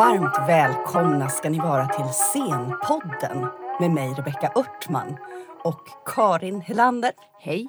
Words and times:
Varmt 0.00 0.48
välkomna 0.48 1.28
ska 1.28 1.50
ni 1.50 1.58
vara 1.58 1.86
till 1.86 2.12
Scenpodden 2.12 3.46
med 3.80 3.90
mig 3.90 4.14
Rebecka 4.16 4.52
Örtman 4.56 5.16
och 5.64 5.88
Karin 6.06 6.60
Helander. 6.60 7.12
Hej! 7.40 7.68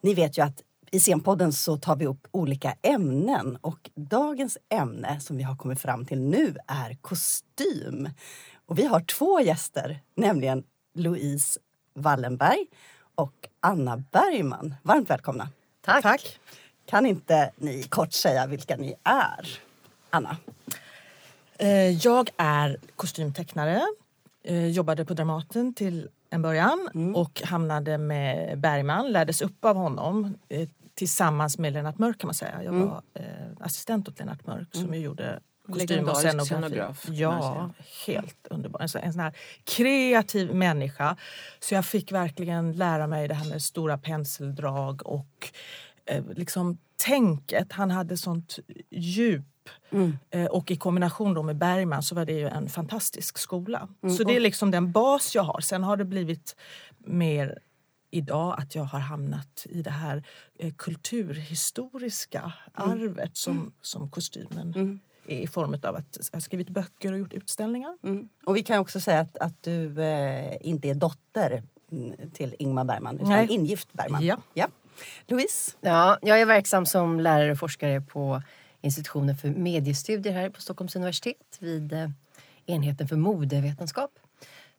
Ni 0.00 0.14
vet 0.14 0.38
ju 0.38 0.42
att 0.42 0.62
i 0.90 1.00
Scenpodden 1.00 1.52
så 1.52 1.76
tar 1.76 1.96
vi 1.96 2.06
upp 2.06 2.26
olika 2.30 2.74
ämnen 2.82 3.58
och 3.60 3.90
dagens 3.94 4.58
ämne 4.68 5.20
som 5.20 5.36
vi 5.36 5.42
har 5.42 5.56
kommit 5.56 5.80
fram 5.80 6.06
till 6.06 6.20
nu 6.20 6.56
är 6.66 6.94
kostym. 7.00 8.08
Och 8.66 8.78
vi 8.78 8.86
har 8.86 9.00
två 9.00 9.40
gäster, 9.40 10.00
nämligen 10.14 10.64
Louise 10.94 11.60
Wallenberg 11.94 12.66
och 13.14 13.48
Anna 13.60 13.96
Bergman. 13.96 14.74
Varmt 14.82 15.10
välkomna! 15.10 15.48
Tack! 15.80 16.02
Tack. 16.02 16.38
Kan 16.86 17.06
inte 17.06 17.50
ni 17.56 17.82
kort 17.82 18.12
säga 18.12 18.46
vilka 18.46 18.76
ni 18.76 18.94
är? 19.04 19.58
Anna? 20.10 20.36
Eh, 21.58 21.90
Jag 21.90 22.30
är 22.36 22.76
kostymtecknare. 22.96 23.82
Eh, 24.44 24.66
Jobbade 24.66 25.04
på 25.04 25.14
Dramaten 25.14 25.74
till 25.74 26.08
en 26.30 26.42
början 26.42 26.88
och 27.14 27.42
hamnade 27.44 27.98
med 27.98 28.58
Bergman, 28.58 29.12
lärdes 29.12 29.42
upp 29.42 29.64
av 29.64 29.76
honom 29.76 30.34
eh, 30.48 30.68
tillsammans 30.94 31.58
med 31.58 31.72
Lennart 31.72 31.98
Mörk 31.98 32.18
kan 32.18 32.28
man 32.28 32.34
säga. 32.34 32.62
Jag 32.64 32.72
var 32.72 33.02
eh, 33.14 33.24
assistent 33.60 34.08
åt 34.08 34.18
Lennart 34.18 34.46
Mörk 34.46 34.68
som 34.72 34.94
ju 34.94 35.00
gjorde 35.00 35.40
kostym 35.66 36.08
och 36.08 36.16
scenografi. 36.16 36.46
scenograf, 36.46 37.06
Ja, 37.10 37.70
helt 38.06 38.46
underbar. 38.50 38.80
En, 38.80 38.88
sån- 38.88 39.00
en 39.00 39.12
sån 39.12 39.22
här 39.22 39.32
kreativ 39.64 40.54
människa. 40.54 41.16
Så 41.60 41.74
jag 41.74 41.84
fick 41.86 42.12
verkligen 42.12 42.72
lära 42.72 43.06
mig 43.06 43.28
det 43.28 43.34
här 43.34 43.48
med 43.50 43.62
stora 43.62 43.98
penseldrag 43.98 45.06
och 45.06 45.50
eh, 46.04 46.24
liksom 46.34 46.78
tänket. 47.04 47.72
Han 47.72 47.90
hade 47.90 48.16
sånt 48.16 48.58
djup. 48.90 49.44
Eh, 50.30 50.44
och 50.44 50.70
i 50.70 50.76
kombination 50.76 51.34
då 51.34 51.42
med 51.42 51.56
Bergman 51.56 52.02
så 52.02 52.14
var 52.14 52.24
det 52.24 52.32
ju 52.32 52.48
en 52.48 52.68
fantastisk 52.68 53.38
skola. 53.38 53.88
Så 54.18 54.24
det 54.24 54.36
är 54.36 54.40
liksom 54.40 54.70
den 54.70 54.92
bas 54.92 55.34
jag 55.34 55.42
har. 55.42 55.60
Sen 55.60 55.84
har 55.84 55.96
det 55.96 56.04
blivit 56.04 56.56
mer 56.98 57.58
idag 58.10 58.54
att 58.58 58.74
jag 58.74 58.84
har 58.84 58.98
hamnat 58.98 59.66
i 59.70 59.82
det 59.82 59.90
här 59.90 60.22
eh, 60.58 60.72
kulturhistoriska 60.72 62.52
arvet 62.74 63.36
som, 63.36 63.72
som 63.82 64.10
kostymen 64.10 65.00
är 65.26 65.38
i 65.38 65.46
form 65.46 65.76
av 65.82 65.96
att 65.96 66.18
jag 66.32 66.36
har 66.36 66.40
skrivit 66.40 66.68
böcker 66.68 67.12
och 67.12 67.18
gjort 67.18 67.32
utställningar. 67.32 67.96
Mm. 68.02 68.28
Och 68.44 68.56
vi 68.56 68.62
kan 68.62 68.78
också 68.78 69.00
säga 69.00 69.20
att, 69.20 69.38
att 69.38 69.62
du 69.62 70.02
eh, 70.02 70.56
inte 70.60 70.88
är 70.88 70.94
dotter 70.94 71.62
mm, 71.92 72.30
till 72.30 72.54
Ingmar 72.58 72.84
Bergman 72.84 73.16
utan 73.16 73.28
Nej. 73.28 73.46
ingift 73.50 73.92
Bergman. 73.92 74.24
Ja. 74.24 74.36
ja. 74.54 74.68
Louise? 75.26 75.72
Ja, 75.80 76.18
jag 76.22 76.40
är 76.40 76.46
verksam 76.46 76.86
som 76.86 77.20
lärare 77.20 77.52
och 77.52 77.58
forskare 77.58 78.00
på 78.00 78.42
institutionen 78.82 79.36
för 79.36 79.48
mediestudier 79.48 80.32
här 80.32 80.50
på 80.50 80.60
Stockholms 80.60 80.96
universitet 80.96 81.56
vid 81.58 81.92
eh, 81.92 82.10
enheten 82.66 83.08
för 83.08 83.16
modevetenskap. 83.16 84.18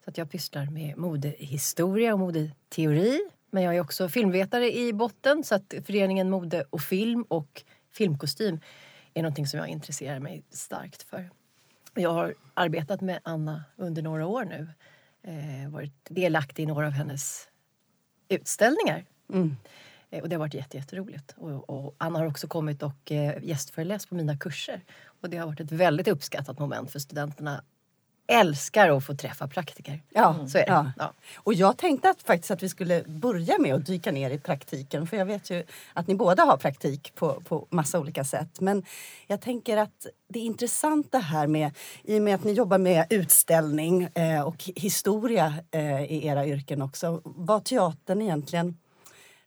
Så 0.04 0.10
att 0.10 0.18
jag 0.18 0.32
pysslar 0.32 0.66
med 0.66 0.98
modehistoria 0.98 2.14
och 2.14 2.20
modeteori. 2.20 3.20
Men 3.52 3.64
jag 3.64 3.76
är 3.76 3.82
också 3.82 4.10
filmvetare 4.10 4.78
i 4.78 4.94
botten 4.94 5.44
så 5.44 5.56
att 5.56 5.74
föreningen 5.86 6.30
Mode 6.30 6.66
och 6.70 6.82
film 6.82 7.26
och 7.28 7.64
filmkostym 7.92 8.60
är 9.14 9.22
någonting 9.22 9.48
som 9.48 9.60
jag 9.60 9.68
intresserar 9.68 10.20
mig 10.20 10.44
starkt 10.50 11.04
för. 11.04 11.30
Jag 11.94 12.14
har 12.14 12.34
arbetat 12.54 13.02
med 13.02 13.20
Anna 13.24 13.64
under 13.76 14.02
några 14.02 14.26
år 14.26 14.46
nu. 14.46 14.68
Eh, 15.24 15.70
varit 15.70 15.94
delaktig 16.10 16.64
i 16.64 16.66
några 16.66 16.88
av 16.88 16.94
hennes 16.94 17.48
utställningar. 18.30 19.06
Mm. 19.34 19.56
Och 20.22 20.30
det 20.30 20.36
har 20.36 20.40
varit 20.40 20.54
jätte, 20.54 20.78
jätteroligt. 20.78 21.36
Och, 21.38 21.70
och 21.70 21.96
Anna 21.98 22.20
har 22.20 22.26
också 22.26 22.48
kommit 22.48 22.84
och 22.84 23.12
eh, 23.12 23.44
gästföreläst 23.44 24.10
på 24.10 24.16
mina 24.16 24.38
kurser. 24.38 24.82
Och 25.22 25.30
det 25.30 25.38
har 25.38 25.48
varit 25.48 25.60
ett 25.60 25.72
väldigt 25.72 26.08
uppskattat 26.08 26.60
moment 26.60 26.92
för 26.92 27.00
studenterna 27.00 27.64
älskar 28.28 28.90
att 28.90 29.06
få 29.06 29.16
träffa 29.16 29.48
praktiker. 29.48 30.02
Ja, 30.10 30.48
Så 30.48 30.58
är 30.58 30.66
det. 30.66 30.72
ja. 30.72 30.92
Ja. 30.98 31.14
Och 31.36 31.54
jag 31.54 31.78
tänkte 31.78 32.10
att, 32.10 32.22
faktiskt 32.22 32.52
att 32.52 32.64
vi 32.64 32.70
skulle 32.70 33.04
börja 33.04 33.58
med 33.60 33.76
att 33.76 33.86
dyka 33.86 34.12
ner 34.12 34.30
i 34.30 34.40
praktiken 34.40 35.08
för 35.08 35.18
jag 35.18 35.26
vet 35.26 35.50
ju 35.50 35.64
att 35.94 36.08
ni 36.08 36.16
båda 36.16 36.44
har 36.44 36.58
praktik 36.58 37.16
på, 37.16 37.42
på 37.42 37.68
massa 37.70 38.00
olika 38.00 38.24
sätt. 38.24 38.62
Men 38.62 38.84
jag 39.28 39.42
tänker 39.42 39.78
att 39.78 40.08
det 40.30 40.40
är 40.40 40.44
intressant 40.44 41.12
det 41.12 41.18
här 41.18 41.48
med, 41.48 41.72
i 42.04 42.20
och 42.20 42.24
med 42.24 42.36
att 42.36 42.44
ni 42.44 42.52
jobbar 42.52 42.78
med 42.78 43.06
utställning 43.10 44.04
eh, 44.04 44.42
och 44.42 44.64
historia 44.76 45.54
eh, 45.72 46.04
i 46.04 46.28
era 46.28 46.46
yrken 46.46 46.82
också, 46.82 47.22
vad 47.24 47.66
teatern 47.66 48.22
egentligen 48.22 48.78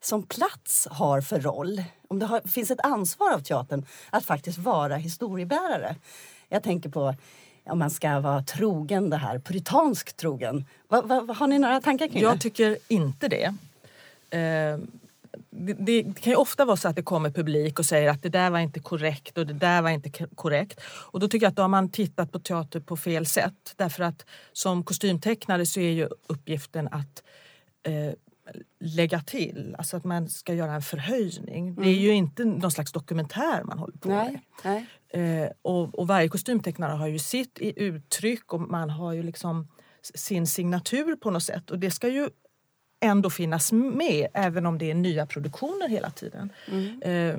som 0.00 0.22
plats 0.22 0.88
har 0.90 1.20
för 1.20 1.40
roll. 1.40 1.84
Om 2.08 2.18
det 2.18 2.26
har, 2.26 2.40
finns 2.40 2.70
ett 2.70 2.80
ansvar 2.80 3.32
av 3.32 3.40
teatern 3.40 3.86
att 4.10 4.24
faktiskt 4.24 4.58
vara 4.58 4.96
historiebärare. 4.96 5.96
Jag 6.48 6.62
tänker 6.62 6.88
på 6.88 7.14
om 7.70 7.78
man 7.78 7.90
ska 7.90 8.20
vara 8.20 8.42
trogen 8.42 9.10
det 9.10 9.16
här, 9.16 9.38
puritansk 9.38 10.16
trogen. 10.16 10.64
Va, 10.88 11.02
va, 11.02 11.34
har 11.38 11.46
ni 11.46 11.58
några 11.58 11.80
tankar 11.80 12.08
kring 12.08 12.22
Jag 12.22 12.36
det? 12.36 12.40
tycker 12.40 12.78
inte 12.88 13.28
det. 13.28 13.54
Eh, 14.30 14.78
det. 15.50 15.72
Det 15.78 16.02
kan 16.02 16.32
ju 16.32 16.36
ofta 16.36 16.64
vara 16.64 16.76
så 16.76 16.88
att 16.88 16.96
det 16.96 17.02
kommer 17.02 17.30
publik 17.30 17.78
och 17.78 17.86
säger 17.86 18.10
att 18.10 18.22
det 18.22 18.28
där 18.28 18.50
var 18.50 18.58
inte 18.58 18.80
korrekt 18.80 19.38
och 19.38 19.46
det 19.46 19.52
där 19.52 19.82
var 19.82 19.90
inte 19.90 20.10
korrekt. 20.34 20.80
Och 20.84 21.20
då 21.20 21.28
tycker 21.28 21.46
jag 21.46 21.50
att 21.50 21.56
då 21.56 21.62
har 21.62 21.68
man 21.68 21.88
tittat 21.88 22.32
på 22.32 22.38
teater 22.38 22.80
på 22.80 22.96
fel 22.96 23.26
sätt. 23.26 23.74
Därför 23.76 24.02
att 24.02 24.24
som 24.52 24.84
kostymtecknare 24.84 25.66
så 25.66 25.80
är 25.80 25.90
ju 25.90 26.08
uppgiften 26.26 26.88
att 26.88 27.22
eh, 27.82 28.12
lägga 28.80 29.20
till, 29.20 29.74
alltså 29.78 29.96
att 29.96 30.04
man 30.04 30.28
ska 30.28 30.54
göra 30.54 30.74
en 30.74 30.82
förhöjning. 30.82 31.74
Det 31.74 31.88
är 31.88 32.00
ju 32.00 32.12
inte 32.12 32.44
någon 32.44 32.70
slags 32.70 32.92
dokumentär 32.92 33.64
man 33.64 33.78
håller 33.78 33.98
på 33.98 34.08
med. 34.08 34.40
Nej, 34.64 34.86
nej. 35.12 35.42
Eh, 35.42 35.50
och, 35.62 35.94
och 35.94 36.06
varje 36.06 36.28
kostymtecknare 36.28 36.92
har 36.92 37.06
ju 37.06 37.18
sitt 37.18 37.58
i 37.60 37.82
uttryck 37.82 38.52
och 38.52 38.60
man 38.60 38.90
har 38.90 39.12
ju 39.12 39.22
liksom 39.22 39.68
sin 40.14 40.46
signatur 40.46 41.16
på 41.16 41.30
något 41.30 41.42
sätt. 41.42 41.70
Och 41.70 41.78
det 41.78 41.90
ska 41.90 42.08
ju 42.08 42.28
ändå 43.00 43.30
finnas 43.30 43.72
med 43.72 44.28
även 44.34 44.66
om 44.66 44.78
det 44.78 44.90
är 44.90 44.94
nya 44.94 45.26
produktioner 45.26 45.88
hela 45.88 46.10
tiden. 46.10 46.52
Eh, 47.02 47.38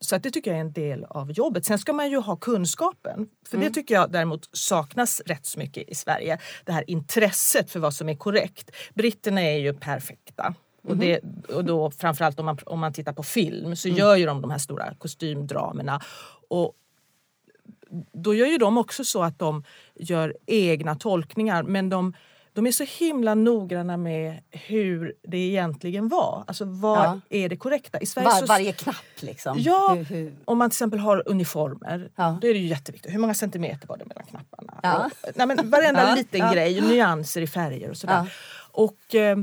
så 0.00 0.16
att 0.16 0.22
det 0.22 0.30
tycker 0.30 0.50
jag 0.50 0.58
är 0.58 0.64
en 0.64 0.72
del 0.72 1.04
av 1.04 1.32
jobbet. 1.32 1.64
Sen 1.64 1.78
ska 1.78 1.92
man 1.92 2.10
ju 2.10 2.16
ha 2.16 2.36
kunskapen. 2.36 3.28
För 3.48 3.58
det 3.58 3.70
tycker 3.70 3.94
jag 3.94 4.12
däremot 4.12 4.48
saknas 4.52 5.22
rätt 5.26 5.46
så 5.46 5.58
mycket 5.58 5.88
i 5.88 5.94
Sverige. 5.94 6.38
Det 6.64 6.72
här 6.72 6.90
intresset 6.90 7.70
för 7.70 7.80
vad 7.80 7.94
som 7.94 8.08
är 8.08 8.14
korrekt. 8.14 8.70
Britterna 8.94 9.42
är 9.42 9.58
ju 9.58 9.74
perfekta. 9.74 10.54
Och, 10.82 10.96
det, 10.96 11.20
och 11.48 11.64
då 11.64 11.90
framförallt 11.90 12.40
om 12.40 12.46
man, 12.46 12.58
om 12.66 12.80
man 12.80 12.92
tittar 12.92 13.12
på 13.12 13.22
film 13.22 13.76
så 13.76 13.88
gör 13.88 14.16
ju 14.16 14.26
de 14.26 14.40
de 14.40 14.50
här 14.50 14.58
stora 14.58 14.94
kostymdramerna. 14.94 16.00
Och 16.48 16.74
då 18.12 18.34
gör 18.34 18.46
ju 18.46 18.58
de 18.58 18.78
också 18.78 19.04
så 19.04 19.22
att 19.22 19.38
de 19.38 19.64
gör 19.94 20.36
egna 20.46 20.94
tolkningar 20.94 21.62
men 21.62 21.88
de, 21.88 22.14
de 22.56 22.66
är 22.66 22.72
så 22.72 22.84
himla 22.84 23.34
noggranna 23.34 23.96
med 23.96 24.40
hur 24.50 25.14
det 25.22 25.36
egentligen 25.38 26.08
var. 26.08 26.44
Alltså 26.46 26.64
vad 26.64 26.98
Ja. 26.98 27.20
är 27.30 27.48
det 27.48 27.56
korrekta? 27.56 27.98
I 28.00 28.06
Sverige 28.06 28.28
Var, 28.28 28.34
så, 28.36 28.46
varje 28.46 28.72
knapp 28.72 28.96
liksom. 29.20 29.56
Ja, 29.58 29.94
Hur, 29.94 30.04
hur, 30.04 30.34
om 30.44 30.58
man 30.58 30.70
till 30.70 30.74
exempel 30.74 30.98
har 30.98 31.22
uniformer, 31.26 32.10
Ja. 32.16 32.38
då 32.42 32.48
är 32.48 32.52
det 32.54 32.58
ju 32.60 32.66
jätteviktigt. 32.66 33.14
Hur 33.14 33.18
många 33.18 33.34
centimeter 33.34 33.88
var 33.88 33.96
det 33.96 34.04
mellan 34.04 34.24
knapparna? 34.24 34.80
Ja. 34.82 35.10
Och, 35.22 35.30
nej, 35.34 35.46
men 35.46 35.70
varenda 35.70 36.14
liten 36.16 36.52
grej, 36.52 36.80
nyanser 36.80 37.40
i 37.42 37.46
färger 37.46 37.90
och 37.90 37.96
sådär. 37.96 38.32
Och 38.72 39.14
eh, 39.14 39.36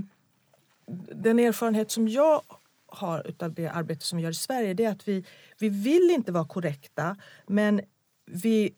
den 1.16 1.40
erfarenhet 1.40 1.92
som 1.92 2.08
jag 2.08 2.42
har 2.88 3.28
utav 3.28 3.54
det 3.54 3.68
arbete 3.68 4.06
som 4.06 4.18
vi 4.18 4.24
gör 4.24 4.32
i 4.32 4.34
Sverige 4.34 4.74
det 4.74 4.86
är 4.86 4.92
att 4.92 5.08
vi, 5.08 5.26
vi 5.60 5.70
vill 5.70 6.12
inte 6.12 6.32
vara 6.32 6.46
korrekta 6.46 7.16
men 7.48 7.82
vi 8.26 8.74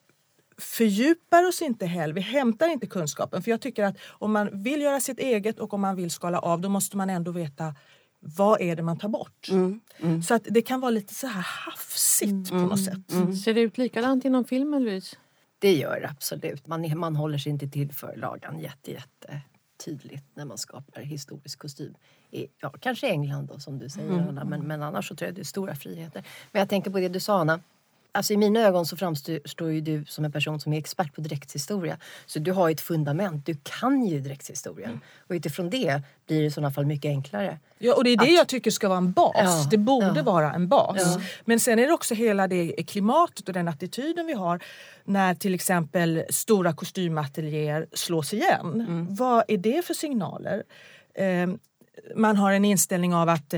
fördjupar 0.58 1.48
oss 1.48 1.62
inte 1.62 1.86
heller, 1.86 2.14
vi 2.14 2.22
hämtar 2.22 2.68
inte 2.68 2.88
kunskapen. 2.88 3.44
För 3.44 3.52
jag 3.52 3.62
tycker 3.62 3.84
att 3.84 3.96
om 4.08 4.32
man 4.34 4.64
vill 4.64 4.82
göra 4.82 5.00
sitt 5.00 5.20
eget 5.20 5.60
och 5.60 5.74
om 5.74 5.82
man 5.82 5.96
vill 5.96 6.12
skala 6.12 6.40
av 6.40 6.62
då 6.62 6.70
måste 6.70 6.98
man 6.98 7.10
ändå 7.10 7.32
veta 7.32 7.76
vad 8.20 8.62
är 8.62 8.76
det 8.76 8.84
man 8.84 8.98
tar 8.98 9.10
bort. 9.10 9.48
Så 10.28 10.34
att 10.34 10.44
det 10.50 10.62
kan 10.62 10.80
vara 10.80 10.92
lite 10.92 11.14
så 11.14 11.28
här 11.28 11.46
hafsigt 11.66 12.50
på 12.50 12.56
något 12.56 12.84
sätt. 12.86 13.12
Ser 13.44 13.54
det 13.54 13.62
ut 13.62 13.78
likadant 13.78 14.26
inom 14.26 14.46
filmen, 14.46 14.84
Louise? 14.84 15.16
Det 15.60 15.74
gör 15.74 16.00
det 16.02 16.10
absolut. 16.10 16.68
Man, 16.68 16.98
man 17.00 17.16
håller 17.16 17.38
sig 17.38 17.52
inte 17.52 17.68
till 17.68 17.94
förlagan 17.94 18.60
jätte, 18.60 18.92
jätte 18.92 19.42
tydligt 19.86 20.24
när 20.34 20.46
man 20.46 20.58
skapar 20.58 21.02
historisk 21.02 21.60
kostym. 21.60 21.96
I, 22.32 22.48
ja, 22.62 22.70
kanske 22.80 23.08
England 23.08 23.48
då, 23.48 23.60
som 23.60 23.80
du 23.80 23.90
säger, 23.90 24.12
Anna, 24.12 24.44
men, 24.46 24.68
men 24.68 24.84
annars 24.84 25.08
så 25.08 25.16
tror 25.16 25.28
jag 25.28 25.36
det 25.36 25.42
är 25.42 25.44
stora 25.44 25.76
friheter. 25.76 26.24
Men 26.52 26.60
jag 26.60 26.70
tänker 26.70 26.92
på 26.92 27.00
det 27.00 27.10
du 27.10 27.20
sa, 27.20 27.40
Anna. 27.40 27.60
Alltså 28.16 28.34
I 28.34 28.38
mina 28.38 28.60
ögon 28.60 28.86
så 28.86 28.98
framstår 28.98 29.72
ju 29.72 29.82
du 29.82 30.06
som 30.06 30.26
en 30.26 30.32
person 30.32 30.60
som 30.60 30.74
är 30.74 30.78
expert 30.78 31.16
på 31.16 31.22
dräktshistoria. 31.22 31.98
Så 32.26 32.40
du 32.40 32.52
har 32.52 32.68
ju 32.68 32.74
ett 32.74 32.82
fundament, 32.82 33.46
du 33.46 33.58
kan 33.64 34.06
ju 34.06 34.20
dräktshistorien. 34.20 35.02
Och 35.28 35.34
utifrån 35.34 35.70
det 35.70 36.02
blir 36.28 36.40
det 36.40 36.46
i 36.46 36.52
sådana 36.52 36.72
fall 36.72 36.86
mycket 36.86 37.10
enklare. 37.10 37.60
Ja, 37.78 37.94
och 37.94 38.04
det 38.04 38.10
är 38.10 38.18
det 38.18 38.32
jag 38.32 38.48
tycker 38.48 38.72
ska 38.72 38.88
vara 38.88 38.98
en 38.98 39.12
bas. 39.12 39.34
Ja, 39.36 39.68
det 39.72 39.78
borde 39.78 40.14
ja. 40.16 40.24
vara 40.24 40.54
en 40.54 40.68
bas. 40.68 41.18
Men 41.46 41.60
sen 41.60 41.80
är 41.80 41.88
det 41.88 41.94
också 41.94 42.14
hela 42.14 42.48
det 42.48 42.84
klimatet 42.88 43.48
och 43.48 43.54
den 43.54 43.68
attityden 43.68 44.26
vi 44.26 44.34
har 44.34 44.64
när 45.04 45.36
till 45.36 45.54
exempel 45.54 46.24
stora 46.30 46.74
kostymateljéer 46.74 47.88
slås 47.94 48.34
igen. 48.34 49.08
Vad 49.10 49.44
är 49.48 49.58
det 49.58 49.86
för 49.86 49.94
signaler? 49.94 50.64
Eh, 51.14 51.50
man 52.16 52.38
har 52.38 52.52
en 52.52 52.66
inställning 52.66 53.14
av 53.14 53.30
att 53.30 53.54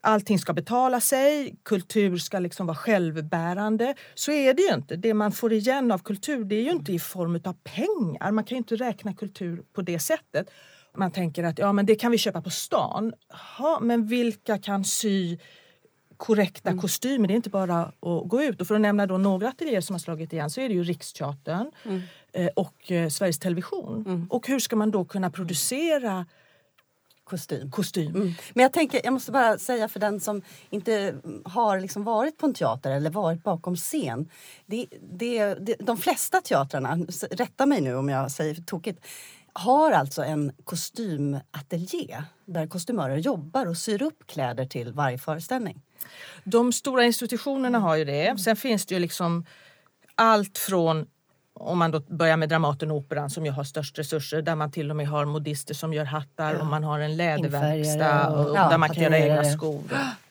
allting 0.00 0.38
ska 0.38 0.52
betala 0.52 1.00
sig, 1.00 1.56
kultur 1.64 2.16
ska 2.18 2.38
liksom 2.38 2.66
vara 2.66 2.76
självbärande. 2.76 3.94
Så 4.14 4.32
är 4.32 4.54
det 4.54 4.62
ju 4.62 4.74
inte. 4.74 4.96
Det 4.96 5.14
man 5.14 5.32
får 5.32 5.52
igen 5.52 5.92
av 5.92 5.98
kultur 5.98 6.44
det 6.44 6.54
är 6.56 6.62
ju 6.62 6.70
inte 6.70 6.92
i 6.92 6.98
form 6.98 7.40
av 7.44 7.52
pengar. 7.64 8.30
Man 8.32 8.44
kan 8.44 8.56
ju 8.56 8.58
inte 8.58 8.76
räkna 8.76 9.14
kultur 9.14 9.62
på 9.72 9.82
det 9.82 9.98
sättet. 9.98 10.50
Man 10.96 11.10
tänker 11.10 11.44
att 11.44 11.58
ja, 11.58 11.72
men 11.72 11.86
det 11.86 11.94
kan 11.94 12.10
vi 12.10 12.18
köpa 12.18 12.42
på 12.42 12.50
stan. 12.50 13.12
Ha, 13.58 13.80
men 13.80 14.06
vilka 14.06 14.58
kan 14.58 14.84
sy 14.84 15.38
korrekta 16.16 16.68
Mm. 16.70 16.80
kostymer? 16.80 17.28
Det 17.28 17.34
är 17.34 17.36
inte 17.36 17.50
bara 17.50 17.80
att 17.82 17.94
gå 18.28 18.42
ut. 18.42 18.60
Och 18.60 18.66
för 18.66 18.74
att 18.74 18.80
nämna 18.80 19.06
då 19.06 19.18
några 19.18 19.48
ateljéer 19.48 19.80
som 19.80 19.94
har 19.94 19.98
slagit 20.00 20.32
igen 20.32 20.50
så 20.50 20.60
är 20.60 20.68
det 20.68 20.74
ju 20.74 20.82
Riksteatern 20.82 21.70
Mm. 21.84 22.00
eh, 22.32 22.48
och 22.56 22.92
eh, 22.92 23.08
Sveriges 23.08 23.38
Television. 23.38 24.26
Och 24.30 24.48
hur 24.48 24.58
ska 24.58 24.76
man 24.76 24.90
då 24.90 25.04
kunna 25.04 25.30
producera 25.30 26.26
Kostym. 27.28 27.70
kostym? 27.70 28.14
Mm. 28.16 28.34
Men 28.54 28.62
jag 28.62 28.72
tänker, 28.72 29.00
jag 29.04 29.12
måste 29.12 29.32
bara 29.32 29.58
säga 29.58 29.88
för 29.88 30.00
den 30.00 30.20
som 30.20 30.42
inte 30.70 31.14
har 31.44 31.80
liksom 31.80 32.04
varit 32.04 32.38
på 32.38 32.46
en 32.46 32.54
teater 32.54 32.90
eller 32.90 33.10
varit 33.10 33.42
bakom 33.42 33.76
scen. 33.76 34.30
Det, 34.66 34.86
det, 35.00 35.54
det, 35.54 35.76
de 35.78 35.96
flesta 35.96 36.40
teatrarna, 36.40 36.98
rätta 37.30 37.66
mig 37.66 37.80
nu 37.80 37.96
om 37.96 38.08
jag 38.08 38.30
säger 38.30 38.54
tokigt, 38.54 39.06
har 39.52 39.92
alltså 39.92 40.22
en 40.22 40.52
kostymateljé 40.64 42.22
där 42.44 42.66
kostymörer 42.66 43.16
jobbar 43.16 43.66
och 43.66 43.76
syr 43.76 44.02
upp 44.02 44.26
kläder 44.26 44.66
till 44.66 44.92
varje 44.92 45.18
föreställning. 45.18 45.82
De 46.44 46.72
stora 46.72 47.04
institutionerna 47.04 47.78
har 47.78 47.96
ju 47.96 48.04
det. 48.04 48.40
Sen 48.40 48.56
finns 48.56 48.86
det 48.86 48.94
ju 48.94 49.00
liksom 49.00 49.46
allt 50.14 50.58
från 50.58 51.06
om 51.60 51.78
man 51.78 51.90
då 51.90 52.00
börjar 52.00 52.36
med 52.36 52.48
Dramaten 52.48 52.90
och 52.90 52.96
Operan 52.96 53.30
som 53.30 53.46
ju 53.46 53.52
har 53.52 53.64
störst 53.64 53.98
resurser 53.98 54.42
där 54.42 54.54
man 54.54 54.70
till 54.70 54.90
och 54.90 54.96
med 54.96 55.08
har 55.08 55.24
modister 55.24 55.74
som 55.74 55.92
gör 55.94 56.04
hattar 56.04 56.54
och 56.54 56.66
man 56.66 56.84
har 56.84 56.98
en 57.00 57.16
läderverkstad 57.16 58.28
och- 58.28 58.50
och, 58.50 58.56
ja, 58.56 58.68
där 58.68 58.78
man 58.78 58.88
kan 58.88 59.02
göra 59.02 59.18
egna 59.18 59.44
skor 59.44 59.82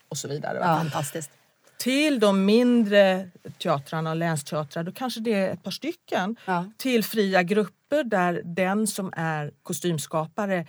och, 0.10 0.18
så 0.18 0.28
vidare. 0.28 0.60
va? 0.60 0.78
Fantastiskt. 0.78 1.32
Till 1.80 2.20
de 2.20 2.46
mindre 2.46 3.30
teatrarna 3.58 4.10
och 4.10 4.16
länsteatrar, 4.16 4.84
då 4.84 4.92
kanske 4.92 5.20
det 5.20 5.34
är 5.34 5.50
ett 5.54 5.64
par 5.64 5.72
stycken. 5.72 6.36
Ja. 6.46 6.66
Till 6.78 7.04
fria 7.04 7.44
grupper 7.44 8.04
där 8.04 8.42
den 8.46 8.88
som 8.88 9.14
är 9.18 9.52
kostymskapare 9.64 10.66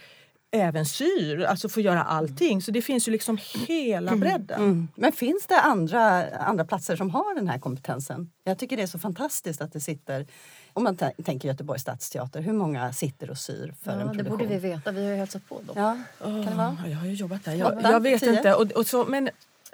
även 0.50 0.87
syr, 0.87 1.45
alltså 1.45 1.69
får 1.69 1.83
göra 1.83 2.03
allting. 2.03 2.62
Så 2.62 2.71
det 2.71 2.83
finns 2.83 3.09
ju 3.09 3.12
liksom 3.12 3.39
hela 3.69 4.17
bredden. 4.17 4.61
Mm. 4.61 4.89
Men 4.95 5.12
finns 5.12 5.47
det 5.47 5.61
andra, 5.61 6.31
andra 6.31 6.65
platser 6.65 6.97
som 6.97 7.11
har 7.11 7.35
den 7.35 7.49
här 7.49 7.59
kompetensen? 7.59 8.31
Jag 8.45 8.59
tycker 8.59 8.77
det 8.77 8.83
är 8.83 8.87
så 8.87 8.99
fantastiskt 8.99 9.61
att 9.61 9.73
det 9.73 9.81
sitter, 9.81 10.27
om 10.73 10.85
man 10.85 10.97
tänker 11.25 11.49
Göteborgs 11.49 11.83
stadsteater, 11.83 12.41
hur 12.41 12.53
många 12.53 12.93
sitter 12.93 13.31
och 13.31 13.39
syr 13.39 13.75
för 13.83 13.91
en 13.91 13.99
Ja, 13.99 14.05
det 14.06 14.12
produktion? 14.15 14.39
borde 14.39 14.49
vi 14.49 14.59
veta. 14.59 14.93
Vi 14.93 15.05
har 15.05 15.11
ju 15.11 15.17
hälsat 15.17 15.49
på 15.49 15.61
dem. 15.67 15.77
Ja, 15.77 15.99
kan 16.21 16.45
det 16.45 16.50
vara? 16.55 16.77
Ja, 16.85 16.91
Jag 16.91 16.99
har 16.99 17.06
ju 17.06 17.15
jobbat 17.15 17.45
där. 17.45 17.55
Jag, 17.55 17.83
jag 17.83 18.00
vet 18.00 18.21
tio? 18.21 18.37
inte. 18.37 18.55
Och, 18.55 18.71
och 18.73 18.87
så, 18.87 19.05
men 19.05 19.29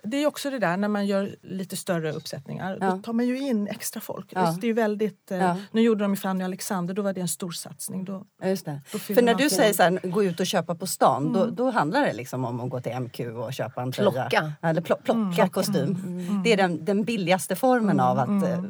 det 0.04 0.16
är 0.16 0.26
också 0.26 0.50
det 0.50 0.58
där 0.58 0.76
när 0.76 0.88
man 0.88 1.06
gör 1.06 1.36
lite 1.42 1.76
större 1.76 2.12
uppsättningar. 2.12 2.78
Ja. 2.80 2.90
Då 2.90 2.98
tar 2.98 3.12
man 3.12 3.26
ju 3.26 3.38
in 3.38 3.68
extra 3.68 4.00
folk. 4.00 4.26
Ja. 4.30 4.56
Det 4.60 4.66
är 4.66 4.68
ju 4.68 4.72
väldigt, 4.74 5.30
eh, 5.30 5.38
Ja. 5.38 5.56
Nu 5.72 5.80
gjorde 5.82 6.04
de 6.04 6.12
ju 6.12 6.16
Fanny 6.16 6.40
och 6.40 6.44
Alexander, 6.44 6.94
då 6.94 7.02
var 7.02 7.12
det 7.12 7.20
en 7.20 7.28
stor 7.28 7.50
satsning. 7.50 8.04
Då, 8.04 8.24
Just 8.44 8.64
det. 8.64 8.80
Då 8.92 8.98
För 8.98 9.22
när 9.22 9.34
du 9.34 9.50
säger 9.50 9.72
så 9.72 9.82
här, 9.82 10.00
gå 10.08 10.24
ut 10.24 10.40
och 10.40 10.46
köpa 10.46 10.74
på 10.74 10.86
stan, 10.86 11.32
då, 11.32 11.46
då 11.46 11.70
handlar 11.70 12.00
det 12.06 12.12
liksom 12.12 12.44
om 12.44 12.60
att 12.60 12.70
gå 12.70 12.80
till 12.80 12.92
MQ 13.00 13.20
och 13.20 13.52
köpa 13.52 13.82
en 13.82 13.92
tröja. 13.92 14.10
Plocka. 14.10 14.52
Eller 14.62 14.80
plo- 14.80 15.02
plocka 15.04 15.48
kostym. 15.48 15.96
Det 16.44 16.52
är 16.52 16.56
den, 16.56 16.84
den 16.84 17.04
billigaste 17.04 17.56
formen 17.56 18.00
av 18.00 18.18
att 18.18 18.48
eh, 18.48 18.64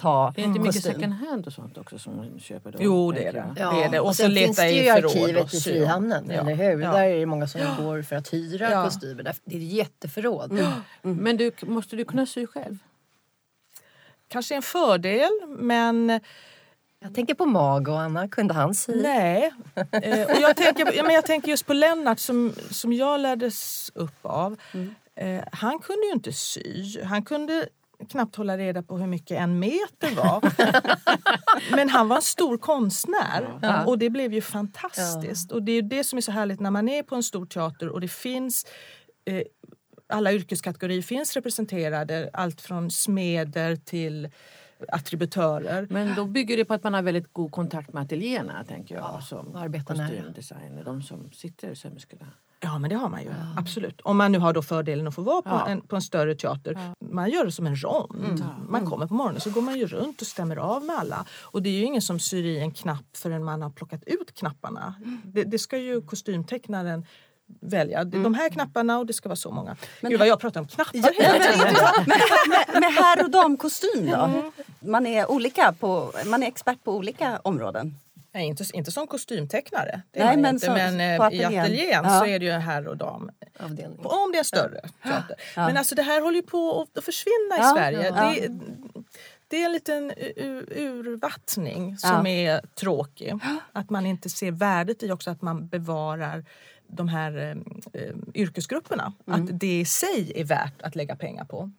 ta 0.00 0.32
Det 0.36 0.42
är 0.42 0.44
inte 0.46 0.60
mycket 0.60 0.74
kostym. 0.74 0.94
second 0.94 1.12
hand 1.14 1.46
och 1.46 1.52
sånt 1.52 1.78
också 1.78 1.98
som 1.98 2.38
köper 2.40 2.72
då? 2.72 2.78
Jo, 2.80 3.12
det 3.12 3.24
är 3.24 3.32
det. 3.32 3.44
jag. 3.56 3.74
det 3.74 3.84
är 3.84 3.88
det. 3.88 4.00
Och, 4.00 4.16
så 4.16 4.22
sen 4.22 4.34
leta 4.34 4.44
finns 4.46 4.56
det 4.56 4.70
i 4.70 4.84
ju 4.84 4.90
arkivet 4.90 5.44
och 5.44 5.54
i. 5.54 5.60
Frihamnen, 5.60 6.24
Ja. 6.30 6.40
eller 6.40 6.54
hur? 6.54 6.80
Ja. 6.82 6.92
Där 6.92 7.02
är 7.04 7.18
det 7.20 7.26
många 7.26 7.46
som 7.46 7.60
går 7.78 8.02
för 8.02 8.16
att 8.16 8.32
hyra 8.32 8.70
Ja. 8.70 8.84
kostymer. 8.84 9.22
Det 9.44 9.56
är 9.56 9.60
ett 9.60 9.72
jätteförråd. 9.72 10.52
Mm. 10.52 10.70
Men 11.02 11.36
du, 11.36 11.52
måste 11.62 11.96
du 11.96 12.04
kunna 12.04 12.26
sy 12.26 12.46
själv? 12.46 12.78
Kanske 14.28 14.54
en 14.54 14.62
fördel, 14.62 15.30
men 15.48 16.20
Jag 17.02 17.14
tänker 17.14 17.34
på 17.34 17.46
Mag 17.46 17.88
och 17.88 18.00
Anna. 18.00 18.28
Kunde 18.28 18.54
han 18.54 18.74
sy? 18.74 19.02
nej. 19.02 19.52
Eh, 19.74 20.22
och 20.30 20.40
jag, 20.40 20.56
tänker, 20.56 20.92
ja, 20.96 21.02
men 21.02 21.14
jag 21.14 21.26
tänker 21.26 21.48
just 21.50 21.66
på 21.66 21.72
Lennart 21.72 22.18
som, 22.18 22.52
som 22.70 22.92
jag 22.92 23.20
lärdes 23.20 23.90
upp 23.94 24.18
av. 24.22 24.56
Eh, 25.14 25.40
han 25.52 25.78
kunde 25.78 26.06
ju 26.06 26.12
inte 26.12 26.32
sy. 26.32 27.02
Han 27.04 27.22
kunde 27.22 27.68
knappt 28.08 28.36
hålla 28.36 28.58
reda 28.58 28.82
på 28.82 28.98
hur 28.98 29.06
mycket 29.06 29.38
en 29.38 29.58
meter 29.58 30.14
var. 30.14 30.52
Men 31.76 31.88
han 31.88 32.08
var 32.08 32.16
en 32.16 32.22
stor 32.22 32.58
konstnär 32.58 33.60
och 33.86 33.98
det 33.98 34.10
blev 34.10 34.32
ju 34.32 34.40
fantastiskt. 34.40 35.52
Och 35.52 35.62
det 35.62 35.72
är 35.72 35.82
det 35.82 36.04
som 36.04 36.16
är 36.16 36.20
så 36.20 36.32
härligt 36.32 36.60
när 36.60 36.70
man 36.70 36.88
är 36.88 37.02
på 37.02 37.14
en 37.14 37.22
stor 37.22 37.46
teater 37.46 37.88
och 37.88 38.00
det 38.00 38.08
finns 38.08 38.66
eh, 39.24 39.42
alla 40.08 40.32
yrkeskategorier 40.32 41.02
finns 41.02 41.36
representerade. 41.36 42.30
Allt 42.32 42.60
från 42.60 42.90
smeder 42.90 43.76
till 43.76 44.28
attributörer. 44.88 45.86
Men 45.90 46.14
då 46.14 46.24
bygger 46.24 46.56
det 46.56 46.64
på 46.64 46.74
att 46.74 46.84
man 46.84 46.94
har 46.94 47.02
väldigt 47.02 47.32
god 47.32 47.52
kontakt 47.52 47.92
med 47.92 48.02
ateljéerna, 48.02 48.64
tänker 48.64 48.94
jag. 48.94 49.04
Ja, 49.04 49.20
som 49.20 49.56
arbetar 49.56 49.94
nära. 49.94 50.08
kostymdesigner, 50.08 50.84
de 50.84 51.02
som 51.02 51.32
sitter 51.32 51.74
sömmerskorna. 51.74 52.26
Ja, 52.62 52.78
men 52.78 52.90
det 52.90 52.96
har 52.96 53.08
man 53.08 53.22
ju. 53.22 53.30
Absolut. 53.56 54.00
Om 54.00 54.16
man 54.16 54.32
nu 54.32 54.38
har 54.38 54.52
då 54.52 54.62
fördelen 54.62 55.06
att 55.08 55.14
få 55.14 55.22
vara 55.22 55.42
på, 55.42 55.48
Ja. 55.50 55.66
en, 55.68 55.80
på 55.80 55.96
en 55.96 56.02
större 56.02 56.34
teater. 56.34 56.78
Man 57.10 57.30
gör 57.30 57.44
det 57.44 57.52
som 57.52 57.66
en 57.66 57.76
rond. 57.76 58.44
Man 58.68 58.86
kommer 58.86 59.06
på 59.06 59.14
morgonen 59.14 59.40
så 59.40 59.50
går 59.50 59.62
man 59.62 59.78
ju 59.78 59.86
runt 59.86 60.20
och 60.20 60.26
stämmer 60.26 60.56
av 60.56 60.84
med 60.84 60.96
alla. 60.98 61.24
Och 61.42 61.62
det 61.62 61.68
är 61.68 61.72
ju 61.74 61.84
ingen 61.84 62.02
som 62.02 62.18
syr 62.20 62.44
i 62.44 62.58
en 62.60 62.70
knapp 62.70 63.16
förrän 63.16 63.44
man 63.44 63.62
har 63.62 63.70
plockat 63.70 64.02
ut 64.06 64.34
knapparna. 64.34 64.94
Det, 65.24 65.44
det 65.44 65.58
ska 65.58 65.78
ju 65.78 66.02
kostymtecknaren 66.02 67.06
välja. 67.60 68.04
De 68.04 68.34
här 68.34 68.48
knapparna 68.48 68.98
och 68.98 69.06
det 69.06 69.12
ska 69.12 69.28
vara 69.28 69.36
så 69.36 69.50
många. 69.50 69.76
Gud 70.00 70.18
vad 70.18 70.28
jag 70.28 70.40
pratar 70.40 70.60
om 70.60 70.66
knappar 70.68 70.90
Ja, 70.94 71.10
hela 71.12 71.54
men, 71.56 72.08
med, 72.48 72.80
med 72.80 72.92
herr 72.92 73.24
och 73.24 73.30
damkostym 73.30 74.06
då? 74.10 74.50
Man 74.80 75.06
är, 75.06 75.30
olika 75.30 75.72
på, 75.80 76.12
man 76.26 76.42
är 76.42 76.46
expert 76.46 76.84
på 76.84 76.96
olika 76.96 77.40
områden. 77.44 77.94
Nej, 78.32 78.46
inte, 78.46 78.64
inte 78.72 78.92
som 78.92 79.06
kostymtecknare. 79.06 80.02
Det 80.10 80.24
Nej, 80.24 80.36
men 80.36 80.54
inte. 80.54 80.66
som- 80.66 80.74
men 80.74 81.18
på 81.18 81.24
eh, 81.24 81.32
i 81.34 81.44
ateljén. 81.44 81.60
ateljén 81.64 82.04
Ja. 82.04 82.18
så 82.20 82.26
är 82.26 82.38
det 82.38 82.44
ju 82.44 82.52
herr 82.52 82.88
och 82.88 82.96
dam. 82.96 83.30
Avdelning. 83.58 84.00
Om 84.06 84.32
det 84.32 84.36
är 84.36 84.38
en 84.38 84.44
större 84.44 84.80
teater. 85.02 85.36
Men 85.56 85.76
alltså 85.76 85.94
det 85.94 86.02
här 86.02 86.20
håller 86.20 86.36
ju 86.36 86.42
på 86.42 86.86
att- 86.96 87.04
försvinna 87.04 87.56
i 87.56 87.58
Ja, 87.58 87.72
Sverige. 87.76 88.06
ja. 88.16 88.34
Det, 88.48 88.58
det 89.48 89.62
är 89.62 89.66
en 89.66 89.72
liten 89.72 90.12
urvattning 90.76 91.98
som 91.98 92.26
är 92.26 92.60
tråkig. 92.74 93.34
Att 93.72 93.90
man 93.90 94.06
inte 94.06 94.28
ser 94.30 94.50
värdet 94.52 95.02
i 95.02 95.10
också 95.12 95.30
att 95.30 95.42
man 95.42 95.68
bevarar 95.68 96.44
de 96.92 97.08
här 97.08 97.36
eh, 97.36 98.02
eh, 98.02 98.14
yrkesgrupperna. 98.34 99.12
Mm. 99.26 99.44
Att 99.44 99.60
det 99.60 99.80
i 99.80 99.84
sig 99.84 100.32
är 100.34 100.44
värt 100.44 100.82
att 100.82 100.96
lägga 100.96 101.16
pengar 101.16 101.44
på. 101.44 101.70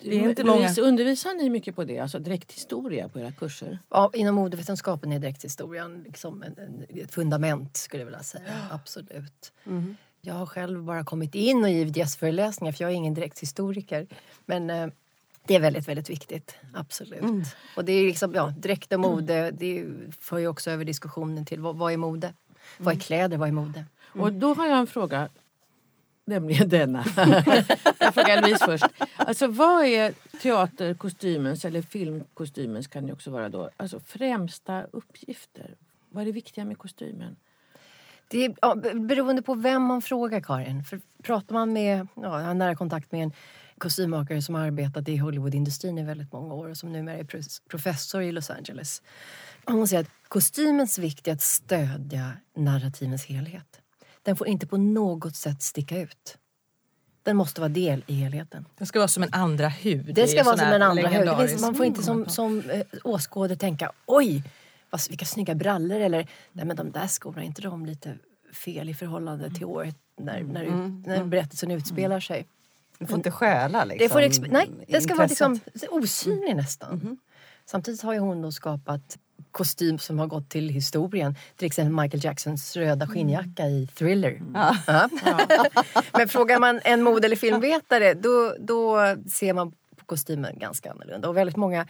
Det 0.00 0.18
är 0.18 0.28
inte 0.28 0.44
många... 0.44 0.58
Louise, 0.58 0.80
Undervisar 0.80 1.34
ni 1.34 1.50
mycket 1.50 1.76
på 1.76 1.84
det, 1.84 1.98
alltså 1.98 2.18
direkthistoria 2.18 3.08
på 3.08 3.20
era 3.20 3.32
kurser? 3.32 3.78
Ja, 3.88 4.10
inom 4.14 4.34
modevetenskapen 4.34 5.12
är 5.12 5.18
direkthistorien 5.18 6.02
liksom 6.06 6.42
en, 6.42 6.58
en, 6.58 7.02
ett 7.02 7.14
fundament 7.14 7.76
skulle 7.76 8.00
jag 8.00 8.06
vilja 8.06 8.22
säga. 8.22 8.68
Absolut. 8.70 9.52
Jag 10.20 10.34
har 10.34 10.46
själv 10.46 10.82
bara 10.82 11.04
kommit 11.04 11.34
in 11.34 11.64
och 11.64 11.70
givit 11.70 11.96
gästföreläsningar 11.96 12.72
för 12.72 12.84
jag 12.84 12.90
är 12.90 12.94
ingen 12.94 13.14
direkthistoriker. 13.14 14.06
Men 14.46 14.70
eh, 14.70 14.86
det 15.46 15.54
är 15.54 15.60
väldigt, 15.60 15.88
väldigt 15.88 16.10
viktigt. 16.10 16.56
Absolut. 16.74 17.46
Och 17.76 17.84
det 17.84 17.92
är 17.92 18.06
liksom, 18.06 18.34
ja, 18.34 18.54
dräkt 18.58 18.92
och 18.92 19.00
mode, 19.00 19.50
det 19.50 19.86
för 20.20 20.38
ju 20.38 20.48
också 20.48 20.70
över 20.70 20.84
diskussionen 20.84 21.44
till 21.44 21.60
vad, 21.60 21.76
vad 21.76 21.92
är 21.92 21.96
mode? 21.96 22.34
Vad 22.78 22.96
är 22.96 23.00
kläder? 23.00 23.36
Vad 23.36 23.48
är 23.48 23.52
mode? 23.52 23.84
Och 24.12 24.32
då 24.32 24.54
har 24.54 24.66
jag 24.66 24.78
en 24.78 24.86
fråga, 24.86 25.28
nämligen 26.24 26.68
denna. 26.68 27.04
jag 27.98 28.14
frågar 28.14 28.42
Louise 28.42 28.64
först. 28.64 28.84
Alltså 29.16 29.46
vad 29.46 29.84
är 29.84 30.14
teaterkostymens, 30.42 31.64
eller 31.64 31.82
filmkostymens 31.82 32.86
kan 32.86 33.06
det 33.06 33.12
också 33.12 33.30
vara 33.30 33.48
då, 33.48 33.70
alltså 33.76 34.00
främsta 34.00 34.82
uppgifter? 34.82 35.74
Vad 36.10 36.22
är 36.22 36.26
det 36.26 36.32
viktiga 36.32 36.64
med 36.64 36.78
kostymen? 36.78 37.36
Det 38.28 38.44
är 38.44 38.54
ja, 38.62 38.74
be- 38.74 38.94
beroende 38.94 39.42
på 39.42 39.54
vem 39.54 39.82
man 39.82 40.02
frågar, 40.02 40.40
Karin. 40.40 40.84
För 40.84 41.00
pratar 41.22 41.54
man 41.54 41.72
med, 41.72 42.08
ja, 42.14 42.40
jag 42.40 42.46
har 42.46 42.54
nära 42.54 42.74
kontakt 42.74 43.12
med 43.12 43.22
en 43.22 43.32
kostymmakare 43.78 44.42
som 44.42 44.54
har 44.54 44.62
arbetat 44.62 45.08
i 45.08 45.16
Hollywoodindustrin 45.16 45.98
i 45.98 46.04
väldigt 46.04 46.32
många 46.32 46.54
år 46.54 46.68
och 46.68 46.76
som 46.76 46.92
numera 46.92 47.16
är 47.16 47.26
professor 47.68 48.22
i 48.22 48.32
Los 48.32 48.50
Angeles. 48.50 49.02
Hon 49.64 49.88
säger 49.88 50.02
att 50.02 50.10
kostymens 50.28 50.98
vikt 50.98 51.28
är 51.28 51.32
att 51.32 51.40
stödja 51.42 52.32
narrativens 52.56 53.26
helhet. 53.26 53.81
Den 54.22 54.36
får 54.36 54.46
inte 54.46 54.66
på 54.66 54.76
något 54.76 55.36
sätt 55.36 55.62
sticka 55.62 56.00
ut. 56.00 56.38
Den 57.22 57.36
måste 57.36 57.60
vara 57.60 57.68
del 57.68 58.04
i 58.06 58.14
helheten. 58.14 58.66
Det 58.78 58.86
ska 58.86 58.98
vara 58.98 59.08
som 59.08 59.22
en 59.22 59.28
andra 59.32 59.68
hud. 59.68 60.14
Det 60.14 60.26
ska 60.28 60.42
vara 60.42 60.56
som 60.56 60.66
en 60.66 60.82
andra 60.82 61.08
hud. 61.08 61.48
Finns, 61.48 61.62
man 61.62 61.74
får 61.74 61.86
inte 61.86 62.02
som, 62.02 62.26
som 62.28 62.70
eh, 62.70 62.86
åskådare 63.04 63.56
tänka 63.58 63.92
oj, 64.06 64.44
vad, 64.90 65.00
vilka 65.08 65.24
snygga 65.24 65.54
brallor 65.54 66.00
eller 66.00 66.28
nej 66.52 66.64
men 66.66 66.76
de 66.76 66.90
där 66.90 67.06
skorna, 67.06 67.42
är 67.42 67.46
inte 67.46 67.62
de 67.62 67.86
lite 67.86 68.18
fel 68.52 68.88
i 68.88 68.94
förhållande 68.94 69.50
till 69.50 69.64
året 69.64 69.96
när, 70.20 70.42
när, 70.42 70.62
ut, 70.62 71.06
när 71.06 71.24
berättelsen 71.24 71.70
utspelar 71.70 72.20
sig? 72.20 72.46
Du 72.98 73.06
får 73.06 73.16
inte 73.16 73.30
stjäla 73.30 73.84
liksom, 73.84 74.04
Det 74.04 74.12
får 74.12 74.20
exp- 74.20 74.48
nej, 74.52 74.70
det 74.88 75.00
ska 75.00 75.14
vara 75.14 75.26
liksom 75.26 75.60
osynlig 75.90 76.56
nästan. 76.56 77.18
Samtidigt 77.66 78.02
har 78.02 78.12
ju 78.12 78.18
hon 78.18 78.42
då 78.42 78.52
skapat 78.52 79.18
kostym 79.52 79.98
som 79.98 80.18
har 80.18 80.26
gått 80.26 80.48
till 80.50 80.68
historien. 80.68 81.36
Till 81.56 81.66
exempel 81.66 82.02
Michael 82.02 82.24
Jacksons 82.24 82.76
röda 82.76 83.06
skinnjacka 83.06 83.66
i 83.66 83.86
Thriller. 83.86 84.42
Ja. 84.54 84.76
Ja. 84.86 85.08
Men 86.12 86.28
frågar 86.28 86.58
man 86.60 86.80
en 86.84 87.02
mode 87.02 87.26
eller 87.26 87.36
filmvetare 87.36 88.14
då, 88.14 88.54
då 88.60 88.96
ser 89.30 89.52
man 89.52 89.70
på 89.70 90.04
kostymen 90.06 90.58
ganska 90.58 90.90
annorlunda. 90.90 91.28
Och 91.28 91.36
väldigt 91.36 91.56
många 91.56 91.86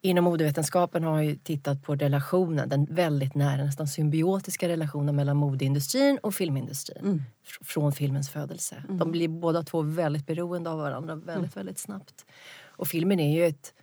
inom 0.00 0.24
modevetenskapen 0.24 1.04
har 1.04 1.22
ju 1.22 1.36
tittat 1.36 1.82
på 1.82 1.94
relationen, 1.94 2.68
den 2.68 2.84
väldigt 2.90 3.34
nära, 3.34 3.64
nästan 3.64 3.88
symbiotiska 3.88 4.68
relationen 4.68 5.16
mellan 5.16 5.36
modeindustrin 5.36 6.18
och 6.22 6.34
filmindustrin. 6.34 7.04
Mm. 7.04 7.18
fr- 7.46 7.64
Från 7.64 7.92
filmens 7.92 8.30
födelse. 8.30 8.82
De 8.88 9.10
blir 9.10 9.28
båda 9.28 9.62
två 9.62 9.82
väldigt 9.82 10.26
beroende 10.26 10.70
av 10.70 10.78
varandra 10.78 11.14
väldigt, 11.14 11.56
väldigt 11.56 11.78
snabbt. 11.78 12.24
Och 12.66 12.88
filmen 12.88 13.20
är 13.20 13.34
ju 13.36 13.46
ett, 13.46 13.74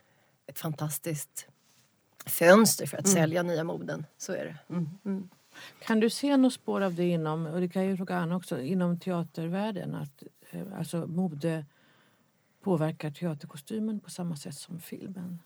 ett 0.48 0.60
fantastiskt 0.60 1.48
fönster 2.26 2.86
för 2.86 2.98
att 2.98 3.08
sälja 3.08 3.44
nya 3.44 3.64
moden. 3.64 4.06
Så 4.18 4.32
är 4.34 4.46
det. 4.46 4.74
Mm. 5.06 5.30
Kan 5.82 6.00
du 6.00 6.10
se 6.10 6.38
något 6.38 6.54
spår 6.54 6.82
av 6.82 6.94
det 6.96 7.04
inom, 7.10 7.46
och 7.46 7.60
det 7.62 7.70
kan 7.70 7.82
jag 7.82 7.92
ju 7.92 7.98
fråga 7.98 8.16
Anna 8.16 8.36
också, 8.36 8.62
inom 8.62 9.00
teatervärlden? 9.00 9.96
Att 9.96 10.24
eh, 10.52 10.62
alltså, 10.80 10.98
mode 11.08 11.66
påverkar 12.64 13.12
teaterkostymen 13.12 14.00
på 14.00 14.10
samma 14.10 14.36
sätt 14.36 14.56
som 14.56 14.80
filmen? 14.80 15.40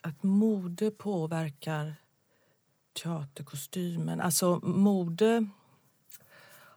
Att 0.00 0.22
mode 0.22 0.90
påverkar 0.90 1.94
teaterkostymen. 3.02 4.20
Alltså 4.20 4.60
mode... 4.62 5.46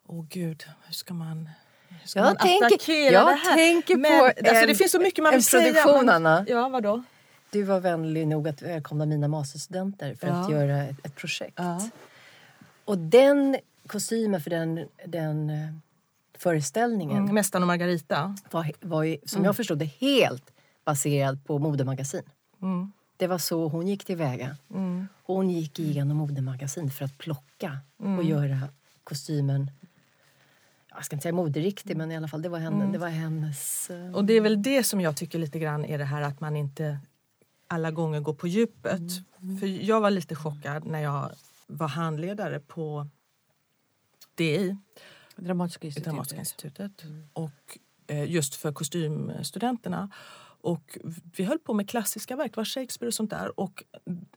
Åh 0.06 0.26
gud, 0.30 0.64
hur 0.86 0.94
ska 0.94 1.14
man... 1.14 1.50
Hur 1.90 2.08
ska 2.08 2.20
Jag 2.20 2.26
man 2.26 2.36
tänker- 2.38 2.66
attackera 2.66 3.14
jag 3.14 3.28
det 3.28 3.34
här? 3.36 3.56
tänker 3.56 3.94
på 3.96 4.00
Men, 4.00 4.22
alltså, 4.24 4.46
en- 4.56 4.68
det 4.68 4.76
finns 4.76 4.92
så 4.92 5.00
mycket 5.00 5.24
man 5.24 5.34
vill 5.34 5.44
säga. 5.46 5.74
produktion, 5.74 6.06
men- 6.06 6.16
Anna. 6.16 6.46
Ja, 6.48 6.70
vadå? 6.70 7.04
Du 7.52 7.64
var 7.64 7.80
vänlig 7.80 8.28
nog 8.28 8.48
att 8.48 8.62
välkomna 8.62 9.06
mina 9.06 9.28
masterstudenter 9.28 10.16
för 10.16 10.28
att 10.28 10.52
göra 10.52 10.84
ett, 10.84 11.06
ett 11.06 11.16
projekt. 11.16 11.60
Och 12.86 12.98
den 12.98 13.58
kostymen 13.88 14.42
för 14.42 14.50
den, 14.50 14.88
den 15.06 15.50
eh, 15.50 15.70
föreställningen 16.38 17.18
Mm, 17.18 17.36
Mästaren 17.36 17.64
och 17.64 17.68
Margarita. 17.68 18.36
var, 18.52 18.72
var 18.82 19.04
ju, 19.04 19.18
som 19.26 19.44
jag 19.46 19.56
förstod 19.56 19.78
det 19.78 19.86
helt 19.86 20.52
baserad 20.86 21.46
på 21.46 21.60
modemagasin. 21.60 22.24
Mm. 22.62 22.92
Det 23.18 23.28
var 23.28 23.38
så 23.38 23.68
hon 23.68 23.88
gick 23.88 24.06
tillväga. 24.06 24.58
Mm. 24.74 25.08
Hon 25.24 25.50
gick 25.50 25.80
igenom 25.80 26.18
modemagasin 26.18 26.92
för 26.92 27.06
att 27.06 27.18
plocka 27.18 27.80
och 28.18 28.24
göra 28.24 28.60
kostymen 29.04 29.72
jag 30.96 31.06
ska 31.06 31.16
inte 31.16 31.24
säga 31.24 31.34
moderiktig, 31.34 31.98
men 31.98 32.12
i 32.12 32.18
alla 32.18 32.28
fall 32.28 32.42
det 32.42 32.50
var, 32.50 32.60
henne, 32.60 32.92
det 32.92 32.98
var 32.98 33.08
hennes... 33.08 33.90
eh, 33.90 34.12
Och 34.16 34.26
det 34.26 34.34
är 34.34 34.42
väl 34.42 34.62
det 34.62 34.84
som 34.84 35.02
jag 35.02 35.16
tycker 35.18 35.40
lite 35.40 35.60
grann 35.60 35.86
är 35.86 35.98
det 35.98 36.06
här 36.06 36.22
att 36.22 36.40
man 36.40 36.56
inte 36.56 37.00
alla 37.72 37.92
gånger 37.92 38.20
går 38.20 38.34
på 38.34 38.48
djupet. 38.48 39.02
För 39.60 39.68
jag 39.68 40.02
var 40.02 40.10
lite 40.10 40.36
chockad 40.36 40.86
när 40.86 41.00
jag 41.00 41.32
var 41.68 41.88
handledare 41.88 42.60
på 42.60 43.08
DI, 44.36 44.78
Dramatiska 45.36 45.88
institutet. 45.88 46.12
Dramatiska 46.12 46.40
institutet. 46.40 47.04
Och 47.34 47.78
eh, 48.08 48.32
just 48.32 48.56
för 48.56 48.74
kostymstudenterna. 48.74 50.10
Och 50.64 50.98
vi 51.38 51.44
höll 51.44 51.60
på 51.60 51.74
med 51.74 51.90
klassiska 51.90 52.36
verk, 52.36 52.56
var 52.56 52.66
Shakespeare 52.66 53.08
och 53.08 53.14
sånt 53.14 53.30
där. 53.30 53.60
Och 53.60 53.84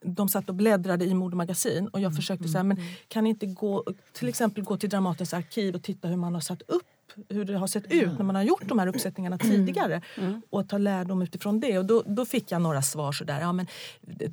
de 0.01 0.29
satt 0.29 0.49
och 0.49 0.55
bläddrade 0.55 1.05
i 1.05 1.15
modemagasin 1.15 1.89
och 1.89 2.01
jag 2.01 2.17
försökte 2.17 2.49
säga, 2.49 2.65
men 2.65 2.79
kan 3.09 3.25
ni 3.25 3.31
inte 3.31 3.47
gå, 3.47 3.85
till 4.13 4.29
exempel 4.29 4.65
gå 4.65 4.77
till 4.77 4.91
Dramatens 4.91 5.35
arkiv 5.35 5.75
och 5.75 5.83
titta 5.83 6.09
hur 6.09 6.17
man 6.17 6.35
har 6.35 6.41
satt 6.41 6.63
upp 6.63 6.87
hur 7.29 7.45
det 7.45 7.59
har 7.59 7.67
sett 7.67 7.93
ut 7.93 8.19
när 8.19 8.25
man 8.25 8.37
har 8.37 8.43
gjort 8.43 8.69
de 8.69 8.79
här 8.79 8.87
uppsättningarna 8.87 9.39
tidigare 9.39 10.03
och 10.51 10.69
ta 10.69 10.79
lärdom 10.79 11.23
utifrån 11.23 11.61
det. 11.61 11.79
Och 11.79 11.85
då, 11.85 12.03
då 12.07 12.25
fick 12.25 12.53
jag 12.53 12.63
några 12.63 12.83
svar 12.83 13.13
sådär, 13.13 13.41
ja 13.41 13.53
men 13.53 13.67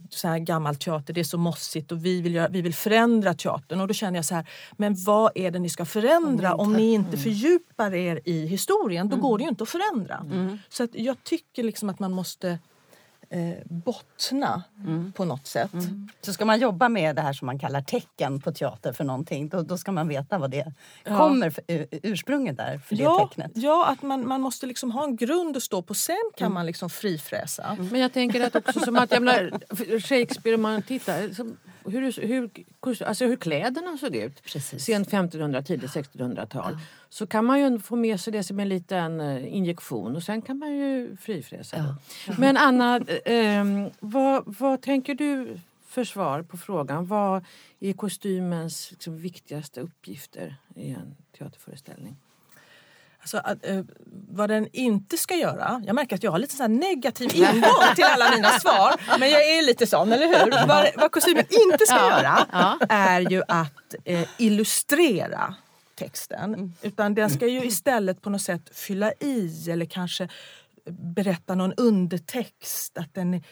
så 0.09 0.27
här 0.27 0.39
gammal 0.39 0.75
teater 0.75 1.13
det 1.13 1.19
är 1.19 1.23
så 1.23 1.38
mossigt 1.38 1.91
och 1.91 2.05
vi 2.05 2.21
vill, 2.21 2.33
göra, 2.33 2.47
vi 2.47 2.61
vill 2.61 2.73
förändra 2.73 3.33
teatern. 3.33 3.81
Och 3.81 3.88
då 3.88 3.93
känner 3.93 4.17
jag 4.17 4.25
så 4.25 4.35
här, 4.35 4.50
men 4.77 4.95
vad 5.05 5.31
är 5.35 5.51
det 5.51 5.59
ni 5.59 5.69
ska 5.69 5.85
förändra 5.85 6.55
om 6.55 6.73
ni 6.73 6.93
inte 6.93 7.17
fördjupar 7.17 7.93
er 7.93 8.21
i 8.25 8.45
historien? 8.45 9.09
Då 9.09 9.15
går 9.17 9.38
det 9.38 9.43
ju 9.43 9.50
inte 9.50 9.63
att 9.63 9.69
förändra. 9.69 10.25
Så 10.69 10.83
att 10.83 10.89
jag 10.93 11.23
tycker 11.23 11.63
liksom 11.63 11.89
att 11.89 12.00
man 12.00 12.11
måste 12.11 12.59
eh, 13.31 13.53
bottna 13.65 14.63
på 15.15 15.25
något 15.25 15.47
sätt. 15.47 15.71
Så 16.21 16.33
ska 16.33 16.45
man 16.45 16.59
jobba 16.59 16.89
med 16.89 17.15
det 17.15 17.21
här 17.21 17.33
som 17.33 17.45
man 17.45 17.59
kallar 17.59 17.81
tecken 17.81 18.39
på 18.41 18.51
teater 18.51 18.93
för 18.93 19.03
någonting, 19.03 19.50
då, 19.50 19.61
då 19.61 19.77
ska 19.77 19.91
man 19.91 20.07
veta 20.07 20.38
vad 20.38 20.51
det 20.51 20.73
kommer 21.03 21.50
för, 21.50 21.63
ur- 21.67 21.88
ursprunget 21.91 22.57
där 22.57 22.77
för 22.77 22.95
det 22.95 23.03
Ja, 23.03 23.27
tecknet. 23.29 23.51
ja, 23.55 23.88
att 23.89 24.01
man, 24.01 24.27
man 24.27 24.41
måste 24.41 24.65
liksom 24.65 24.91
ha 24.91 25.03
en 25.03 25.15
grund 25.15 25.57
att 25.57 25.63
stå 25.63 25.81
på. 25.81 25.93
Sen 25.93 26.15
kan 26.38 26.53
man 26.53 26.65
liksom 26.65 26.89
frifräsa. 26.89 27.77
Men 27.91 28.01
jag 28.01 28.13
tänker 28.13 28.47
att 28.47 28.55
också 28.55 28.79
som 28.79 28.95
att 28.95 29.11
jag 29.11 29.23
menar, 29.23 29.51
Shakespeare 30.00 30.55
om 30.55 30.61
man 30.61 30.81
tittar 30.81 31.33
som, 31.33 31.57
hur, 31.85 32.21
hur, 32.21 32.50
alltså 33.03 33.25
hur 33.25 33.35
kläderna 33.35 33.97
såg 33.97 34.15
ut 34.15 34.43
Precis. 34.43 34.83
sent 34.83 35.07
1500 35.07 35.61
tidigt 35.61 35.91
1600-tal 35.91 36.77
så 37.09 37.27
kan 37.27 37.45
man 37.45 37.59
ju 37.59 37.79
få 37.79 37.95
med 37.95 38.19
sig 38.19 38.33
det 38.33 38.43
som 38.43 38.59
en 38.59 38.69
liten 38.69 39.21
eh, 39.21 39.55
injektion 39.55 40.15
och 40.15 40.23
sen 40.23 40.41
kan 40.41 40.57
man 40.57 40.77
ju 40.77 41.17
frifräsa. 41.17 41.77
Ja. 41.77 42.35
Men 42.38 42.57
Anna, 42.57 43.00
eh, 43.25 43.59
eh, 43.59 43.88
vad, 44.00 44.43
vad 44.59 44.81
tänker 44.81 45.15
du 45.15 45.59
för 45.85 46.03
svar 46.03 46.41
på 46.41 46.57
frågan? 46.57 47.05
Vad 47.05 47.45
är 47.79 47.93
kostymens 47.93 48.91
liksom, 48.91 49.17
viktigaste 49.17 49.81
uppgifter 49.81 50.55
i 50.75 50.89
en 50.89 51.15
teaterföreställning? 51.38 52.15
Alltså, 53.22 53.38
att, 53.38 53.66
eh, 53.66 53.82
vad 54.30 54.50
den 54.50 54.68
inte 54.74 55.18
ska 55.18 55.36
göra. 55.36 55.84
Jag 55.86 55.96
märker 55.96 56.16
att 56.16 56.24
jag 56.24 56.32
har 56.32 56.40
lite 56.40 56.56
så 56.56 56.63
här 56.63 56.70
negativ 56.70 57.36
ingång 57.36 57.96
till 57.96 58.04
alla 58.04 58.32
mina 58.36 58.50
svar. 58.50 59.20
Men 59.20 59.30
jag 59.30 59.50
är 59.50 59.62
lite 59.66 59.88
sån, 59.88 60.12
eller 60.12 60.28
hur? 60.28 60.68
Vad, 60.68 60.88
vad 60.96 61.12
kostymen 61.12 61.46
inte 61.50 61.86
ska 61.86 61.96
göra 61.96 62.48
är 62.90 63.22
ju 63.22 63.44
att 63.48 63.96
eh, 64.06 64.28
illustrera 64.38 65.56
texten. 65.96 66.74
Utan 66.82 67.16
den 67.16 67.30
ska 67.30 67.48
ju 67.48 67.66
istället 67.66 68.22
på 68.22 68.30
något 68.30 68.42
sätt 68.42 68.78
fylla 68.78 69.12
i 69.20 69.70
eller 69.70 69.86
kanske 69.86 70.28
berätta 71.16 71.56
någon 71.56 71.74
undertext. 71.74 72.98
Att 72.98 73.13
den 73.13 73.44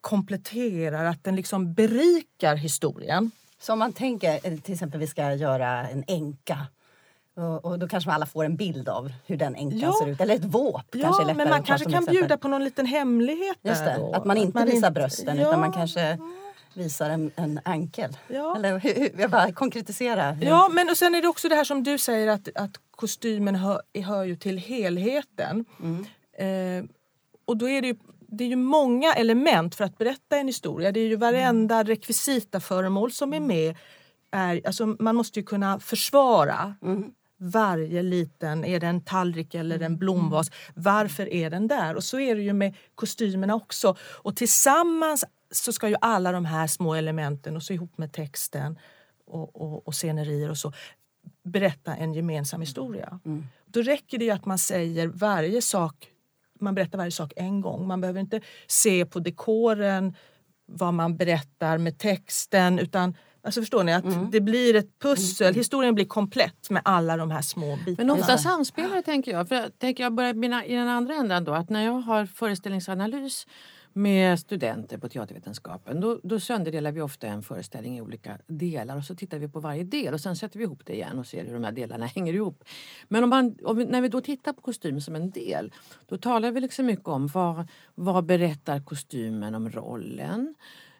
kompletterar, 0.00 1.04
att 1.04 1.24
den 1.24 1.36
liksom 1.36 1.74
berikar 1.74 2.56
historien. 2.56 3.30
Så 3.60 3.72
om 3.72 3.78
man 3.78 3.92
tänker 3.92 4.40
eh, 4.42 4.58
till 4.58 4.74
exempel 4.74 5.00
vi 5.00 5.06
ska 5.06 5.34
göra 5.34 5.88
en 5.88 6.04
änka 6.06 6.66
och, 7.36 7.64
och 7.64 7.78
då 7.78 7.88
kanske 7.88 8.10
alla 8.10 8.26
får 8.26 8.44
en 8.44 8.56
bild 8.56 8.88
av 8.88 9.12
hur 9.26 9.36
den 9.36 9.54
änkan 9.54 9.78
Ja. 9.78 9.92
ser 10.02 10.10
ut. 10.10 10.20
Eller 10.20 10.34
ett 10.34 10.44
våp 10.44 10.82
kanske 10.92 10.98
är 10.98 11.02
Ja, 11.02 11.10
lättare 11.18 11.34
men 11.34 11.48
man 11.50 11.60
att 11.60 11.66
kanske 11.66 11.84
kan 11.84 11.92
exempel. 11.94 12.14
bjuda 12.16 12.36
på 12.38 12.48
någon 12.48 12.64
liten 12.64 12.86
hemlighet 12.86 13.56
Just 13.62 13.84
det, 13.84 13.96
då. 13.98 14.12
att 14.12 14.24
man 14.24 14.36
inte 14.36 14.64
visar 14.64 14.90
brösten 14.90 15.36
Ja. 15.36 15.48
utan 15.48 15.60
man 15.60 15.72
kanske 15.72 16.18
visar 16.74 17.10
en, 17.10 17.30
en 17.36 17.60
ankel. 17.64 18.16
Ja. 18.28 18.56
Eller 18.56 18.78
hur, 18.78 18.94
hur, 18.94 19.20
jag 19.20 19.30
bara 19.30 19.52
konkretisera. 19.52 20.30
hur- 20.32 20.46
Ja, 20.46 20.68
men 20.72 20.88
och 20.90 20.96
sen 20.96 21.14
är 21.14 21.22
det 21.22 21.28
också 21.28 21.48
det 21.48 21.54
här 21.54 21.64
som 21.64 21.82
du 21.82 21.98
säger 21.98 22.28
att, 22.28 22.48
att 22.54 22.70
kostymen 22.90 23.54
hör, 23.54 23.82
hör 24.04 24.24
ju 24.24 24.36
till 24.36 24.58
helheten. 24.58 25.64
Eh, 26.38 26.84
och 27.44 27.56
då 27.56 27.68
är 27.68 27.82
det 27.82 27.88
ju, 27.88 27.96
det 28.28 28.44
är 28.44 28.48
ju 28.48 28.56
många 28.56 29.12
element 29.12 29.74
för 29.74 29.84
att 29.84 29.98
berätta 29.98 30.36
en 30.36 30.46
historia. 30.46 30.92
Det 30.92 31.00
är 31.00 31.08
ju 31.08 31.16
varenda 31.16 31.82
rekvisita 31.82 32.60
föremål 32.60 33.12
som 33.12 33.34
är 33.34 33.40
med. 33.40 33.76
Är, 34.32 34.60
alltså 34.66 34.86
man 34.86 35.16
måste 35.16 35.38
ju 35.40 35.46
kunna 35.46 35.80
försvara 35.80 36.74
varje 37.38 38.02
liten, 38.02 38.64
är 38.64 38.80
det 38.80 38.86
en 38.86 39.04
tallrik 39.04 39.54
eller 39.54 39.82
en 39.82 39.98
blomvas, 39.98 40.50
varför 40.74 41.32
är 41.32 41.50
den 41.50 41.68
där? 41.68 41.94
Och 41.94 42.04
så 42.04 42.20
är 42.20 42.36
det 42.36 42.42
ju 42.42 42.52
med 42.52 42.74
kostymerna 42.94 43.54
också. 43.54 43.96
Och 44.00 44.36
tillsammans 44.36 45.24
så 45.50 45.72
ska 45.72 45.88
ju 45.88 45.96
alla 46.00 46.32
de 46.32 46.44
här 46.44 46.66
små 46.66 46.94
elementen 46.94 47.56
och 47.56 47.62
så 47.62 47.72
ihop 47.72 47.98
med 47.98 48.12
texten 48.12 48.78
och, 49.26 49.62
och, 49.62 49.88
och 49.88 49.94
scenerier 49.94 50.50
och 50.50 50.58
så 50.58 50.72
berätta 51.44 51.96
en 51.96 52.14
gemensam 52.14 52.60
historia. 52.60 53.20
Då 53.66 53.82
räcker 53.82 54.18
det 54.18 54.24
ju 54.24 54.30
att 54.30 54.46
man 54.46 54.58
säger 54.58 55.06
varje 55.06 55.62
sak, 55.62 56.08
man 56.60 56.74
berättar 56.74 56.98
varje 56.98 57.10
sak 57.10 57.32
en 57.36 57.60
gång. 57.60 57.86
Man 57.86 58.00
behöver 58.00 58.20
inte 58.20 58.40
se 58.66 59.06
på 59.06 59.18
dekoren 59.18 60.14
vad 60.66 60.94
man 60.94 61.16
berättar 61.16 61.78
med 61.78 61.98
texten 61.98 62.78
utan 62.78 63.16
Alltså 63.44 63.60
förstår 63.60 63.84
ni 63.84 63.92
att 63.92 64.32
det 64.32 64.40
blir 64.40 64.76
ett 64.76 64.98
pussel, 64.98 65.54
historien 65.54 65.94
blir 65.94 66.04
komplett 66.04 66.70
med 66.70 66.82
alla 66.84 67.16
de 67.16 67.30
här 67.30 67.42
små 67.42 67.78
bitarna. 67.86 67.96
Men 67.96 68.20
ofta 68.20 68.38
samspelar 68.38 68.96
det, 68.96 69.02
tänker 69.02 69.32
jag. 69.32 69.48
För 69.48 69.54
jag 69.54 69.78
tänker 69.78 70.02
jag 70.02 70.14
börjar 70.14 70.34
mina, 70.34 70.64
i 70.64 70.74
den 70.74 70.88
andra 70.88 71.14
änden 71.14 71.44
då, 71.44 71.52
att 71.52 71.70
när 71.70 71.84
jag 71.84 71.92
har 71.92 72.26
föreställningsanalys 72.26 73.46
med 73.96 74.40
studenter 74.40 74.98
på 74.98 75.08
teatervetenskapen 75.08 76.00
då, 76.00 76.20
då 76.22 76.40
sönderdelar 76.40 76.92
vi 76.92 77.00
ofta 77.00 77.26
en 77.26 77.42
föreställning 77.42 77.98
i 77.98 78.00
olika 78.00 78.38
delar 78.46 78.96
och 78.96 79.04
så 79.04 79.14
tittar 79.14 79.38
vi 79.38 79.48
på 79.48 79.60
varje 79.60 79.84
del 79.84 80.14
och 80.14 80.20
sen 80.20 80.36
sätter 80.36 80.58
vi 80.58 80.64
ihop 80.64 80.82
det 80.84 80.92
igen 80.92 81.18
och 81.18 81.26
ser 81.26 81.44
hur 81.44 81.54
de 81.54 81.64
här 81.64 81.72
delarna 81.72 82.06
hänger 82.14 82.32
ihop. 82.32 82.64
Men 83.08 83.24
om 83.24 83.30
man, 83.30 83.56
om 83.64 83.76
vi, 83.76 83.84
när 83.84 84.00
vi 84.00 84.08
då 84.08 84.20
tittar 84.20 84.52
på 84.52 84.60
kostym 84.60 85.00
som 85.00 85.14
en 85.14 85.30
del 85.30 85.72
då 86.06 86.16
talar 86.16 86.50
vi 86.50 86.60
liksom 86.60 86.86
mycket 86.86 87.08
om 87.08 87.26
vad, 87.26 87.68
vad 87.94 88.24
berättar 88.24 88.80
kostymen 88.80 89.54
om 89.54 89.70
rollen? 89.70 90.54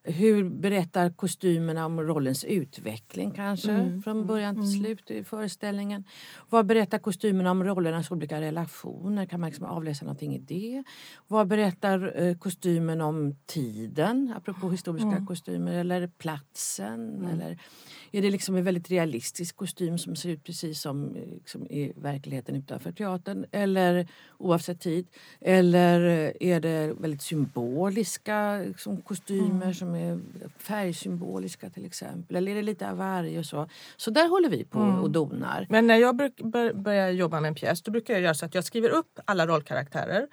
Hur 0.06 0.48
berättar 0.48 1.10
kostymerna 1.10 1.86
om 1.86 2.00
rollens 2.00 2.44
utveckling 2.44 3.30
kanske 3.30 3.72
Mm. 3.72 4.02
från 4.02 4.26
början 4.26 4.54
till 4.54 4.72
slut 4.80 5.10
i 5.10 5.24
föreställningen? 5.24 6.04
Vad 6.50 6.66
berättar 6.66 6.98
kostymerna 6.98 7.50
om 7.50 7.64
rollernas 7.64 8.10
olika 8.10 8.40
relationer? 8.40 9.26
Kan 9.26 9.40
man 9.40 9.50
liksom 9.50 9.66
avläsa 9.66 10.04
någonting 10.04 10.34
i 10.34 10.38
det? 10.38 10.84
Vad 11.28 11.46
berättar 11.48 12.22
eh, 12.22 12.36
kostymen 12.36 13.00
om 13.00 13.36
tiden, 13.46 14.34
apropå 14.36 14.70
historiska 14.70 15.08
Mm. 15.08 15.26
kostymer, 15.26 15.72
eller 15.72 16.06
platsen? 16.06 17.28
Eller 17.32 17.58
är 18.12 18.22
det 18.22 18.30
liksom 18.30 18.56
en 18.56 18.64
väldigt 18.64 18.90
realistisk 18.90 19.56
kostym 19.56 19.98
som 19.98 20.16
ser 20.16 20.28
ut 20.28 20.44
precis 20.44 20.80
som 20.80 21.16
eh, 21.16 21.22
liksom, 21.26 21.66
i 21.66 21.92
verkligheten 21.96 22.56
utanför 22.56 22.92
teatern? 22.92 23.44
Eller 23.52 24.08
oavsett 24.38 24.80
tid? 24.80 25.06
Eller 25.40 26.00
eh, 26.00 26.32
är 26.54 26.60
det 26.60 26.94
väldigt 27.00 27.22
symboliska 27.22 28.58
liksom, 28.58 29.02
kostymer 29.02 29.72
som 29.72 29.93
är 29.94 30.20
färgsymboliska 30.58 31.70
till 31.70 31.86
exempel? 31.86 32.36
Eller 32.36 32.52
är 32.52 32.56
det 32.56 32.62
lite 32.62 32.90
av 32.90 32.96
varje 32.96 33.38
och 33.38 33.46
så? 33.46 33.68
Så 33.96 34.10
där 34.10 34.28
håller 34.28 34.48
vi 34.48 34.64
på 34.64 34.78
och 34.78 35.10
donar. 35.10 35.66
Men 35.70 35.86
när 35.86 35.96
jag 35.96 36.16
börjar 36.74 37.10
jobba 37.10 37.40
med 37.40 37.48
en 37.48 37.54
pjäs 37.54 37.82
då 37.82 37.90
brukar 37.90 38.14
jag 38.14 38.22
göra 38.22 38.34
så 38.34 38.46
att 38.46 38.54
jag 38.54 38.64
skriver 38.64 38.88
upp 38.88 39.18
alla 39.24 39.46
rollkaraktärer. 39.46 40.28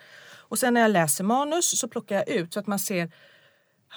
Och 0.52 0.60
sen 0.60 0.74
när 0.74 0.82
jag 0.82 0.92
läser 0.92 1.24
manus 1.24 1.80
så 1.80 1.88
plockar 1.88 2.16
jag 2.16 2.30
ut 2.30 2.54
så 2.54 2.60
att 2.60 2.68
man 2.68 2.80
ser 2.80 3.12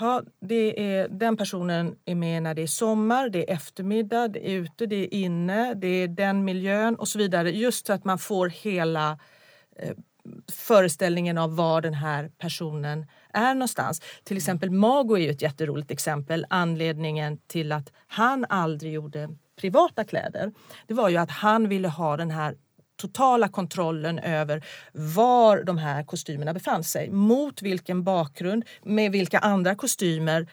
Ja, 0.00 0.22
det 0.40 0.94
är, 0.94 1.08
den 1.08 1.36
personen 1.36 1.96
är 2.04 2.14
med 2.14 2.42
när 2.42 2.54
det 2.54 2.62
är 2.62 2.66
sommar, 2.66 3.28
det 3.28 3.50
är 3.50 3.54
eftermiddag, 3.54 4.28
det 4.28 4.50
är 4.50 4.54
ute, 4.54 4.86
det 4.86 4.96
är 4.96 5.14
inne, 5.14 5.74
det 5.74 5.86
är 5.86 6.08
den 6.08 6.44
miljön 6.44 6.96
och 6.96 7.08
så 7.08 7.18
vidare. 7.18 7.50
Just 7.50 7.86
så 7.86 7.92
att 7.92 8.04
man 8.04 8.18
får 8.18 8.48
hela 8.48 9.18
eh, 9.76 9.94
föreställningen 10.52 11.38
av 11.38 11.56
var 11.56 11.80
den 11.80 11.94
här 11.94 12.30
personen 12.38 13.06
är 13.32 13.54
någonstans. 13.54 14.02
Till 14.24 14.36
exempel 14.36 14.70
Mago 14.70 15.16
är 15.16 15.20
ju 15.20 15.30
ett 15.30 15.42
jätteroligt 15.42 15.90
exempel. 15.90 16.46
Anledningen 16.50 17.38
till 17.46 17.72
att 17.72 17.92
han 18.06 18.46
aldrig 18.48 18.92
gjorde 18.92 19.28
privata 19.60 20.04
kläder, 20.04 20.52
det 20.86 20.94
var 20.94 21.08
ju 21.08 21.16
att 21.16 21.30
han 21.30 21.68
ville 21.68 21.88
ha 21.88 22.16
den 22.16 22.30
här 22.30 22.56
totala 22.96 23.48
kontrollen 23.48 24.18
över 24.18 24.64
var 24.92 25.62
de 25.62 25.78
här 25.78 26.04
kostymerna 26.04 26.54
befann 26.54 26.84
sig. 26.84 27.10
Mot 27.10 27.62
vilken 27.62 28.04
bakgrund, 28.04 28.64
med 28.82 29.12
vilka 29.12 29.38
andra 29.38 29.74
kostymer 29.74 30.46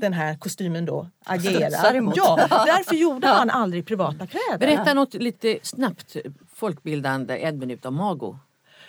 den 0.00 0.12
här 0.12 0.34
kostymen 0.38 0.84
då 0.84 1.08
agerar. 1.24 2.12
Ja, 2.16 2.46
därför 2.48 2.94
gjorde 2.94 3.26
han 3.28 3.50
aldrig 3.50 3.86
privata 3.86 4.26
kläder. 4.26 4.58
Berätta 4.58 4.94
något 4.94 5.14
lite 5.14 5.58
snabbt 5.62 6.16
folkbildande, 6.54 7.44
en 7.44 7.58
minut 7.58 7.86
om 7.86 7.94
Mago. 7.94 8.38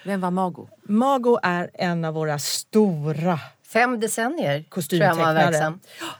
Vem 0.05 0.21
var 0.21 0.31
Mago? 0.31 0.69
Mago 0.83 1.39
är 1.43 1.69
en 1.73 2.05
av 2.05 2.13
våra 2.13 2.39
stora 2.39 3.39
Fem 3.73 3.99
decennier 3.99 4.63
tror 4.69 5.01
jag 5.01 5.07
han 5.07 5.17
var 5.17 5.25
kostymtecknare. 5.25 5.33
verksam. 5.33 5.79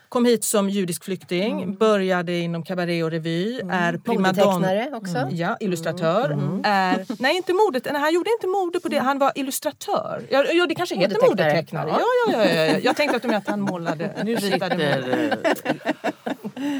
Kom 0.10 0.26
hit 0.26 0.44
som 0.44 0.70
judisk 0.70 1.04
flykting, 1.04 1.76
började 1.76 2.38
inom 2.38 2.64
kabaré 2.64 3.04
och 3.04 3.12
revy, 3.12 3.60
är 3.60 3.98
primadonna. 3.98 4.54
Modetecknare 4.54 4.90
också. 4.94 5.28
Ja, 5.32 5.58
illustratör. 5.60 6.30
Är, 6.64 7.06
nej, 7.22 7.36
inte 7.38 7.54
modet. 7.54 7.88
Nej, 7.92 8.02
han 8.02 8.14
gjorde 8.14 8.30
inte 8.30 8.48
mode 8.48 8.80
på 8.80 8.90
det. 8.90 9.00
Han 9.00 9.20
var 9.20 9.32
illustratör. 9.36 10.28
Ja, 10.30 10.46
ja 10.54 10.68
det 10.68 10.76
kanske 10.76 10.96
heter 10.96 11.30
Modetecknare. 11.30 11.90
Ja, 11.90 12.00
ja, 12.00 12.34
ja, 12.34 12.46
ja, 12.46 12.66
ja. 12.66 12.78
Jag 12.78 12.96
tänkte 12.96 13.18
att, 13.18 13.24
de, 13.24 13.36
att 13.36 13.48
han 13.48 13.62
målade. 13.62 14.14
Nu 14.24 14.38
sitter 14.38 14.82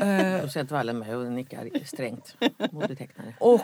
eh, 0.02 0.42
docent 0.42 0.72
Wallenberg 0.72 1.16
och 1.16 1.32
nickar 1.32 1.86
strängt. 1.86 2.36
Modetecknare. 2.72 3.34
Och 3.40 3.62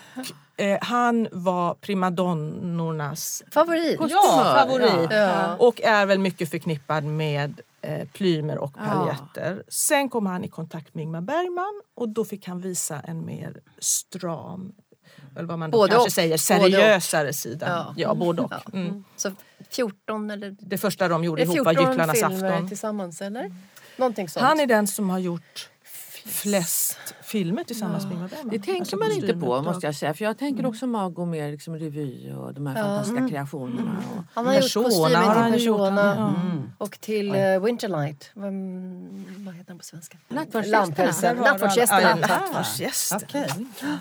eh, 0.58 0.78
han 0.82 1.28
var 1.32 1.74
primadonnornas 1.74 3.44
Favorit. 3.52 4.00
ja, 4.10 4.56
favorit. 4.60 5.12
Ja. 5.12 5.56
Och 5.56 5.82
är 5.82 6.06
väl 6.06 6.20
mycket 6.20 6.50
förknippad 6.52 7.04
med 7.04 7.62
eh, 7.82 8.08
plymer 8.08 8.58
och 8.58 8.74
Ja. 8.78 8.84
paljetter. 8.90 9.64
Sen 9.68 10.10
kom 10.10 10.26
han 10.26 10.44
i 10.44 10.48
kontakt 10.48 10.94
med 10.96 11.04
Ingmar 11.04 11.22
Bergman 11.22 11.82
och 11.96 12.10
då 12.10 12.26
fick 12.26 12.48
han 12.48 12.62
visa 12.62 13.00
en 13.00 13.26
mer 13.26 13.60
stram, 13.80 14.72
eller 15.36 15.48
vad 15.48 15.60
man 15.60 15.72
Både 15.72 15.92
kanske 15.92 16.08
och. 16.08 16.12
säger, 16.14 16.38
seriösare 16.38 17.34
sida. 17.34 17.68
Ja. 17.70 17.94
Ja, 17.98 18.14
både 18.16 18.42
och. 18.42 18.52
Ja. 18.54 18.62
Mm. 18.74 19.04
Så 19.16 19.32
14 19.70 20.32
eller 20.32 20.56
Det 20.60 20.78
första 20.78 21.08
de 21.08 21.24
gjorde 21.24 21.42
ihop 21.42 21.58
var 21.58 21.74
14 21.74 21.90
Gycklarnas 21.92 22.24
afton. 22.24 22.68
tillsammans 22.68 23.22
eller? 23.22 23.52
Någonting 23.98 24.30
sånt. 24.30 24.46
Han 24.46 24.60
är 24.60 24.66
den 24.68 24.88
som 24.88 25.10
har 25.10 25.20
gjort 25.20 25.70
flest 26.26 26.98
filmer 27.28 27.64
tillsammans 27.64 28.04
med 28.06 28.14
Ingmar 28.14 28.28
Bergman. 28.28 28.50
Det 28.50 28.60
tänker 28.60 28.80
Alltså 28.82 28.98
man 28.98 29.12
inte 29.12 29.34
på 29.34 29.62
måste 29.62 29.86
jag 29.88 29.96
säga. 29.96 30.14
För 30.14 30.26
jag 30.26 30.38
tänker 30.38 30.66
också 30.66 30.88
Mago 30.88 31.26
mer 31.26 31.52
liksom 31.52 31.76
revy 31.76 32.32
och 32.32 32.54
de 32.54 32.68
här 32.68 32.76
fantastiska 32.84 33.30
kreationerna. 33.30 33.98
Och, 34.18 34.24
Han 34.34 34.46
har 34.46 34.54
gjort 34.54 34.62
Persona 34.62 34.84
kostymen 34.90 35.52
till. 35.52 35.60
Persona 35.60 36.16
Mm. 36.42 36.72
och 36.78 37.00
till 37.00 37.36
uh, 37.36 37.60
Winterlight. 37.64 38.30
Vad, 38.34 38.54
vad 39.46 39.54
heter 39.56 39.68
han 39.72 39.78
på 39.78 39.84
svenska? 39.84 40.18
Nattvardsgästerna. 40.28 41.34
Du 41.34 41.40
Nattvardsgästerna. 41.42 42.10
alla- 42.12 43.98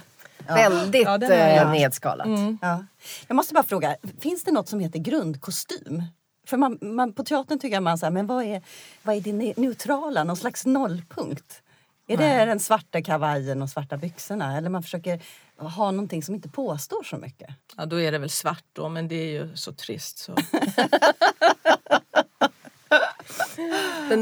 Ja. 0.49 0.55
Väldigt 0.55 1.05
Ja, 1.05 1.19
den 1.19 1.31
jag 1.31 1.63
eh, 1.63 1.71
nedskalat. 1.71 2.27
Mm. 2.27 2.59
Ja. 2.63 2.85
Jag 3.29 3.35
måste 3.35 3.55
bara 3.55 3.65
fråga, 3.65 3.97
finns 4.21 4.45
det 4.45 4.53
något 4.53 4.69
som 4.69 4.81
heter 4.81 4.99
grundkostym? 4.99 6.03
För 6.47 6.57
man, 6.57 6.79
man, 6.81 7.13
på 7.13 7.25
teatern 7.25 7.59
tycker 7.59 7.81
man 7.81 7.99
så 7.99 8.07
här, 8.07 8.11
men 8.11 8.27
vad 8.27 8.45
är, 8.45 8.63
vad 9.03 9.17
är 9.17 9.21
det 9.21 9.33
ne- 9.33 9.55
neutrala, 9.57 10.25
någon 10.25 10.37
slags 10.37 10.67
nollpunkt? 10.67 11.63
Är 12.07 12.17
det 12.17 12.45
den 12.45 12.61
svarta 12.61 13.03
kavajen 13.03 13.63
och 13.63 13.71
svarta 13.71 13.97
byxorna? 13.97 14.57
Eller 14.57 14.71
man 14.71 14.83
försöker 14.83 15.23
ha 15.57 15.91
någonting 15.91 16.23
som 16.23 16.35
inte 16.35 16.49
påstår 16.49 17.03
så 17.03 17.17
mycket? 17.17 17.51
Ja, 17.77 17.87
då 17.87 18.01
är 18.01 18.13
det 18.13 18.19
väl 18.19 18.31
svart 18.31 18.65
då, 18.73 18.89
men 18.89 19.09
det 19.09 19.15
är 19.15 19.31
ju 19.31 19.57
så 19.57 19.73
trist. 19.73 20.19
Så. 20.19 20.35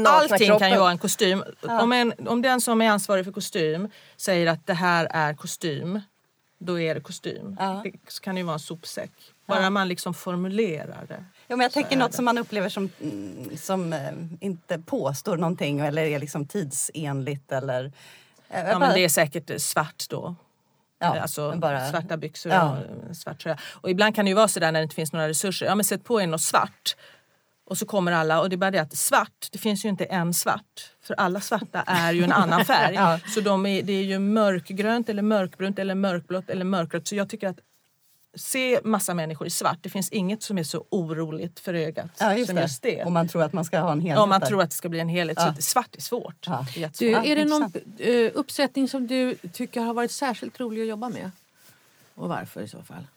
Allting 0.07 0.37
kroppen. 0.37 0.59
kan 0.59 0.71
ju 0.71 0.77
vara 0.77 0.91
en 0.91 0.97
kostym. 0.97 1.43
Om, 1.61 1.91
en, 1.91 2.13
om 2.27 2.41
den 2.41 2.61
som 2.61 2.81
är 2.81 2.89
ansvarig 2.89 3.25
för 3.25 3.31
kostym 3.31 3.89
säger 4.17 4.47
att 4.47 4.67
det 4.67 4.73
här 4.73 5.07
är 5.11 5.33
kostym, 5.33 6.01
då 6.57 6.79
är 6.79 6.95
det 6.95 7.01
kostym. 7.01 7.57
Ja. 7.59 7.81
Det 7.83 8.21
kan 8.21 8.37
ju 8.37 8.43
vara 8.43 8.53
en 8.53 8.59
sopsäck. 8.59 9.11
Bara 9.45 9.69
man 9.69 9.87
liksom 9.87 10.13
formulerar 10.13 11.05
det. 11.07 11.25
Ja, 11.47 11.55
men 11.55 11.63
jag 11.63 11.71
tänker 11.71 11.97
något 11.97 12.11
det. 12.11 12.15
som 12.15 12.25
man 12.25 12.37
upplever 12.37 12.69
som, 12.69 12.89
mm, 13.01 13.57
som 13.57 13.93
eh, 13.93 13.99
inte 14.39 14.79
påstår 14.79 15.37
någonting 15.37 15.79
eller 15.79 16.03
är 16.03 16.19
liksom 16.19 16.47
tidsenligt 16.47 17.51
eller... 17.51 17.85
eh, 17.85 17.91
Ja, 18.59 18.63
bara- 18.65 18.79
men 18.79 18.93
det 18.93 18.99
är 19.03 19.09
säkert 19.09 19.61
svart 19.61 20.03
då. 20.09 20.35
ja, 20.99 21.19
alltså 21.21 21.55
bara, 21.57 21.89
svarta 21.89 22.17
byxor 22.17 22.51
Ja. 22.51 22.77
och 23.09 23.15
svart 23.17 23.39
tröja. 23.43 23.57
Och 23.71 23.89
ibland 23.89 24.15
kan 24.15 24.25
det 24.25 24.29
ju 24.29 24.35
vara 24.35 24.47
sådär 24.47 24.71
när 24.71 24.79
det 24.79 24.83
inte 24.83 24.95
finns 24.95 25.13
några 25.13 25.29
resurser. 25.29 25.65
Ja 25.65 25.75
men 25.75 25.85
sätt 25.85 26.03
på 26.03 26.21
er 26.21 26.27
något 26.27 26.41
svart. 26.41 26.95
Och 27.67 27.77
så 27.77 27.85
kommer 27.85 28.11
alla 28.11 28.41
och 28.41 28.49
det 28.49 28.55
är 28.55 28.57
bara 28.57 28.71
det 28.71 28.79
att 28.79 28.95
svart, 28.97 29.47
det 29.51 29.57
finns 29.57 29.85
ju 29.85 29.89
inte 29.89 30.05
en 30.05 30.33
svart. 30.33 30.93
För 31.03 31.13
alla 31.13 31.39
svarta 31.41 31.81
är 31.87 32.13
ju 32.13 32.23
en 32.23 32.31
annan 32.41 32.65
färg. 32.65 32.95
Ja. 32.95 33.19
Så 33.35 33.41
de 33.41 33.65
är, 33.65 33.83
det 33.83 33.93
är 33.93 34.03
ju 34.03 34.19
mörkgrönt 34.19 35.09
eller 35.09 35.21
mörkbrunt 35.21 35.79
eller 35.79 35.95
mörkblått 35.95 36.49
eller 36.49 36.65
mörkrött. 36.65 37.07
Så 37.07 37.15
jag 37.15 37.29
tycker 37.29 37.47
att 37.49 37.57
se 38.35 38.79
massa 38.83 39.13
människor 39.13 39.47
i 39.47 39.49
svart, 39.49 39.77
det 39.81 39.89
finns 39.89 40.09
inget 40.09 40.43
som 40.43 40.57
är 40.57 40.63
så 40.63 40.85
oroligt 40.89 41.59
för 41.59 41.73
ögat 41.73 42.11
ja, 42.19 42.33
just 42.35 42.47
som 42.47 42.55
det. 42.55 42.61
just 42.61 42.81
det. 42.83 43.03
Om 43.03 43.13
man 43.13 43.27
tror 43.27 43.43
att 43.43 43.53
man 43.53 43.65
ska 43.65 43.79
ha 43.79 43.91
en 43.91 44.01
helhet 44.01 44.19
Om 44.19 44.29
man 44.29 44.39
där. 44.39 44.47
tror 44.47 44.61
att 44.61 44.69
det 44.69 44.75
ska 44.75 44.89
bli 44.89 44.99
en 44.99 45.09
helhet. 45.09 45.37
Ja. 45.41 45.55
Så 45.55 45.61
svart 45.61 45.95
är 45.95 46.01
svårt. 46.01 46.45
Ja. 46.47 46.65
Det 46.75 46.83
är 46.83 46.91
du, 46.99 47.13
är 47.15 47.35
det 47.35 47.45
någon 47.45 47.63
intressant. 47.63 47.99
eh, 47.99 48.31
uppsättning 48.39 48.87
som 48.89 49.07
du 49.07 49.35
tycker 49.53 49.81
har 49.81 49.93
varit 49.93 50.11
särskilt 50.11 50.59
rolig 50.59 50.81
att 50.81 50.87
jobba 50.87 51.09
med? 51.09 51.31
Och 52.15 52.29
varför 52.29 52.61
i 52.61 52.67
så 52.67 52.81
fall? 52.83 53.07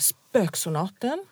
Spöksonaten. 0.00 1.24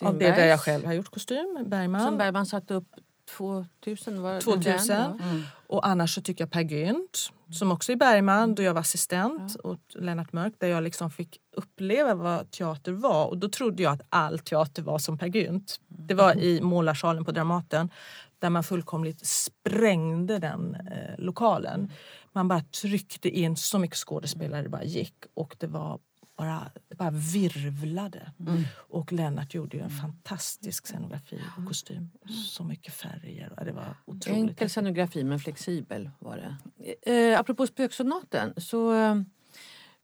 Av 0.00 0.18
det 0.18 0.30
där 0.30 0.46
jag 0.46 0.60
själv 0.60 0.86
har 0.86 0.92
gjort 0.92 1.08
kostym. 1.10 1.64
Bergman. 1.66 2.04
Som 2.06 2.18
Bergman 2.18 2.46
satte 2.46 2.74
upp 2.74 2.88
2000. 3.36 4.22
Var 4.22 4.34
det 4.34 4.40
2000. 4.40 4.88
den, 4.96 5.18
ja? 5.20 5.36
Och 5.66 5.86
annars 5.86 6.14
så 6.14 6.22
tycker 6.22 6.44
jag 6.44 6.50
Per 6.50 6.60
Gynt, 6.60 7.32
som 7.50 7.72
också 7.72 7.92
är 7.92 7.96
Bergman, 7.96 8.54
då 8.54 8.62
jag 8.62 8.74
var 8.74 8.80
assistent 8.80 9.56
åt 9.64 9.94
Lennart 9.94 10.32
Mörk, 10.32 10.54
där 10.58 10.68
jag 10.68 10.82
liksom 10.82 11.10
fick 11.10 11.38
uppleva 11.56 12.14
vad 12.14 12.50
teater 12.50 12.92
var. 12.92 13.26
Och 13.26 13.38
då 13.38 13.48
trodde 13.48 13.82
jag 13.82 13.92
att 13.92 14.06
all 14.08 14.38
teater 14.38 14.82
var 14.82 14.98
som 14.98 15.18
Per 15.18 15.26
Gynt. 15.26 15.80
Det 15.88 16.14
var 16.14 16.34
i 16.36 16.60
Målarsalen 16.60 17.24
på 17.24 17.32
Dramaten, 17.32 17.90
där 18.38 18.50
man 18.50 18.64
fullkomligt 18.64 19.26
sprängde 19.26 20.38
den 20.38 20.74
eh, 20.74 21.18
lokalen. 21.18 21.92
Man 22.32 22.48
bara 22.48 22.60
tryckte 22.60 23.28
in 23.28 23.56
så 23.56 23.78
mycket 23.78 23.98
skådespelare 23.98 24.62
det 24.62 24.68
bara 24.68 24.84
gick. 24.84 25.14
Och 25.34 25.56
det 25.58 25.66
var 25.66 25.98
bara, 26.36 26.70
bara 26.96 27.10
virvlade. 27.10 28.32
Och 28.72 29.12
Lennart 29.12 29.54
gjorde 29.54 29.76
ju 29.76 29.82
en 29.82 29.90
fantastisk 29.90 30.86
scenografi 30.86 31.40
och 31.58 31.66
kostym. 31.66 32.10
Så 32.46 32.64
mycket 32.64 32.94
färger. 32.94 33.52
Det 33.64 33.72
var 33.72 33.96
otroligt. 34.04 34.38
Enkel 34.38 34.70
scenografi 34.70 35.24
men 35.24 35.40
flexibel 35.40 36.10
var 36.18 36.36
det. 36.36 37.12
Eh, 37.12 37.40
apropå 37.40 37.66
spöksonaten 37.66 38.54
så... 38.56 38.94
Eh, 38.94 39.14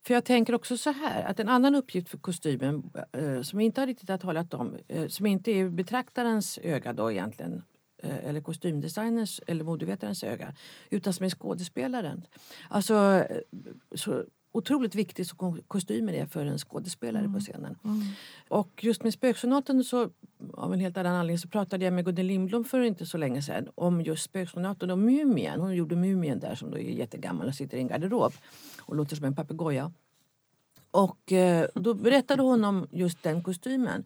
för 0.04 0.14
jag 0.14 0.24
tänker 0.24 0.54
också 0.54 0.76
så 0.76 0.90
här 0.90 1.24
att 1.24 1.40
en 1.40 1.48
annan 1.48 1.74
uppgift 1.74 2.08
för 2.08 2.18
kostymen 2.18 2.90
eh, 3.12 3.42
som 3.42 3.58
vi 3.58 3.64
inte 3.64 3.80
har 3.80 3.86
riktigt 3.86 4.08
har 4.08 4.18
talat 4.18 4.54
om, 4.54 4.76
eh, 4.88 5.08
som 5.08 5.26
inte 5.26 5.50
är 5.50 5.68
betraktarens 5.68 6.58
öga 6.62 6.92
då 6.92 7.12
egentligen, 7.12 7.62
eh, 8.02 8.24
eller 8.24 8.40
kostymdesigners 8.40 9.40
eller 9.46 9.64
modevetarens 9.64 10.24
öga, 10.24 10.54
utan 10.90 11.12
som 11.12 11.26
är 11.26 11.30
skådespelaren. 11.30 12.26
Alltså, 12.68 12.94
eh, 12.94 13.36
så 13.94 14.24
otroligt 14.52 14.94
viktigt 14.94 15.28
som 15.28 15.62
kostymer 15.68 16.12
är 16.12 16.26
för 16.26 16.46
en 16.46 16.58
skådespelare 16.58 17.24
Mm. 17.24 17.34
på 17.34 17.40
scenen. 17.40 17.76
Och 18.48 18.84
just 18.84 19.02
med 19.02 19.12
Spöksonaten 19.12 19.84
så 19.84 20.10
av 20.54 20.72
en 20.74 20.80
helt 20.80 20.96
annan 20.96 21.14
anledning 21.14 21.38
så 21.38 21.48
pratade 21.48 21.84
jag 21.84 21.94
med 21.94 22.04
Gunnel 22.04 22.26
Lindblom 22.26 22.64
för 22.64 22.80
inte 22.80 23.06
så 23.06 23.18
länge 23.18 23.42
sedan 23.42 23.68
om 23.74 24.00
just 24.02 24.22
Spöksonaten 24.22 24.90
och 24.90 24.98
Mumien. 24.98 25.60
Hon 25.60 25.74
gjorde 25.74 25.96
Mumien 25.96 26.40
där 26.40 26.54
som 26.54 26.70
då 26.70 26.78
är 26.78 26.82
jättegammal 26.82 27.46
och 27.48 27.54
sitter 27.54 27.76
i 27.76 27.80
en 27.80 27.88
garderob 27.88 28.32
och 28.80 28.96
låter 28.96 29.16
som 29.16 29.24
en 29.24 29.34
papegoja. 29.34 29.92
Och 30.90 31.32
eh, 31.32 31.66
då 31.74 31.94
berättade 31.94 32.42
hon 32.42 32.64
om 32.64 32.86
just 32.90 33.22
den 33.22 33.42
kostymen. 33.42 34.04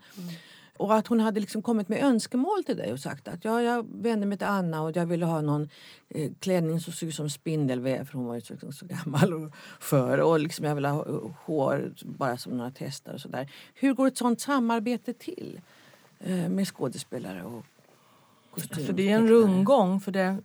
Och 0.79 0.95
att 0.95 1.07
hon 1.07 1.21
hade 1.21 1.41
liksom 1.41 1.63
kommit 1.63 1.89
med 1.89 2.05
önskemål 2.05 2.65
till 2.65 2.77
dig 2.77 2.93
och 2.93 3.01
sagt 3.01 3.29
att 3.29 3.45
ja, 3.45 3.63
jag 3.63 3.87
vände 3.91 4.27
mig 4.27 4.39
till 4.39 4.47
Anna 4.47 4.83
och 4.83 4.97
jag 4.97 5.07
ville 5.07 5.27
ha 5.27 5.41
någon 5.41 5.69
eh, 6.09 6.33
klänning 6.41 6.81
som 6.81 6.93
såg 6.93 7.09
ut 7.09 7.15
som 7.15 7.31
spindelväv 7.31 8.05
för 8.05 8.19
hon 8.19 8.27
var 8.27 8.35
ju 8.35 8.41
så, 8.41 8.73
så 8.73 8.87
gammal 8.87 9.35
och 9.35 9.53
för 9.81 10.19
och 10.19 10.41
liksom 10.41 10.65
jag 10.65 10.75
ville 10.75 10.89
ha 10.89 11.07
eh, 11.07 11.31
hår 11.45 11.93
bara 12.05 12.37
som 12.37 12.57
några 12.57 12.73
testar 12.75 13.15
och 13.15 13.21
sådär. 13.21 13.51
Hur 13.75 13.95
går 13.95 14.07
ett 14.07 14.19
sånt 14.19 14.41
samarbete 14.41 15.13
till 15.13 15.61
eh, 16.21 16.49
med 16.49 16.69
skådespelare 16.69 17.43
och 17.43 17.65
kostym? 18.51 18.87
För 18.87 18.93
det 18.93 19.09
är 19.09 19.17
en 19.17 19.29
rundgång. 19.29 20.01
För 20.01 20.13
det, 20.13 20.37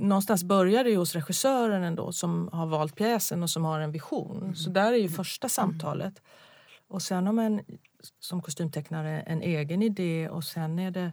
någonstans 0.00 0.44
börjar 0.44 0.84
det 0.84 0.90
ju 0.90 0.96
hos 0.96 1.14
regissören 1.14 1.82
ändå 1.82 2.12
som 2.12 2.48
har 2.52 2.66
valt 2.66 2.96
pjäsen 2.96 3.42
och 3.42 3.50
som 3.50 3.64
har 3.64 3.80
en 3.80 3.92
vision. 3.92 4.56
Så 4.56 4.70
där 4.70 4.92
är 4.92 4.96
ju 4.96 5.08
första 5.08 5.48
samtalet. 5.48 6.22
Och 6.88 7.02
sen 7.02 7.26
har 7.26 7.32
man 7.32 7.60
som 8.20 8.42
kostymtecknare 8.42 9.20
en 9.20 9.42
egen 9.42 9.82
idé 9.82 10.28
och 10.28 10.44
sen 10.44 10.78
är 10.78 10.90
det 10.90 11.12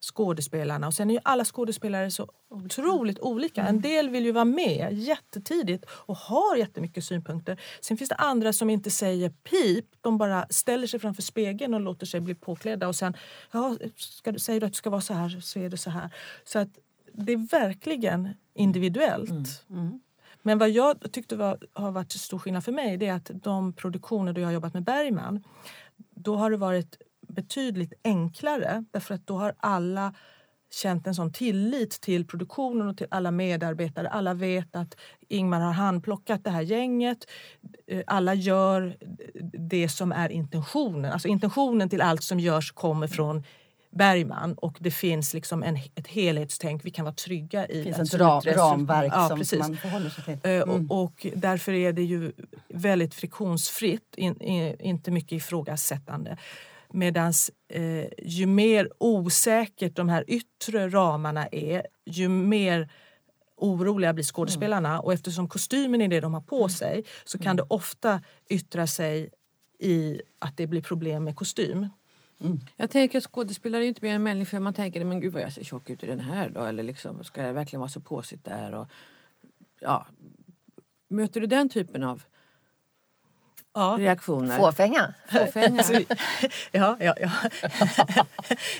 skådespelarna. 0.00 0.86
Och 0.86 0.94
sen 0.94 1.10
är 1.10 1.14
ju 1.14 1.20
alla 1.22 1.44
skådespelare 1.44 2.10
så 2.10 2.28
otroligt 2.50 3.18
olika. 3.18 3.66
En 3.66 3.80
del 3.80 4.08
vill 4.08 4.24
ju 4.24 4.32
vara 4.32 4.44
med 4.44 4.88
jättetidigt 4.92 5.84
och 5.88 6.16
har 6.16 6.56
jättemycket 6.56 7.04
synpunkter. 7.04 7.60
Sen 7.80 7.96
finns 7.96 8.08
det 8.08 8.14
andra 8.14 8.52
som 8.52 8.70
inte 8.70 8.90
säger 8.90 9.30
pip. 9.30 9.84
De 10.00 10.18
bara 10.18 10.46
ställer 10.50 10.86
sig 10.86 11.00
framför 11.00 11.22
spegeln 11.22 11.74
och 11.74 11.80
låter 11.80 12.06
sig 12.06 12.20
bli 12.20 12.34
påklädda 12.34 12.88
och 12.88 12.96
sen 12.96 13.16
ja, 13.52 13.76
ska 13.96 14.32
du, 14.32 14.38
säger 14.38 14.60
du 14.60 14.66
att 14.66 14.72
det 14.72 14.76
ska 14.76 14.90
vara 14.90 15.00
så 15.00 15.14
här 15.14 15.40
så 15.40 15.58
är 15.58 15.68
det 15.68 15.76
så 15.76 15.90
här. 15.90 16.10
Så 16.44 16.58
att 16.58 16.68
det 17.12 17.32
är 17.32 17.50
verkligen 17.50 18.28
individuellt. 18.54 19.64
Men 20.46 20.58
vad 20.58 20.70
jag 20.70 21.12
tyckte 21.12 21.36
var, 21.36 21.58
har 21.72 21.90
varit 21.90 22.12
stor 22.12 22.38
skillnad 22.38 22.64
för 22.64 22.72
mig 22.72 22.96
det 22.96 23.06
är 23.06 23.14
att 23.14 23.30
de 23.34 23.72
produktioner 23.72 24.32
då 24.32 24.40
jag 24.40 24.48
har 24.48 24.52
jobbat 24.52 24.74
med 24.74 24.84
Bergman 24.84 25.42
då 26.14 26.36
har 26.36 26.50
det 26.50 26.56
varit 26.56 26.98
betydligt 27.28 27.92
enklare 28.04 28.84
därför 28.90 29.14
att 29.14 29.26
då 29.26 29.38
har 29.38 29.54
alla 29.58 30.14
känt 30.70 31.06
en 31.06 31.14
sån 31.14 31.32
tillit 31.32 32.00
till 32.00 32.26
produktionen 32.26 32.88
och 32.88 32.96
till 32.96 33.06
alla 33.10 33.30
medarbetare. 33.30 34.08
Alla 34.08 34.34
vet 34.34 34.76
att 34.76 34.96
Ingmar 35.28 35.60
har 35.60 35.72
handplockat 35.72 36.44
det 36.44 36.50
här 36.50 36.62
gänget. 36.62 37.18
Eh, 37.86 38.02
alla 38.06 38.34
gör 38.34 38.96
det 39.68 39.88
som 39.88 40.12
är 40.12 40.28
intentionen. 40.28 41.12
Alltså 41.12 41.28
intentionen 41.28 41.88
till 41.88 42.00
allt 42.00 42.22
som 42.22 42.40
görs 42.40 42.72
kommer 42.72 43.06
från 43.06 43.44
Bergman 43.96 44.54
och 44.54 44.76
det 44.80 44.90
finns 44.90 45.34
liksom 45.34 45.62
en, 45.62 45.76
ett 45.94 46.06
helhetstänk. 46.06 46.84
Vi 46.84 46.90
kan 46.90 47.04
vara 47.04 47.14
trygga 47.14 47.66
i 47.66 47.82
Det 47.82 47.94
finns 47.94 48.14
ett 48.14 48.20
ram, 48.20 48.40
ramverk 48.40 49.12
Ja, 49.14 49.28
som 49.28 49.38
precis. 49.38 49.58
man 49.58 49.76
förhåller 49.76 50.10
sig 50.10 50.24
till. 50.24 50.38
Eh, 50.42 50.56
Mm. 50.62 50.90
Och, 50.90 51.04
och 51.04 51.26
därför 51.34 51.72
är 51.72 51.92
det 51.92 52.02
ju 52.02 52.32
väldigt 52.68 53.14
friktionsfritt, 53.14 54.14
in, 54.16 54.42
in, 54.42 54.80
inte 54.80 55.10
mycket 55.10 55.32
ifrågasättande. 55.32 56.36
Medan 56.92 57.32
eh, 57.68 58.04
ju 58.22 58.46
mer 58.46 58.88
osäkert 58.98 59.96
de 59.96 60.08
här 60.08 60.24
yttre 60.26 60.88
ramarna 60.88 61.46
är, 61.46 61.86
ju 62.06 62.28
mer 62.28 62.88
oroliga 63.56 64.12
blir 64.12 64.24
skådespelarna. 64.24 65.00
Och 65.00 65.12
eftersom 65.12 65.48
kostymen 65.48 66.00
är 66.00 66.08
det 66.08 66.20
de 66.20 66.34
har 66.34 66.40
på 66.40 66.68
sig 66.68 67.04
så 67.24 67.38
kan 67.38 67.56
det 67.56 67.64
ofta 67.68 68.20
yttra 68.48 68.86
sig 68.86 69.30
i 69.78 70.20
att 70.38 70.56
det 70.56 70.66
blir 70.66 70.82
problem 70.82 71.24
med 71.24 71.36
kostym. 71.36 71.88
Jag 72.76 72.90
tänker 72.90 73.18
att 73.18 73.24
skådespelare 73.24 73.84
är 73.84 73.88
inte 73.88 74.04
mer 74.04 74.14
än 74.14 74.22
människor. 74.22 74.58
Man 74.58 74.74
tänker 74.74 75.04
men 75.04 75.20
gud 75.20 75.32
vad 75.32 75.42
jag 75.42 75.52
ser 75.52 75.64
tjock 75.64 75.90
ut 75.90 76.04
i 76.04 76.06
den 76.06 76.20
här 76.20 76.48
då. 76.48 76.64
Eller 76.64 76.82
liksom, 76.82 77.24
ska 77.24 77.42
jag 77.42 77.54
verkligen 77.54 77.80
vara 77.80 77.90
så 77.90 78.00
påsigt 78.00 78.44
där? 78.44 78.74
Och, 78.74 78.88
ja. 79.80 80.06
Möter 81.08 81.40
du 81.40 81.46
den 81.46 81.68
typen 81.68 82.02
av 82.02 82.22
Ja. 83.74 83.96
reaktioner? 83.98 84.58
Fåfänga. 84.58 85.14
Fåfänga? 85.28 85.78
Alltså, 85.78 85.92
ja, 86.72 86.96
ja, 87.00 87.14
ja. 87.20 87.30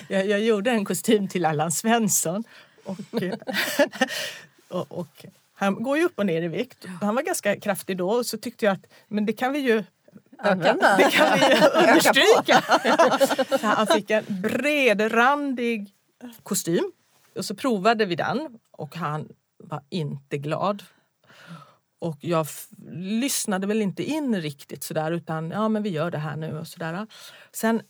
jag, 0.09 0.27
jag 0.27 0.39
gjorde 0.39 0.71
en 0.71 0.85
kostym 0.85 1.27
till 1.27 1.45
Allan 1.45 1.71
Svensson. 1.71 2.43
Och, 2.83 2.99
och, 4.67 4.99
och 4.99 5.25
han 5.53 5.83
går 5.83 5.97
ju 5.97 6.05
upp 6.05 6.19
och 6.19 6.25
ner 6.25 6.41
i 6.41 6.47
vikt. 6.47 6.85
Han 7.01 7.15
var 7.15 7.21
ganska 7.21 7.59
kraftig 7.59 7.97
då 7.97 8.09
och 8.09 8.25
så 8.25 8.37
tyckte 8.37 8.65
jag 8.65 8.73
att 8.73 8.87
men 9.07 9.25
det 9.25 9.33
kan 9.33 9.53
vi 9.53 9.59
ju 9.59 9.83
Använda. 10.39 10.97
det 10.97 11.11
kan 11.11 11.39
vi 11.39 11.55
understryka. 11.87 12.63
Han 13.61 13.87
fick 13.87 14.09
en 14.11 14.25
bredrandig 14.27 15.89
kostym. 16.43 16.91
Och 17.35 17.45
så 17.45 17.55
provade 17.55 18.05
vi 18.05 18.15
den 18.15 18.59
och 18.71 18.95
han 18.95 19.29
var 19.63 19.81
inte 19.89 20.37
glad. 20.37 20.83
Och 21.99 22.17
jag 22.21 22.47
lyssnade 22.93 23.67
väl 23.67 23.81
inte 23.81 24.03
in 24.03 24.41
riktigt 24.41 24.83
sådär 24.83 25.11
utan 25.11 25.51
ja 25.51 25.69
men 25.69 25.83
vi 25.83 25.89
gör 25.89 26.11
det 26.11 26.17
här 26.17 26.35
nu 26.35 26.59
och 26.59 26.67
sådär. 26.67 27.07
Sen 27.51 27.81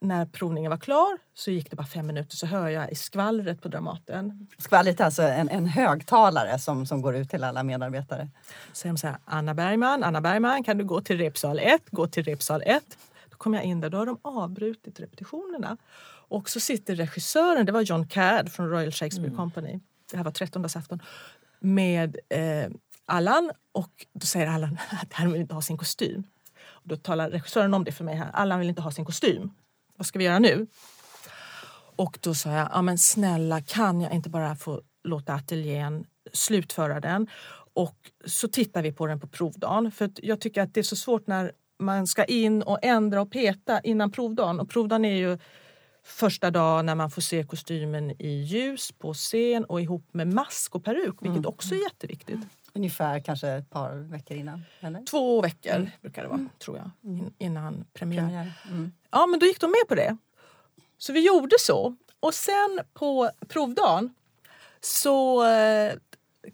när 0.00 0.26
provningen 0.26 0.70
var 0.70 0.78
klar 0.78 1.18
så 1.34 1.50
gick 1.50 1.70
det 1.70 1.76
bara 1.76 1.86
fem 1.86 2.06
minuter 2.06 2.36
så 2.36 2.46
hör 2.46 2.68
jag 2.68 2.92
i 2.92 2.94
skvallret 2.94 3.62
på 3.62 3.68
Dramaten 3.68 4.46
Skvallret 4.58 5.00
är 5.00 5.04
alltså 5.04 5.22
en, 5.22 5.48
en 5.48 5.66
högtalare 5.66 6.58
som, 6.58 6.86
som 6.86 7.02
går 7.02 7.16
ut 7.16 7.30
till 7.30 7.44
alla 7.44 7.62
medarbetare. 7.62 8.28
säger 8.72 8.92
de 8.92 8.98
så 8.98 9.06
här, 9.06 9.16
Anna 9.24 9.54
Bergman, 9.54 10.04
Anna 10.04 10.20
Bergman 10.20 10.64
kan 10.64 10.78
du 10.78 10.84
gå 10.84 11.00
till 11.00 11.18
repsal 11.18 11.58
1, 11.58 11.82
gå 11.90 12.06
till 12.06 12.24
repsal 12.24 12.62
1. 12.66 12.98
Då 13.30 13.36
kom 13.36 13.54
jag 13.54 13.64
in 13.64 13.80
där, 13.80 13.90
då 13.90 13.98
har 13.98 14.06
de 14.06 14.18
avbrutit 14.22 15.00
repetitionerna. 15.00 15.76
Och 16.28 16.48
så 16.48 16.60
sitter 16.60 16.94
regissören, 16.94 17.66
det 17.66 17.72
var 17.72 17.80
John 17.80 18.06
Cadd 18.06 18.52
från 18.52 18.70
Royal 18.70 18.92
Shakespeare 18.92 19.34
Company, 19.34 19.80
det 20.10 20.16
här 20.16 20.24
var 20.24 20.32
trettondagsafton, 20.32 21.02
med 21.60 22.16
eh, 22.28 22.70
Allan 23.06 23.50
och 23.72 24.06
då 24.12 24.26
säger 24.26 24.46
Allan 24.46 24.78
att 25.02 25.12
han 25.12 25.32
vill 25.32 25.40
inte 25.40 25.54
ha 25.54 25.62
sin 25.62 25.78
kostym. 25.78 26.24
Och 26.66 26.88
då 26.88 26.96
talar 26.96 27.30
regissören 27.30 27.74
om 27.74 27.84
det 27.84 27.92
för 27.92 28.04
mig 28.04 28.14
här, 28.14 28.30
Allan 28.32 28.58
vill 28.58 28.68
inte 28.68 28.82
ha 28.82 28.90
sin 28.90 29.04
kostym. 29.04 29.50
Vad 29.98 30.06
ska 30.06 30.18
vi 30.18 30.24
göra 30.24 30.38
nu? 30.38 30.66
Och 31.96 32.18
då 32.20 32.34
sa 32.34 32.52
jag, 32.52 32.68
ja 32.72 32.82
men 32.82 32.98
snälla 32.98 33.60
kan 33.62 34.00
jag 34.00 34.12
inte 34.12 34.30
bara 34.30 34.56
få 34.56 34.82
låta 35.04 35.34
ateljén 35.34 36.06
slutföra 36.32 37.00
den? 37.00 37.28
Och 37.74 37.96
så 38.24 38.48
tittar 38.48 38.82
vi 38.82 38.92
på 38.92 39.06
den 39.06 39.20
på 39.20 39.26
provdagen. 39.26 39.92
För 39.92 40.10
jag 40.22 40.40
tycker 40.40 40.62
att 40.62 40.74
det 40.74 40.80
är 40.80 40.84
så 40.84 40.96
svårt 40.96 41.26
när 41.26 41.52
man 41.78 42.06
ska 42.06 42.24
in 42.24 42.62
och 42.62 42.78
ändra 42.82 43.20
och 43.20 43.30
peta 43.30 43.80
innan 43.80 44.10
provdagen. 44.10 44.60
Och 44.60 44.70
provdagen 44.70 45.04
är 45.04 45.16
ju 45.16 45.38
första 46.04 46.50
dagen 46.50 46.86
när 46.86 46.94
man 46.94 47.10
får 47.10 47.22
se 47.22 47.44
kostymen 47.44 48.10
i 48.18 48.28
ljus 48.28 48.92
på 48.92 49.14
scen 49.14 49.64
och 49.64 49.80
ihop 49.80 50.08
med 50.12 50.34
mask 50.34 50.74
och 50.74 50.84
peruk, 50.84 51.16
vilket 51.20 51.46
också 51.46 51.74
är 51.74 51.82
jätteviktigt. 51.82 52.40
Ungefär 52.72 53.20
kanske 53.20 53.48
ett 53.48 53.70
par 53.70 53.94
veckor 53.94 54.36
innan. 54.36 54.64
Eller? 54.80 55.02
Två 55.04 55.42
veckor 55.42 55.90
brukar 56.00 56.22
det 56.22 56.28
vara, 56.28 56.46
tror 56.58 56.76
jag, 56.76 56.90
in, 57.02 57.34
innan 57.38 57.84
premiär. 57.92 58.22
Premiär. 58.22 58.52
Mm. 58.68 58.92
Ja, 59.10 59.26
men 59.26 59.38
då 59.40 59.46
gick 59.46 59.60
de 59.60 59.70
med 59.70 59.88
på 59.88 59.94
det. 59.94 60.16
Så 60.98 61.12
vi 61.12 61.20
gjorde 61.26 61.56
så. 61.60 61.96
Och 62.20 62.34
sen 62.34 62.80
på 62.94 63.30
provdagen 63.48 64.14
så 64.80 65.44
eh, 65.46 65.92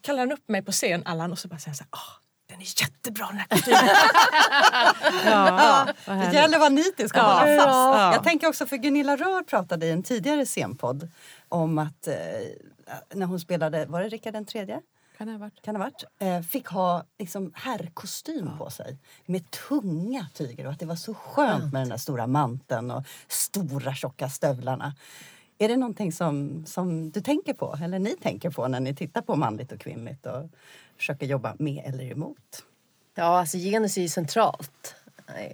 kallar 0.00 0.18
han 0.18 0.32
upp 0.32 0.48
mig 0.48 0.62
på 0.62 0.72
scen, 0.72 1.02
Allan, 1.06 1.32
och 1.32 1.38
så 1.38 1.48
bara 1.48 1.58
säger 1.58 1.74
så 1.74 1.82
här, 1.82 1.88
ah, 1.90 2.20
den 2.48 2.58
är 2.60 2.80
jättebra 2.82 3.26
den 3.26 3.36
här 3.38 3.46
kostymen. 3.46 3.80
Ja, 5.26 5.86
vad 6.06 6.18
Det 6.18 6.32
gäller 6.32 6.54
att 6.56 6.60
vara 6.60 6.68
nitisk 6.70 7.14
och 7.14 7.20
Ja. 7.20 7.24
hålla 7.24 7.56
fast. 7.56 7.68
Ja. 7.68 8.12
Jag 8.12 8.24
tänker 8.24 8.46
också 8.48 8.66
för 8.66 8.76
Gunilla 8.76 9.16
Rör 9.16 9.42
pratade 9.42 9.86
i 9.86 9.90
en 9.90 10.02
tidigare 10.02 10.46
scenpodd 10.46 11.08
om 11.48 11.78
att 11.78 12.06
eh, 12.06 12.14
när 13.14 13.26
hon 13.26 13.40
spelade, 13.40 13.86
var 13.86 14.02
det 14.02 14.08
Rickard 14.08 14.32
den 14.32 14.46
tredje? 14.46 14.80
Kan 15.18 15.26
det 15.26 15.32
ha 15.32 15.38
varit? 15.38 15.62
Kan 15.62 15.76
ha 15.76 15.82
varit? 15.82 16.04
Eh, 16.18 16.40
fick 16.40 16.66
ha 16.66 17.04
liksom, 17.18 17.52
herrkostym 17.54 18.58
på 18.58 18.70
sig 18.70 18.98
med 19.26 19.50
tunga 19.50 20.26
tyger 20.34 20.66
och 20.66 20.72
att 20.72 20.80
det 20.80 20.86
var 20.86 20.96
så 20.96 21.14
skönt 21.14 21.72
med 21.72 21.82
den 21.82 21.88
där 21.88 21.96
stora 21.96 22.26
manteln 22.26 22.90
och 22.90 23.04
stora 23.28 23.94
tjocka 23.94 24.28
stövlarna. 24.28 24.94
Är 25.58 25.68
det 25.68 25.76
någonting 25.76 26.12
som, 26.12 26.66
som 26.66 27.10
du 27.10 27.20
tänker 27.20 27.54
på 27.54 27.76
eller 27.82 27.98
ni 27.98 28.16
tänker 28.16 28.50
på 28.50 28.68
när 28.68 28.80
ni 28.80 28.94
tittar 28.94 29.22
på 29.22 29.36
manligt 29.36 29.72
och 29.72 29.80
kvinnligt 29.80 30.26
och 30.26 30.50
försöker 30.96 31.26
jobba 31.26 31.56
med 31.58 31.84
eller 31.86 32.04
emot? 32.04 32.64
Ja, 33.14 33.38
alltså 33.38 33.58
genus 33.58 33.96
är 33.96 34.02
ju 34.02 34.08
centralt 34.08 34.94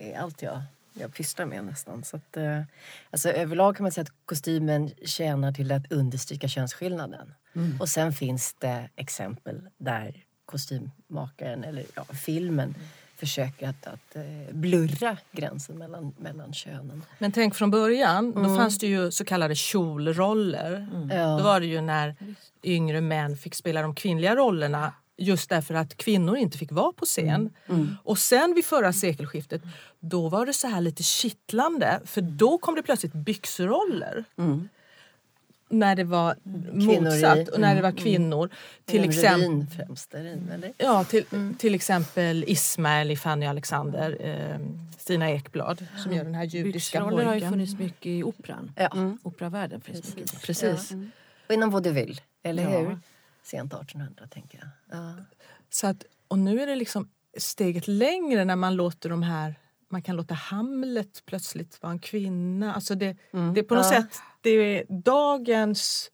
i 0.01 0.15
allt 0.15 0.43
jag, 0.43 0.63
jag 0.93 1.15
pysslar 1.15 1.47
med 1.47 1.65
nästan. 1.65 2.05
Så 2.05 2.17
att, 2.17 2.37
eh, 2.37 2.63
alltså, 3.11 3.29
överlag 3.29 3.77
kan 3.77 3.85
man 3.85 3.93
säga 3.93 4.03
att 4.03 4.13
kostymen 4.25 4.91
tjänar 5.05 5.53
till 5.53 5.73
att 5.73 5.93
understryka 5.93 6.49
könsskillnaden. 6.49 7.33
Och 7.81 7.89
sen 7.89 8.13
finns 8.13 8.55
det 8.59 8.89
exempel 8.97 9.61
där 9.79 10.25
kostymmakaren 10.45 11.65
eller 11.65 11.85
ja, 11.95 12.05
filmen 12.05 12.75
försöker 13.17 13.69
att, 13.69 13.87
att 13.87 14.17
eh, 14.17 14.55
blurra 14.55 15.17
gränsen 15.33 15.79
mellan, 15.79 16.15
mellan 16.19 16.53
könen. 16.53 17.03
Men 17.19 17.33
tänk 17.33 17.55
från 17.55 17.71
början, 17.71 18.33
då 18.33 18.57
fanns 18.57 18.79
det 18.79 18.87
ju 18.87 19.11
så 19.11 19.25
kallade 19.25 19.55
kjolroller. 19.55 20.89
Ja. 21.11 21.37
Då 21.39 21.45
var 21.45 21.61
det 21.61 21.67
ju 21.67 21.81
när 21.81 22.15
yngre 22.63 23.01
män 23.01 23.37
fick 23.37 23.55
spela 23.55 23.83
de 23.83 23.95
kvinnliga 23.95 24.37
rollerna 24.37 24.93
Just 25.23 25.51
därför 25.51 25.75
att 25.75 25.97
kvinnor 25.97 26.37
inte 26.37 26.59
fick 26.59 26.73
vara 26.73 26.93
på 26.93 27.05
scen. 27.05 27.51
Mm. 27.69 27.97
Och 28.05 28.19
sen 28.19 28.55
vid 28.55 28.65
förra 28.65 28.93
sekelskiftet, 28.93 29.63
då 30.01 30.29
var 30.29 30.47
det 30.47 30.53
så 30.53 30.69
här 30.69 30.81
lite 30.81 31.03
kittlande 31.03 32.01
för 32.05 32.21
då 32.21 32.59
kom 32.59 32.75
det 32.75 32.83
plötsligt 32.83 33.13
byxroller. 33.13 34.25
Mm. 34.39 34.69
När 35.73 35.97
det 35.97 36.05
var 36.05 36.35
Kvinnor 36.73 36.93
i- 36.93 37.01
motsatt 37.01 37.49
och 37.49 37.61
när 37.61 37.75
det 37.75 37.81
mm, 37.81 37.83
var 37.83 37.93
kvinnor. 38.03 38.51
Till, 38.85 38.97
Inom 38.97 39.11
exempel, 39.11 39.67
främst, 39.77 40.11
det, 40.11 40.19
eller? 40.55 40.73
ja, 40.79 41.05
till, 41.05 41.25
till 41.59 41.75
exempel 41.75 42.45
Ismael 42.49 43.11
i 43.11 43.17
Fanny 43.17 43.47
Alexander, 43.47 44.17
eh, 44.21 44.59
Stina 44.99 45.31
Ekblad 45.31 45.87
som 46.05 46.13
gör 46.13 46.25
den 46.25 46.35
här 46.35 46.45
judiska 46.45 47.01
Byxroller 47.01 47.25
har 47.25 47.35
ju 47.35 47.41
funnits 47.41 47.79
mycket 47.79 48.07
i 48.07 48.23
operan. 48.23 48.73
Ja, 48.77 49.17
Operavärlden 49.23 49.81
finns 49.81 50.17
mycket. 50.17 50.43
Precis. 50.43 50.91
Ja. 50.91 50.99
Och 51.49 51.55
inom 51.55 51.71
vaudeville, 51.71 52.21
eller 52.43 52.63
Ja. 52.63 52.79
hur? 52.79 52.99
Sent 53.43 53.73
1800 53.75 54.27
tänker 54.31 54.59
jag. 54.59 54.99
Ja. 54.99 55.15
Så 55.71 55.87
att, 55.87 56.05
och 56.29 56.39
nu 56.39 56.61
är 56.63 56.67
det 56.67 56.75
liksom 56.77 57.09
steget 57.39 57.89
längre 57.89 58.45
när 58.45 58.57
man 58.57 58.77
låter 58.77 59.09
de 59.09 59.23
här 59.23 59.55
man 59.93 60.03
kan 60.03 60.17
låta 60.17 60.35
Hamlet 60.35 61.23
plötsligt 61.27 61.83
vara 61.83 61.93
en 61.93 61.99
kvinna. 61.99 62.75
Alltså 62.75 62.95
det, 62.95 63.17
det 63.55 63.61
är 63.61 63.63
på 63.63 63.75
något 63.75 63.85
Ja. 63.93 64.03
sätt 64.03 64.19
det 64.41 64.51
är 64.51 64.85
dagens 65.05 66.11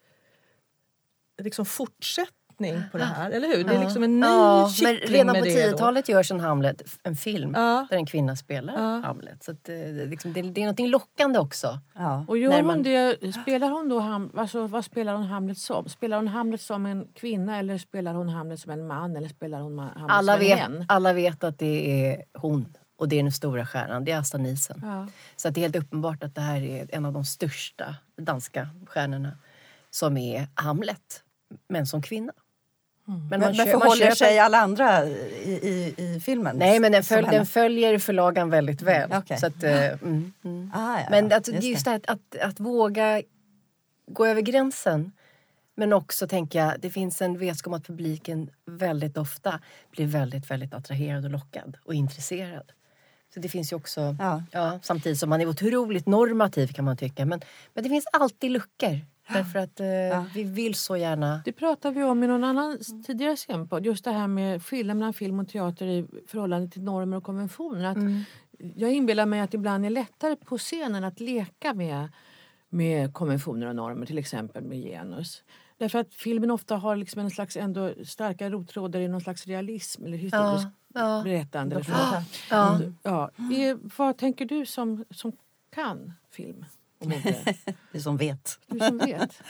liksom 1.43 1.67
fortsättning 1.67 2.83
på 2.93 2.99
det 2.99 3.05
här. 3.05 3.31
Eller 3.31 3.49
hur? 3.57 3.65
Det 3.65 3.75
är 3.75 3.81
liksom 3.81 4.03
en 4.03 4.21
ny 4.21 4.27
Ja, 4.27 4.71
men 4.83 4.97
redan 4.97 5.27
med 5.27 5.43
på 5.43 5.45
det 5.49 5.71
då. 5.71 5.77
10-talet 5.77 6.09
görs 6.09 6.31
en 6.31 6.41
Hamlet, 6.41 6.83
en 7.03 7.17
film, 7.17 7.53
Ja. 7.57 7.87
där 7.91 7.97
en 7.97 8.07
kvinna 8.07 8.37
spelar 8.37 8.75
Ja. 8.75 9.01
Hamlet. 9.07 9.45
Så 9.45 9.51
att, 9.51 9.69
eh, 9.69 9.75
det, 9.75 10.07
liksom, 10.07 10.33
det, 10.33 10.43
det 10.43 10.63
är 10.63 10.67
något 10.67 10.81
lockande 10.91 11.39
också. 11.39 11.79
Ja. 11.95 12.25
Och 12.29 12.39
gör 12.39 12.63
man- 12.63 12.83
det, 12.83 13.35
spelar 13.43 13.71
hon 13.71 13.89
då 13.89 13.99
Ham, 14.01 14.31
alltså, 14.37 14.67
vad 14.67 14.85
spelar 14.85 15.15
hon 15.15 15.23
Hamlet 15.27 15.59
som? 15.59 15.89
Spelar 15.89 16.17
hon 16.17 16.29
Hamlet 16.29 16.61
som 16.61 16.87
en 16.87 17.07
kvinna 17.15 17.59
eller 17.59 17.79
spelar 17.79 18.15
hon 18.15 18.29
Hamlet 18.29 18.61
som 18.61 18.71
en 18.73 18.87
man 18.87 19.17
eller 19.17 19.29
spelar 19.29 19.61
hon 19.61 19.79
Hamlet 19.79 20.05
Alla 20.09 20.33
som 20.33 20.43
en 20.43 20.49
vet, 20.49 20.59
hen? 20.59 20.85
alla 20.89 21.13
vet 21.13 21.45
att 21.45 21.59
det 21.59 22.11
är 22.11 22.25
hon 22.39 22.77
och 22.97 23.09
det 23.09 23.19
är 23.19 23.23
den 23.23 23.33
stora 23.33 23.67
stjärnan, 23.67 24.05
det 24.05 24.13
är 24.13 24.19
Asta 24.19 24.39
Nielsen. 24.39 24.81
Ja. 24.83 25.07
Så 25.37 25.51
det 25.51 25.61
är 25.61 25.63
helt 25.63 25.77
uppenbart 25.77 26.23
att 26.23 26.35
det 26.35 26.41
här 26.41 26.63
är 26.63 26.87
en 26.93 27.05
av 27.05 27.13
de 27.13 27.25
största 27.25 27.95
danska 28.17 28.69
stjärnorna 28.87 29.39
som 29.91 30.17
är 30.17 30.49
Hamlet, 30.55 31.23
men 31.69 31.87
som 31.87 32.03
kvinna. 32.03 32.33
Men, 33.05 33.19
Men, 33.19 33.41
man 33.41 33.41
men 33.41 33.57
man 33.57 33.67
förhåller 33.67 34.11
sig 34.11 34.39
alla 34.39 34.59
andra 34.59 35.05
i, 35.07 35.61
i, 35.63 35.95
i 36.05 36.21
filmen? 36.21 36.57
Nej, 36.57 36.81
men 36.81 36.93
den, 36.93 37.03
följ, 37.03 37.29
den 37.31 37.47
följer 37.47 37.99
förlagan 37.99 38.51
väldigt 38.51 38.83
väl. 38.83 39.13
Okej. 39.13 39.39
Så 39.39 39.47
att, 39.47 39.63
mm, 39.63 40.33
mm. 40.45 40.71
Ah, 40.75 41.01
ja, 41.01 41.07
Men 41.11 41.33
att, 41.33 41.45
det 41.45 41.59
just 41.59 41.85
det. 41.85 41.95
att, 41.95 42.07
att, 42.07 42.37
att 42.41 42.61
våga 42.61 43.23
gå 44.07 44.27
över 44.27 44.41
gränsen. 44.41 45.13
Men 45.75 45.93
också 45.93 46.29
tänka, 46.29 46.59
jag, 46.59 46.81
det 46.81 46.91
finns 46.91 47.23
en 47.23 47.39
vetskap 47.39 47.67
om 47.67 47.75
att 47.75 47.87
publiken 47.87 48.51
väldigt 48.65 49.17
ofta 49.17 49.61
blir 49.91 50.07
väldigt, 50.07 50.51
väldigt 50.51 50.75
attraherad 50.75 51.25
och 51.25 51.31
lockad 51.31 51.77
och 51.85 51.95
intresserad. 51.95 52.73
Så 53.37 53.41
det 53.41 53.49
finns 53.49 53.73
ju 53.73 53.77
också, 53.77 54.17
Ja. 54.19 54.43
ja. 54.53 54.79
samtidigt 54.83 55.19
som 55.19 55.31
man 55.31 55.41
är 55.41 55.47
otroligt 55.49 56.07
normativ 56.07 56.67
kan 56.67 56.85
man 56.85 56.97
tycka. 56.97 57.27
Men, 57.27 57.41
men 57.75 57.85
det 57.85 57.91
finns 57.91 58.07
alltid 58.13 58.51
luckor. 58.51 59.01
Därför 59.29 59.59
att 59.59 59.81
eh, 59.81 60.25
vi 60.35 60.43
vill 60.45 60.75
så 60.75 60.97
gärna... 60.97 61.41
Det 61.45 61.53
pratade 61.53 61.95
vi 61.95 62.03
om 62.03 62.25
i 62.25 62.27
någon 62.27 62.45
annan 62.45 62.79
tidigare 63.07 63.37
scenpodd. 63.37 63.87
Just 63.87 64.05
det 64.05 64.11
här 64.11 64.27
med 64.27 64.63
skillnaden 64.63 64.99
mellan 64.99 65.13
film 65.13 65.41
och 65.41 65.49
teater 65.49 65.87
i 65.87 66.07
förhållande 66.27 66.71
till 66.71 66.83
normer 66.83 67.17
och 67.17 67.25
konventioner. 67.25 67.85
Att 67.85 67.99
Jag 68.77 68.93
inbillar 68.93 69.27
mig 69.27 69.41
att 69.41 69.51
det 69.51 69.57
ibland 69.57 69.87
är 69.87 69.91
lättare 69.91 70.37
på 70.37 70.59
scenen 70.59 71.05
att 71.05 71.21
leka 71.21 71.75
med, 71.75 72.09
med 72.69 73.15
konventioner 73.15 73.67
och 73.67 73.77
normer, 73.77 74.07
till 74.07 74.19
exempel 74.19 74.65
med 74.65 74.79
genus. 74.79 75.43
Därför 75.79 75.99
att 75.99 76.15
filmen 76.15 76.51
ofta 76.51 76.77
har 76.77 76.97
liksom 76.97 77.21
en 77.21 77.31
slags 77.31 77.57
ändå 77.57 77.95
starka 78.05 78.51
rottrådar 78.51 79.01
i 79.01 79.09
någon 79.09 79.21
slags 79.21 79.47
realism 79.47 80.05
eller 80.05 80.19
historiskt 80.19 80.69
ja. 80.95 81.23
berättande. 81.25 81.75
eller 81.75 81.85
så. 81.85 82.23
Ja. 82.51 82.81
Ja. 83.03 83.31
Eh, 83.57 83.77
vad 83.97 84.17
tänker 84.17 84.45
du 84.45 84.67
som, 84.67 85.05
som 85.11 85.33
kan 85.75 86.13
film 86.31 86.65
och 86.99 87.07
mode? 87.07 87.57
Du 87.93 88.01
som 88.01 88.17
vet. 88.17 88.59
Du 88.67 88.79
som 88.79 88.99
vet. 88.99 89.43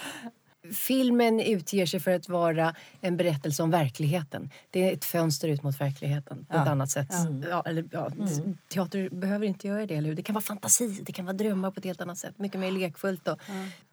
Filmen 0.74 1.40
utger 1.40 1.86
sig 1.86 2.00
för 2.00 2.10
att 2.10 2.28
vara 2.28 2.74
en 3.00 3.16
berättelse 3.16 3.62
om 3.62 3.70
verkligheten. 3.70 4.50
Det 4.70 4.88
är 4.90 4.92
ett 4.92 5.04
fönster 5.04 5.48
ut 5.48 5.62
mot 5.62 5.80
verkligheten 5.80 6.44
på 6.44 6.56
ett 6.56 6.62
Ja. 6.66 6.70
annat 6.70 6.90
sätt. 6.90 7.08
Ja, 7.50 7.62
eller, 7.66 7.88
ja, 7.92 8.10
Teater 8.68 9.08
behöver 9.08 9.46
inte 9.46 9.66
göra 9.68 9.86
det. 9.86 9.94
Eller 9.94 10.08
hur? 10.08 10.16
Det 10.16 10.22
kan 10.22 10.34
vara 10.34 10.42
fantasi, 10.44 10.88
det 11.02 11.12
kan 11.12 11.24
vara 11.24 11.36
drömmar 11.36 11.70
på 11.70 11.78
ett 11.78 11.84
helt 11.84 12.00
annat 12.00 12.18
sätt. 12.18 12.38
Mycket 12.38 12.60
mer 12.60 12.70
lekfullt. 12.70 13.28
Och. 13.28 13.40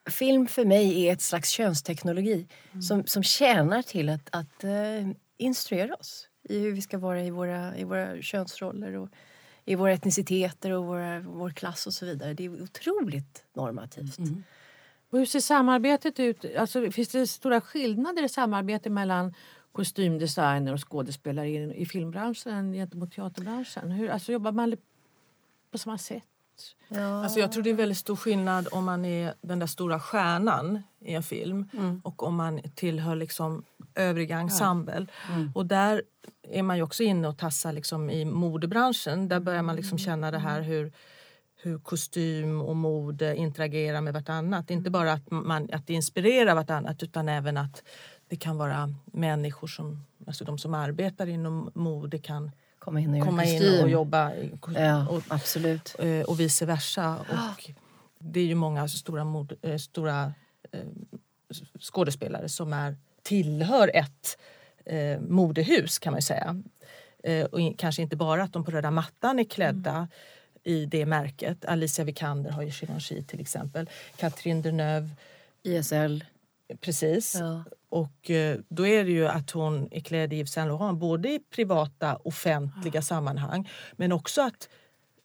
Film 0.10 0.48
för 0.48 0.66
mig 0.66 1.06
är 1.08 1.14
ett 1.14 1.22
slags 1.22 1.50
könsteknologi 1.50 2.48
som, 2.88 3.06
som 3.06 3.24
tjänar 3.24 3.82
till 3.82 4.10
att, 4.10 4.30
att 4.32 4.64
eh, 4.64 4.72
instruera 5.38 5.94
oss 5.96 6.28
i 6.50 6.60
hur 6.60 6.72
vi 6.72 6.82
ska 6.82 6.98
vara 6.98 7.24
i 7.24 7.30
våra, 7.30 7.78
i 7.78 7.84
våra 7.84 8.22
könsroller 8.22 8.94
och 8.94 9.10
i 9.66 9.76
våra 9.76 9.94
etniciteter 9.94 10.72
och 10.72 10.86
våra, 10.86 11.20
vår 11.20 11.50
klass 11.50 11.88
och 11.88 11.94
så 11.94 12.06
vidare. 12.06 12.34
Det 12.34 12.46
är 12.46 12.62
otroligt 12.64 13.44
normativt. 13.56 14.18
Och 15.14 15.20
hur 15.20 15.26
ser 15.26 15.40
samarbetet 15.40 16.20
ut? 16.20 16.46
Alltså, 16.58 16.92
finns 16.92 17.10
det 17.10 17.28
stora 17.28 17.62
skillnader 17.62 18.24
i 18.24 18.30
samarbete 18.30 18.90
mellan 18.90 19.34
kostymdesigner 19.72 20.74
och 20.74 20.90
skådespelare 20.90 21.50
i, 21.50 21.82
i 21.82 21.86
filmbranschen 21.86 22.74
gentemot 22.74 23.12
teaterbranschen? 23.12 23.92
Hur, 23.92 24.10
alltså, 24.10 24.32
jobbar 24.32 24.52
man 24.52 24.76
på 25.72 25.78
samma 25.78 25.98
sätt? 25.98 26.24
Ja. 26.88 27.24
Alltså 27.24 27.40
jag 27.40 27.52
tror 27.52 27.64
det 27.64 27.70
är 27.70 27.74
väldigt 27.74 27.98
stor 27.98 28.16
skillnad 28.16 28.68
om 28.72 28.86
man 28.86 29.06
är 29.06 29.34
den 29.42 29.60
där 29.60 29.68
stora 29.68 30.00
stjärnan 30.00 30.84
i 31.00 31.14
en 31.14 31.24
film 31.24 31.70
och 32.04 32.24
om 32.24 32.36
man 32.36 32.62
tillhör 32.76 33.16
liksom 33.16 33.64
övriga 33.96 34.40
ensemble. 34.40 35.08
Och 35.56 35.66
där 35.66 36.02
är 36.42 36.64
man 36.64 36.78
ju 36.78 36.84
också 36.84 37.04
inne 37.04 37.28
och 37.28 37.38
tassar 37.38 37.74
liksom 37.74 38.10
i 38.10 38.26
modebranschen. 38.26 39.28
Där 39.28 39.40
börjar 39.40 39.62
man 39.62 39.76
liksom 39.76 39.98
känna 39.98 40.32
det 40.32 40.40
här 40.40 40.62
hur, 40.62 40.92
hur 41.64 41.80
kostym 41.80 42.62
och 42.62 42.76
mode 42.76 43.36
interagerar 43.36 44.02
med 44.02 44.14
vartannat. 44.14 44.72
Inte 44.72 44.90
bara 44.90 45.14
att, 45.14 45.32
man, 45.32 45.70
att 45.74 45.88
det 45.88 45.94
inspirerar 45.94 46.56
vartannat 46.56 47.04
utan 47.04 47.30
även 47.30 47.58
att 47.58 47.84
det 48.28 48.36
kan 48.36 48.58
vara 48.58 48.94
människor 49.06 49.68
som, 49.68 50.06
alltså 50.28 50.44
de 50.44 50.58
som 50.58 50.74
arbetar 50.74 51.28
inom 51.28 51.72
mode 51.74 52.20
kan 52.20 52.52
Komma 52.80 53.00
in 53.00 53.14
och 53.22 53.28
komma 53.28 53.46
in 53.46 53.84
och 53.84 53.90
jobba. 53.90 54.32
Ja, 54.76 55.08
Och, 55.08 55.22
absolut. 55.28 55.96
eh, 56.00 56.22
och 56.22 56.40
vice 56.40 56.66
versa. 56.66 57.18
Och 57.30 57.72
det 58.20 58.40
är 58.40 58.46
ju 58.46 58.56
många 58.56 58.88
stora, 58.88 59.24
mod, 59.24 59.54
eh, 59.62 59.78
stora 59.78 60.34
eh, 60.72 60.80
skådespelare 61.80 62.50
som 62.50 62.74
är, 62.74 62.98
tillhör 63.22 63.92
ett 63.94 64.38
eh, 64.86 65.20
modehus 65.20 66.00
kan 66.00 66.12
man 66.12 66.18
ju 66.18 66.22
säga. 66.22 66.64
Och 67.52 67.60
kanske 67.78 68.02
inte 68.02 68.16
bara 68.16 68.44
att 68.44 68.54
de 68.54 68.66
på 68.66 68.72
röda 68.72 68.92
mattan 68.92 69.40
är 69.40 69.44
klädda 69.44 70.08
i 70.64 70.86
det 70.86 71.06
märket. 71.06 71.66
Alicia 71.66 72.06
Vikander 72.06 72.52
har 72.52 72.62
ju 72.62 72.72
Givenchy 72.82 73.22
till 73.24 73.40
exempel. 73.40 73.90
Catherine 74.18 74.62
Deneuve, 74.62 75.10
ISL. 75.64 76.24
precis. 76.82 77.36
Ja. 77.40 77.64
Och 77.90 78.30
eh, 78.30 78.58
då 78.70 78.88
är 78.88 79.04
det 79.04 79.12
ju 79.12 79.28
att 79.28 79.52
hon 79.52 79.88
är 79.92 80.00
klädd 80.00 80.34
i 80.34 80.36
Yves 80.40 80.52
Saint 80.52 80.68
Laurent 80.68 81.00
både 81.00 81.30
i 81.30 81.40
privata 81.40 82.16
offentliga 82.16 83.02
sammanhang 83.02 83.70
men 83.92 84.12
också 84.12 84.42
att 84.42 84.70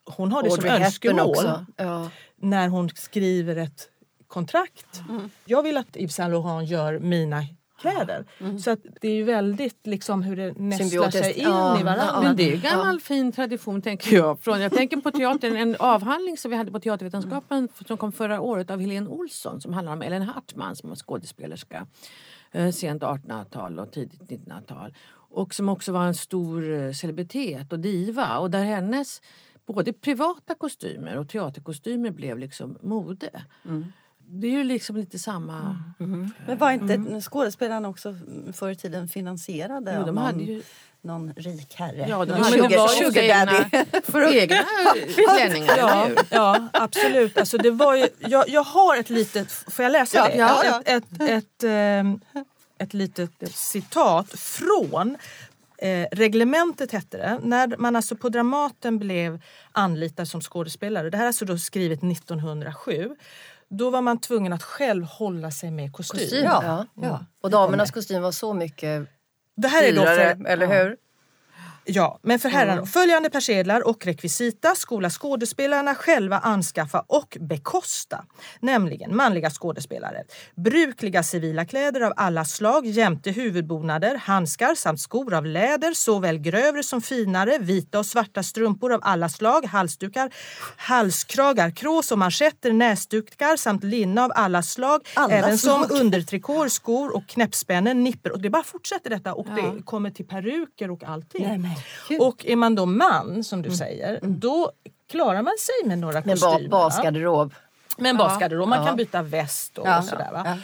hon 0.05 0.33
har 0.33 0.43
det 0.43 0.51
som 0.51 0.59
Audrey 0.59 0.79
Hepburn 0.79 1.19
önskemål. 1.19 1.65
Ja. 1.77 2.11
när 2.37 2.69
hon 2.69 2.89
skriver 2.89 3.57
ett 3.57 3.89
kontrakt. 4.27 5.03
Jag 5.45 5.63
vill 5.63 5.77
att 5.77 5.97
Yves 5.97 6.15
Saint 6.15 6.31
Laurent 6.33 6.69
gör 6.69 6.99
mina 6.99 7.45
kläder. 7.79 8.25
Så 8.59 8.71
att 8.71 8.79
det 9.01 9.09
är 9.09 9.15
ju 9.15 9.25
väldigt 9.25 9.87
liksom 9.87 10.23
hur 10.23 10.37
det 10.37 10.53
nästlar 10.59 11.11
sig 11.11 11.33
in 11.33 11.43
Ja, 11.45 11.81
i 11.81 11.83
varandra. 11.83 12.05
ja. 12.13 12.21
Men 12.23 12.37
det 12.37 12.43
är 12.43 12.55
ju 12.55 12.61
gammal 12.61 13.01
fin 13.01 13.33
tradition 13.33 13.83
tänker 13.83 14.17
jag. 14.17 14.41
Från, 14.41 14.61
jag 14.61 14.73
tänker 14.73 14.97
på 14.97 15.11
teatern, 15.11 15.57
en 15.57 15.77
avhandling 15.79 16.37
som 16.37 16.51
vi 16.51 16.57
hade 16.57 16.71
på 16.73 16.81
Teatervetenskapen 16.81 17.69
som 17.87 17.97
kom 17.97 18.13
förra 18.13 18.41
året 18.41 18.71
av 18.71 18.81
Helene 18.81 19.09
Olsson 19.09 19.61
som 19.61 19.73
handlar 19.73 19.93
om 19.93 20.03
Ellen 20.03 20.23
Hartman 20.23 20.77
som 20.77 20.89
var 20.89 20.97
skådespelerska. 20.97 21.87
Eh, 22.53 22.71
sent 22.71 23.03
1800-tal 23.03 23.79
och 23.79 23.93
tidigt 23.93 24.21
1900-tal. 24.21 24.95
Och 25.31 25.55
som 25.55 25.69
också 25.69 25.93
var 25.93 26.05
en 26.07 26.15
stor 26.15 26.73
eh, 26.73 26.93
celebritet 26.93 27.73
och 27.73 27.79
diva. 27.81 28.39
Och 28.39 28.51
där 28.51 28.65
hennes 28.65 29.23
både 29.67 29.93
privata 29.93 30.55
kostymer 30.55 31.17
och 31.19 31.29
teaterkostymer 31.29 32.11
blev 32.11 32.39
liksom 32.39 32.79
mode. 32.83 33.31
Det 34.31 34.47
är 34.47 34.51
ju 34.51 34.65
liksom 34.65 34.97
lite 34.97 35.19
samma... 35.19 35.83
Men 36.47 36.59
var 36.59 36.71
inte 36.71 37.21
skådespelarna 37.21 37.89
också 37.89 38.17
förr 38.53 38.71
i 38.71 38.77
tiden 38.77 39.09
finansierade 39.09 39.95
Jo, 39.99 40.07
de 40.07 40.15
någon, 40.15 40.25
hade 40.25 40.43
ju 40.43 40.63
någon 41.03 41.33
rik 41.37 41.75
herre? 41.75 42.07
Ja, 42.09 42.25
de 42.25 42.33
någon 42.33 42.43
hade 42.43 42.57
sugar, 42.57 42.89
ju 42.89 43.05
sugar 43.05 43.23
egna, 43.23 44.31
egna 44.33 44.65
klänningar, 45.37 45.79
Ja, 45.79 46.09
ja 46.31 46.69
absolut. 46.73 47.39
Alltså 47.39 47.59
det 47.59 47.71
var 47.71 47.95
ju, 47.95 48.09
jag, 48.19 48.49
jag 48.49 48.65
har 48.65 48.97
ett 48.97 49.11
litet... 49.11 49.53
Får 49.53 49.83
jag 49.83 49.93
läsa 49.93 50.19
Ja, 50.19 50.29
det? 50.29 50.37
ja, 50.37 50.63
ja. 50.65 50.83
Ett, 50.85 51.05
ett, 51.13 51.31
ett, 51.31 51.65
ehm, 51.65 52.21
ett 52.79 52.95
litet 52.95 53.57
citat 53.57 54.31
från 54.39 55.17
eh, 55.79 56.07
Reglementet 56.13 56.93
hette 56.93 57.17
det. 57.17 57.39
När 57.43 57.77
man 57.79 57.97
alltså 57.97 58.17
på 58.17 58.29
Dramaten 58.29 58.99
blev 58.99 59.43
anlitad 59.73 60.29
som 60.29 60.41
skådespelare. 60.41 61.11
Det 61.11 61.17
här 61.17 61.25
är 61.25 61.27
alltså 61.27 61.45
då 61.45 61.59
skrivet 61.59 62.03
1907. 62.03 63.17
Då 63.71 63.91
var 63.91 64.03
man 64.03 64.21
tvungen 64.21 64.53
att 64.53 64.63
själv 64.63 65.05
hålla 65.05 65.51
sig 65.51 65.71
med 65.71 65.93
kostym. 65.93 66.21
Kostym, 66.21 66.45
Ja, 66.45 66.63
ja. 66.65 66.87
ja. 67.03 67.25
Och 67.43 67.51
damernas 67.51 67.91
kostym 67.91 68.23
var 68.23 68.33
så 68.33 68.55
mycket 68.55 69.09
Det 69.57 69.69
här 69.69 69.83
är 69.85 69.93
då 69.97 70.03
för, 70.03 70.47
eller 70.47 70.67
hur? 70.67 70.97
Ja, 71.91 72.19
men 72.23 72.39
för 72.39 72.49
herrarna. 72.49 72.87
Följande 72.87 73.31
persedlar 73.31 73.87
och 73.89 74.07
rekvisita 74.07 74.75
skola 74.75 75.11
skådespelarna 75.11 75.95
själva 75.95 76.39
anskaffa 76.39 77.05
och 77.07 77.37
bekosta. 77.41 78.25
Nämligen 78.61 79.17
manliga 79.17 79.51
skådespelare. 79.51 80.25
Brukliga 80.57 81.23
civila 81.23 81.65
kläder 81.65 82.01
av 82.01 82.13
alla 82.17 82.45
slag 82.45 82.87
jämte 82.87 83.31
huvudbonader, 83.31 84.15
handskar 84.17 84.75
samt 84.75 85.01
skor 85.01 85.35
av 85.35 85.47
läder, 85.47 85.93
såväl 85.95 86.39
grövre 86.39 86.83
som 86.83 87.03
finare, 87.03 87.59
vita 87.59 87.99
och 87.99 88.07
svarta 88.07 88.43
strumpor 88.43 88.93
av 88.93 89.01
alla 89.03 89.29
slag, 89.29 89.65
halsdukar, 89.67 90.31
halskragar, 90.77 91.71
krås 91.71 92.13
och 92.13 92.19
manschetter, 92.19 92.73
näsdukar 92.73 93.57
samt 93.57 93.85
linne 93.85 94.23
av 94.25 94.33
alla 94.35 94.63
slag. 94.63 95.01
Alla 95.15 95.35
även 95.35 95.59
som 95.59 95.85
slag. 95.85 96.01
undertrikåer, 96.01 96.69
skor 96.69 97.17
och 97.17 97.27
knäppspännen, 97.27 98.05
nipper. 98.05 98.33
Och 98.33 98.43
det 98.43 98.51
bara 98.51 98.63
fortsätter 98.65 99.11
detta 99.11 99.35
och 99.35 99.47
Ja. 99.49 99.55
det 99.55 99.83
kommer 99.83 100.11
till 100.11 100.27
peruker 100.27 100.91
och 100.91 101.05
allting. 101.05 101.47
Nej, 101.47 101.59
Och 102.21 102.47
är 102.47 102.57
man 102.57 102.75
då 102.75 102.87
man, 102.87 103.45
som 103.45 103.63
du 103.63 103.71
säger, 103.71 104.19
då 104.23 104.73
klarar 105.07 105.43
man 105.43 105.55
sig 105.59 105.89
med 105.89 105.99
några 105.99 106.23
Med 106.25 106.41
kostymer. 106.41 106.69
basgarderob. 106.69 107.55
Med 107.99 108.11
en 108.11 108.17
basgarderob. 108.17 108.69
Man 108.69 108.79
Ja. 108.79 108.87
kan 108.87 108.97
byta 108.97 109.23
väst 109.23 109.79
och, 109.79 109.87
Ja. 109.87 109.99
och 109.99 110.05
sådär. 110.05 110.31
Va? 110.33 110.59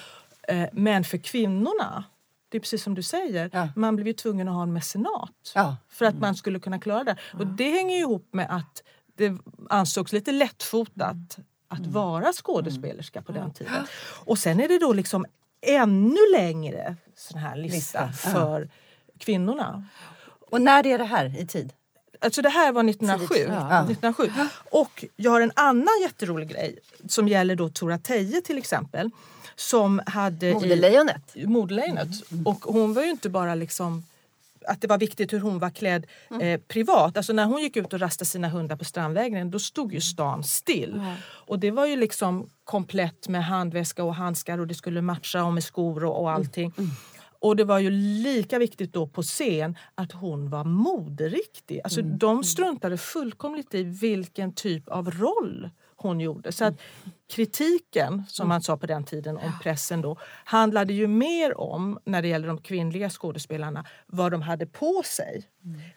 Ja. 0.49 0.55
Eh, 0.55 0.69
Men 0.73 1.05
för 1.05 1.19
kvinnorna, 1.19 2.05
det 2.49 2.59
är 2.59 2.61
precis 2.61 2.83
som 2.83 2.95
du 2.95 3.03
säger, 3.03 3.51
Ja. 3.53 3.69
man 3.77 3.97
blev 3.97 4.07
ju 4.07 4.13
tvungen 4.13 4.49
att 4.49 4.55
ha 4.55 4.63
en 4.63 4.73
mecenat. 4.73 5.53
Ja. 5.55 5.77
För 5.89 6.05
att 6.07 6.19
man 6.19 6.35
skulle 6.35 6.59
kunna 6.61 6.79
klara 6.79 7.05
det. 7.05 7.17
Och 7.39 7.47
det 7.47 7.71
hänger 7.71 7.99
ihop 7.99 8.29
med 8.31 8.47
att 8.51 8.83
det 9.17 9.33
ansågs 9.71 10.13
lite 10.13 10.33
lättfotat 10.33 11.39
att 11.69 11.87
vara 11.87 12.33
skådespelerska 12.33 13.23
på 13.23 13.33
den 13.33 13.53
tiden. 13.53 13.87
Och 14.25 14.39
sen 14.39 14.61
är 14.61 14.69
det 14.69 14.79
då 14.79 14.93
liksom 14.93 15.27
ännu 15.67 16.19
längre 16.33 16.97
sån 17.17 17.39
här 17.41 17.57
lista 17.57 18.07
Lista, 18.07 18.29
ja. 18.29 18.31
för 18.33 18.69
kvinnorna. 19.19 19.85
Och 20.55 20.63
när 20.63 20.87
är 20.87 20.99
det 20.99 21.05
här 21.05 21.41
i 21.41 21.47
tid? 21.47 21.73
Alltså 22.21 22.43
det 22.43 22.49
här 22.49 22.73
var 22.73 22.85
1907. 22.91 23.35
Tidigt, 23.35 23.51
ja. 23.53 23.83
1907. 23.91 24.31
Och 24.71 25.05
jag 25.17 25.31
har 25.31 25.41
en 25.41 25.53
annan 25.57 26.01
jätterolig 26.03 26.49
grej 26.49 26.79
som 27.09 27.29
gäller 27.29 27.57
då 27.57 27.69
Tora 27.69 27.99
Teje 27.99 28.41
till 28.41 28.59
exempel. 28.59 29.11
Som 29.57 30.01
hade 30.07 30.49
i 30.49 30.55
Modelejonet. 30.55 31.35
Modelejonet. 31.35 32.09
Och 32.45 32.65
hon 32.65 32.95
var 32.95 33.03
ju 33.03 33.11
inte 33.11 33.29
bara 33.29 33.55
liksom 33.55 34.03
att 34.67 34.81
det 34.81 34.87
var 34.87 34.99
viktigt 34.99 35.33
hur 35.33 35.41
hon 35.41 35.59
var 35.59 35.71
klädd 35.71 36.07
eh, 36.41 36.61
privat. 36.61 37.17
Alltså 37.17 37.33
när 37.33 37.45
hon 37.45 37.63
gick 37.63 37.77
ut 37.77 37.93
och 37.93 38.01
rastade 38.01 38.29
sina 38.29 38.49
hundar 38.49 38.77
på 38.77 38.85
Strandvägen 38.85 39.51
då 39.51 39.59
stod 39.59 39.95
ju 39.95 40.01
stan 40.01 40.45
still. 40.45 41.03
Och 41.25 41.59
det 41.59 41.71
var 41.71 41.87
ju 41.87 41.97
liksom 41.97 42.51
komplett 42.65 43.29
med 43.29 43.45
handväska 43.45 44.05
och 44.05 44.15
handskar 44.15 44.59
och 44.59 44.67
det 44.67 44.75
skulle 44.75 45.03
matcha 45.03 45.45
och 45.45 45.53
med 45.53 45.65
skor 45.65 46.05
och, 46.05 46.21
och 46.21 46.31
allting. 46.31 46.73
Och 47.45 47.57
det 47.57 47.65
var 47.65 47.79
ju 47.79 47.91
lika 47.91 48.59
viktigt 48.59 48.93
då 48.93 49.07
på 49.07 49.23
scen 49.23 49.77
att 49.95 50.13
hon 50.13 50.51
var 50.51 50.65
moderiktig. 50.65 51.81
Alltså 51.85 52.03
de 52.03 52.45
struntade 52.45 52.99
fullkomligt 52.99 53.75
i 53.75 53.83
vilken 53.83 54.53
typ 54.53 54.89
av 54.89 55.11
roll 55.11 55.71
hon 55.97 56.21
gjorde. 56.21 56.53
Så 56.53 56.65
att 56.65 56.75
kritiken, 57.33 58.23
som 58.29 58.49
man 58.49 58.63
sa 58.63 58.77
på 58.77 58.87
den 58.87 59.05
tiden 59.05 59.37
om 59.37 59.53
pressen 59.63 60.03
då, 60.03 60.17
handlade 60.45 60.93
ju 60.93 61.07
mer 61.07 61.61
om, 61.61 61.99
när 62.05 62.23
det 62.23 62.29
gäller 62.29 62.49
de 62.49 62.59
kvinnliga 62.59 63.11
skådespelarna, 63.11 63.85
vad 64.07 64.33
de 64.33 64.43
hade 64.43 64.67
på 64.67 65.03
sig 65.05 65.49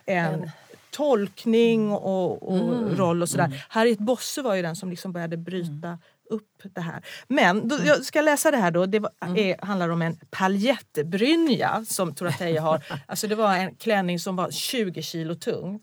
än 0.05 0.49
tolkning 0.91 1.91
och, 1.91 2.43
och 2.43 2.97
roll 2.97 3.21
och 3.21 3.29
sådär. 3.29 3.65
Harriet 3.69 3.99
Bosse 3.99 4.41
var 4.41 4.55
ju 4.55 4.61
den 4.61 4.75
som 4.75 4.89
liksom 4.89 5.11
började 5.13 5.37
bryta 5.37 5.99
upp 6.29 6.61
det 6.75 6.81
här. 6.81 7.05
Men 7.27 7.67
då, 7.67 7.77
jag 7.85 8.05
ska 8.05 8.21
läsa 8.21 8.51
det 8.51 8.57
här 8.57 8.71
då. 8.71 8.85
Det 8.85 8.99
var, 8.99 9.11
är, 9.35 9.65
handlar 9.65 9.89
om 9.89 10.01
en 10.01 10.17
paljettbrynja 10.29 11.85
som 11.87 12.15
Tora 12.15 12.31
Teje 12.31 12.59
har. 12.59 12.83
Alltså 13.05 13.27
det 13.27 13.35
var 13.35 13.55
en 13.55 13.75
klänning 13.75 14.19
som 14.19 14.35
var 14.35 14.51
20 14.51 15.01
kilo 15.01 15.35
tung. 15.35 15.79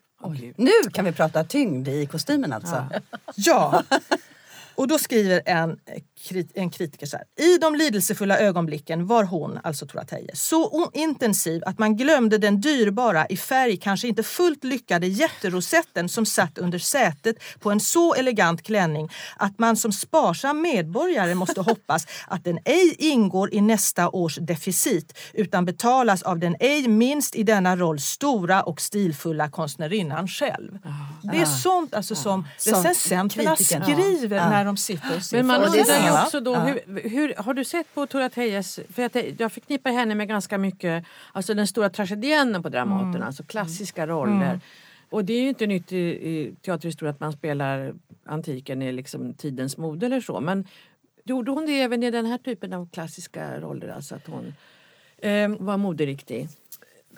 Nu 0.57 0.91
kan 0.93 1.05
vi 1.05 1.13
prata 1.13 1.45
tyngd 1.45 1.89
i 1.89 2.07
kostymen 2.07 2.53
alltså. 2.53 2.87
Ja! 3.37 3.83
Och 4.75 4.89
då 4.89 4.99
skriver 4.99 5.43
en, 5.47 5.79
en 6.55 6.71
kritiker 6.71 7.07
så 7.07 7.17
här. 7.17 7.27
I 7.47 7.59
de 7.59 7.75
lidelsefulla 7.75 8.39
ögonblicken 8.39 9.07
var 9.07 9.25
hon, 9.25 9.59
alltså 9.65 9.87
Tora 9.87 10.05
Teje, 10.05 10.37
så 10.37 10.91
intensiv 10.93 11.63
att 11.67 11.79
man 11.79 11.97
glömde 11.97 12.39
den 12.39 12.61
dyrbara, 12.61 13.27
i 13.27 13.37
färg 13.37 13.77
kanske 13.77 14.09
inte 14.09 14.23
fullt 14.23 14.65
lyckade 14.65 15.07
jätterosetten 15.07 16.09
som 16.09 16.27
satt 16.27 16.59
under 16.59 16.79
sätet 16.79 17.37
på 17.61 17.71
en 17.71 17.81
så 17.81 18.15
elegant 18.15 18.63
klänning 18.63 19.11
att 19.37 19.59
man 19.59 19.77
som 19.77 19.93
sparsam 19.93 20.61
medborgare 20.63 21.35
måste 21.35 21.61
hoppas 21.71 22.07
att 22.29 22.45
den 22.45 22.59
ej 22.65 22.97
ingår 22.99 23.55
i 23.55 23.61
nästa 23.61 24.11
års 24.11 24.39
deficit 24.41 25.19
utan 25.33 25.65
betalas 25.65 26.23
av 26.23 26.39
den 26.39 26.57
ej 26.61 26.89
minst 26.89 27.35
i 27.35 27.43
denna 27.43 27.77
roll 27.77 28.01
stora 28.01 28.63
och 28.63 28.81
stilfulla 28.81 29.51
konstnärinnan 29.51 30.29
själv. 30.29 30.79
Det 31.23 31.41
är 31.41 31.45
sånt 31.45 31.95
alltså 31.95 32.15
som 32.15 32.47
Sånt 32.59 32.77
recensenterna 32.77 33.57
skriver 33.57 34.51
när 34.51 34.65
de 34.65 34.77
sitter 34.77 35.17
och 35.17 35.23
ser 35.23 35.37
Men 35.37 35.47
man 35.47 35.63
är 35.63 36.14
undrar 36.15 36.25
också 36.27 36.41
då, 36.41 36.55
hur, 36.55 37.09
hur, 37.09 37.35
har 37.35 37.55
du 37.55 37.65
sett 37.65 37.95
på 37.95 38.07
Tora 38.07 38.31
Tejes, 38.31 38.81
för 38.93 39.03
jag, 39.03 39.35
jag 39.39 39.53
förknippar 39.53 39.91
henne 39.91 40.15
med 40.15 40.29
ganska 40.29 40.59
mycket, 40.59 41.05
alltså 41.33 41.55
den 41.55 41.67
stora 41.67 41.91
tragedienen 41.91 42.63
på 42.63 42.69
Dramaten, 42.69 43.09
Mm. 43.15 43.23
alltså 43.23 43.43
klassiska 43.43 44.07
roller. 44.07 44.61
Och 45.11 45.25
det 45.25 45.33
är 45.33 45.41
ju 45.43 45.49
inte 45.49 45.67
nytt 45.67 45.93
i, 45.93 45.99
i 45.99 46.55
teaterhistoria 46.63 47.11
att 47.11 47.21
man 47.21 47.33
spelar 47.33 47.95
antiken 48.25 48.83
i 48.83 48.93
liksom 48.93 49.35
tidens 49.35 49.77
mode 49.77 50.07
eller 50.07 50.21
så. 50.21 50.41
Men 50.41 50.65
gjorde 51.25 51.51
hon 51.51 51.67
det 51.67 51.81
även 51.81 52.03
i 52.03 52.11
den 52.11 52.27
här 52.27 52.39
typen 52.39 52.73
av 52.73 52.89
klassiska 52.93 53.61
roller? 53.61 53.89
Alltså 53.89 54.15
att 54.15 54.27
hon 54.27 54.55
Ehm, 55.23 55.57
var 55.61 55.77
moderiktig? 55.77 56.49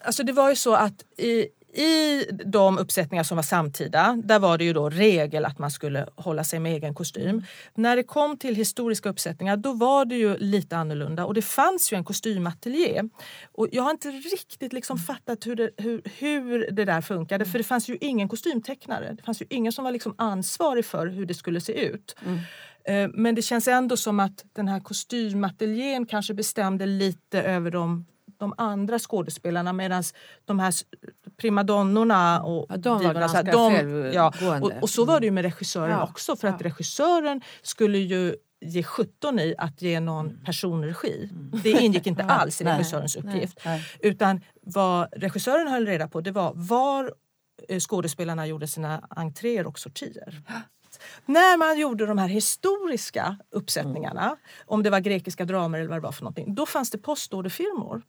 Alltså 0.04 0.22
det 0.22 0.32
var 0.32 0.50
ju 0.50 0.56
så 0.56 0.74
att 0.74 1.04
i, 1.16 1.46
i 1.78 2.24
de 2.44 2.78
uppsättningar 2.78 3.24
som 3.24 3.36
var 3.36 3.42
samtida, 3.42 4.18
där 4.24 4.38
var 4.38 4.58
det 4.58 4.64
ju 4.64 4.72
då 4.72 4.90
regel 4.90 5.44
att 5.44 5.58
man 5.58 5.70
skulle 5.70 6.06
hålla 6.14 6.44
sig 6.44 6.58
med 6.58 6.72
egen 6.72 6.94
kostym. 6.94 7.42
När 7.74 7.96
det 7.96 8.02
kom 8.02 8.36
till 8.36 8.54
historiska 8.54 9.08
uppsättningar 9.08 9.56
då 9.56 9.72
var 9.72 10.04
det 10.04 10.16
ju 10.16 10.36
lite 10.36 10.76
annorlunda 10.76 11.24
och 11.24 11.34
det 11.34 11.42
fanns 11.42 11.92
ju 11.92 11.96
en 11.96 12.04
kostymateljé. 12.04 13.02
Och 13.52 13.68
jag 13.72 13.82
har 13.82 13.90
inte 13.90 14.10
riktigt 14.10 14.72
liksom 14.72 14.98
fattat 14.98 15.46
hur 15.46 15.56
det, 15.56 15.70
hur, 15.76 16.02
hur 16.18 16.70
det 16.70 16.84
där 16.84 17.00
funkade 17.00 17.44
för 17.44 17.58
det 17.58 17.64
fanns 17.64 17.88
ju 17.88 17.98
ingen 18.00 18.28
kostymtecknare. 18.28 19.12
Det 19.12 19.22
fanns 19.22 19.42
ju 19.42 19.46
ingen 19.50 19.72
som 19.72 19.84
var 19.84 19.92
liksom 19.92 20.14
ansvarig 20.18 20.84
för 20.84 21.06
hur 21.06 21.26
det 21.26 21.34
skulle 21.34 21.60
se 21.60 21.72
ut. 21.72 22.16
Eh, 22.84 23.08
Men 23.14 23.34
det 23.34 23.42
känns 23.42 23.68
ändå 23.68 23.96
som 23.96 24.20
att 24.20 24.44
den 24.52 24.68
här 24.68 24.80
kostymateljén 24.80 26.06
kanske 26.06 26.34
bestämde 26.34 26.86
lite 26.86 27.42
över 27.42 27.70
de, 27.70 28.06
de 28.38 28.54
andra 28.56 28.98
skådespelarna 28.98 29.72
medan 29.72 30.02
de 30.44 30.58
här 30.58 30.74
primadonnorna 31.36 32.42
och 32.42 32.66
Ja, 32.68 32.76
de 32.76 32.98
divorna, 32.98 33.28
så 33.28 33.36
här, 33.36 33.42
ganska 33.42 34.12
ja, 34.12 34.32
och, 34.60 34.72
och 34.82 34.90
så 34.90 35.04
var 35.04 35.20
det 35.20 35.26
ju 35.26 35.32
med 35.32 35.44
regissören 35.44 35.90
Ja, 35.90 36.04
också 36.04 36.36
för 36.36 36.48
att 36.48 36.62
regissören 36.62 37.40
skulle 37.62 37.98
ju 37.98 38.36
ge 38.60 38.82
17 38.82 39.38
i 39.38 39.54
att 39.58 39.82
ge 39.82 40.00
någon 40.00 40.44
personregi. 40.44 41.30
Det 41.62 41.70
ingick 41.70 42.06
inte 42.06 42.22
alls 42.28 42.60
i 42.60 42.64
Nej, 42.64 42.72
regissörens 42.72 43.16
uppgift. 43.16 43.58
nej. 43.64 43.84
Utan 44.00 44.40
vad 44.62 45.08
regissören 45.12 45.68
höll 45.68 45.86
reda 45.86 46.08
på 46.08 46.20
det 46.20 46.32
var 46.32 46.52
var 46.54 47.12
eh, 47.68 47.80
skådespelarna 47.80 48.46
gjorde 48.46 48.68
sina 48.68 49.06
entréer 49.10 49.66
och 49.66 49.78
sortier. 49.78 50.42
När 51.26 51.56
man 51.56 51.78
gjorde 51.78 52.06
de 52.06 52.18
här 52.18 52.28
historiska 52.28 53.36
uppsättningarna, 53.50 54.36
om 54.66 54.82
det 54.82 54.90
var 54.90 55.00
grekiska 55.00 55.44
dramer 55.44 55.78
eller 55.78 55.88
vad 55.88 55.98
det 55.98 56.02
var 56.02 56.12
för 56.12 56.22
någonting, 56.22 56.54
då 56.54 56.66
fanns 56.66 56.90
det 56.90 56.98
postorderfirmor. 56.98 58.02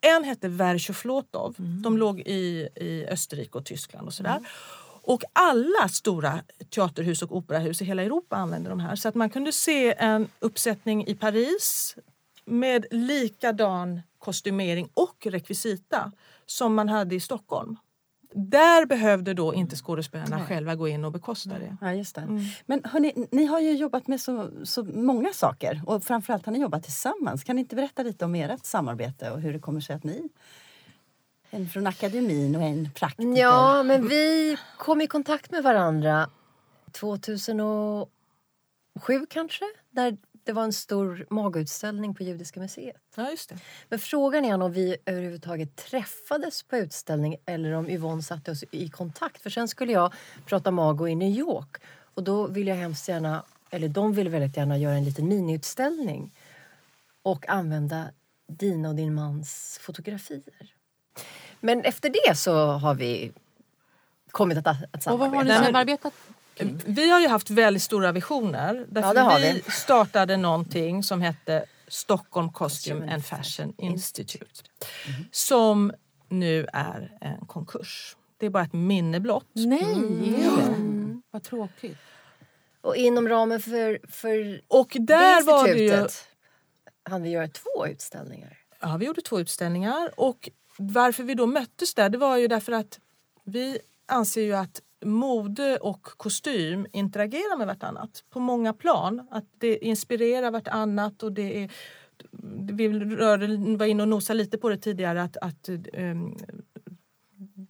En 0.00 0.24
hette 0.24 0.48
Verchoflotov. 0.48 1.54
De 1.58 1.98
låg 1.98 2.20
i, 2.20 2.68
i 2.76 3.06
Österrike 3.10 3.58
och 3.58 3.64
Tyskland 3.64 4.06
och 4.06 4.14
sådär. 4.14 4.40
Och 5.04 5.22
alla 5.32 5.88
stora 5.88 6.40
teaterhus 6.70 7.22
och 7.22 7.36
operahus 7.36 7.82
i 7.82 7.84
hela 7.84 8.02
Europa 8.02 8.36
använde 8.36 8.70
de 8.70 8.80
här. 8.80 8.96
Så 8.96 9.08
att 9.08 9.14
man 9.14 9.30
kunde 9.30 9.52
se 9.52 9.94
en 9.98 10.28
uppsättning 10.38 11.06
i 11.06 11.14
Paris 11.14 11.96
med 12.44 12.86
likadan 12.90 14.00
kostymering 14.18 14.88
och 14.94 15.26
rekvisita 15.26 16.12
som 16.46 16.74
man 16.74 16.88
hade 16.88 17.14
i 17.14 17.20
Stockholm. 17.20 17.76
Där 18.34 18.86
behövde 18.86 19.34
då 19.34 19.54
inte 19.54 19.76
skådespelarna 19.76 20.46
själva 20.46 20.74
gå 20.74 20.88
in 20.88 21.04
och 21.04 21.12
bekosta 21.12 21.50
det. 21.50 21.76
Ja, 21.80 21.92
just 21.92 22.14
det. 22.14 22.28
Men 22.66 22.84
hörni, 22.84 23.26
ni 23.30 23.44
har 23.44 23.60
ju 23.60 23.72
jobbat 23.72 24.06
med 24.06 24.20
så, 24.20 24.50
så 24.64 24.84
många 24.84 25.32
saker 25.32 25.82
och 25.86 26.04
framförallt 26.04 26.46
har 26.46 26.52
ni 26.52 26.60
jobbat 26.60 26.82
tillsammans. 26.82 27.44
Kan 27.44 27.56
ni 27.56 27.60
inte 27.60 27.76
berätta 27.76 28.02
lite 28.02 28.24
om 28.24 28.34
ert 28.34 28.64
samarbete 28.64 29.30
och 29.30 29.40
hur 29.40 29.52
det 29.52 29.58
kommer 29.58 29.80
sig 29.80 29.96
att 29.96 30.04
ni 30.04 30.28
en 31.52 31.68
från 31.68 31.86
akademin 31.86 32.56
och 32.56 32.62
en 32.62 32.90
praktiker. 32.94 33.36
Ja, 33.36 33.82
men 33.82 34.08
vi 34.08 34.56
kom 34.78 35.00
i 35.00 35.06
kontakt 35.06 35.50
med 35.50 35.62
varandra 35.62 36.30
2007 36.92 38.06
kanske. 39.28 39.64
Där 39.90 40.16
det 40.44 40.52
var 40.52 40.64
en 40.64 40.72
stor 40.72 41.26
magutställning 41.30 42.14
på 42.14 42.22
Judiska 42.22 42.60
museet. 42.60 42.96
Ja, 43.14 43.30
just 43.30 43.48
det. 43.48 43.58
Men 43.88 43.98
frågan 43.98 44.44
är 44.44 44.62
om 44.62 44.72
vi 44.72 44.96
överhuvudtaget 45.06 45.76
träffades 45.76 46.62
på 46.62 46.76
utställning 46.76 47.36
eller 47.46 47.72
om 47.72 47.90
Yvonne 47.90 48.22
satte 48.22 48.50
oss 48.50 48.64
i 48.70 48.88
kontakt. 48.88 49.42
För 49.42 49.50
sen 49.50 49.68
skulle 49.68 49.92
jag 49.92 50.12
prata 50.46 50.70
mago 50.70 51.08
i 51.08 51.14
New 51.14 51.30
York 51.30 51.76
och 52.14 52.22
då 52.22 52.46
ville 52.46 52.70
jag 52.70 52.76
hemskt 52.76 53.08
gärna, 53.08 53.44
eller 53.70 53.88
de 53.88 54.12
ville 54.12 54.30
väldigt 54.30 54.56
gärna 54.56 54.78
göra 54.78 54.94
en 54.94 55.04
liten 55.04 55.28
miniutställning 55.28 56.32
och 57.22 57.48
använda 57.48 58.04
dina 58.48 58.88
och 58.88 58.94
din 58.94 59.14
mans 59.14 59.78
fotografier. 59.82 60.74
Men 61.60 61.84
efter 61.84 62.10
det 62.10 62.34
så 62.34 62.66
har 62.66 62.94
vi 62.94 63.32
kommit 64.30 64.58
att, 64.58 64.66
att 64.66 65.06
Och 65.06 65.18
vad 65.18 65.30
har 65.30 65.44
ni 65.44 65.50
samarbeta. 65.50 65.64
samarbetat 65.64 66.12
Vi 66.86 67.10
har 67.10 67.20
ju 67.20 67.28
haft 67.28 67.50
väldigt 67.50 67.82
stora 67.82 68.12
visioner. 68.12 68.86
Därför 68.88 69.08
Ja, 69.08 69.14
det 69.14 69.20
har 69.20 69.40
vi, 69.40 69.52
vi. 69.66 69.70
startade 69.70 70.36
någonting 70.36 71.02
som 71.02 71.20
hette 71.22 71.64
Stockholm 71.88 72.52
Costume 72.52 73.12
and 73.14 73.24
Fashion 73.26 73.74
Institute. 73.78 74.62
Som 75.30 75.92
nu 76.28 76.66
är 76.72 77.12
en 77.20 77.46
konkurs. 77.46 78.16
Det 78.38 78.46
är 78.46 78.50
bara 78.50 78.64
ett 78.64 78.72
minne 78.72 79.20
blott. 79.20 79.46
Nej, 79.52 79.82
Mm. 79.82 80.34
är 80.34 80.56
det? 80.56 81.20
Vad 81.30 81.42
tråkigt. 81.42 81.96
Och 82.80 82.96
inom 82.96 83.28
ramen 83.28 83.60
för, 83.60 84.00
för 84.10 84.60
Och 84.68 84.88
det 84.92 84.98
där 84.98 85.42
var 85.42 85.68
det 85.68 85.74
ju... 85.74 85.84
institutet 85.84 86.28
hann 87.04 87.22
vi 87.22 87.30
göra 87.30 87.48
två 87.48 87.86
utställningar. 87.86 88.58
Ja, 88.80 88.96
vi 88.96 89.06
gjorde 89.06 89.20
två 89.22 89.40
utställningar. 89.40 90.10
Och 90.20 90.48
varför 90.76 91.22
vi 91.22 91.34
då 91.34 91.46
möttes 91.46 91.94
där 91.94 92.08
det 92.08 92.18
var 92.18 92.36
ju 92.36 92.48
därför 92.48 92.72
att 92.72 92.98
vi 93.44 93.78
anser 94.06 94.42
ju 94.42 94.52
att 94.56 94.80
mode 95.04 95.76
och 95.76 96.02
kostym 96.02 96.86
interagerar 96.92 97.56
med 97.58 97.66
vartannat 97.66 98.24
på 98.30 98.40
många 98.40 98.72
plan. 98.72 99.26
Att 99.30 99.44
det 99.58 99.84
inspirerar 99.84 100.50
vartannat 100.50 101.22
och 101.22 101.32
det 101.32 101.62
är 101.62 101.70
vi 102.72 102.88
var 103.76 103.86
inne 103.86 104.02
och 104.02 104.08
nosade 104.08 104.38
lite 104.38 104.58
på 104.58 104.68
det 104.68 104.76
tidigare 104.76 105.22
att, 105.22 105.36
att 105.36 105.68
um, 105.92 106.36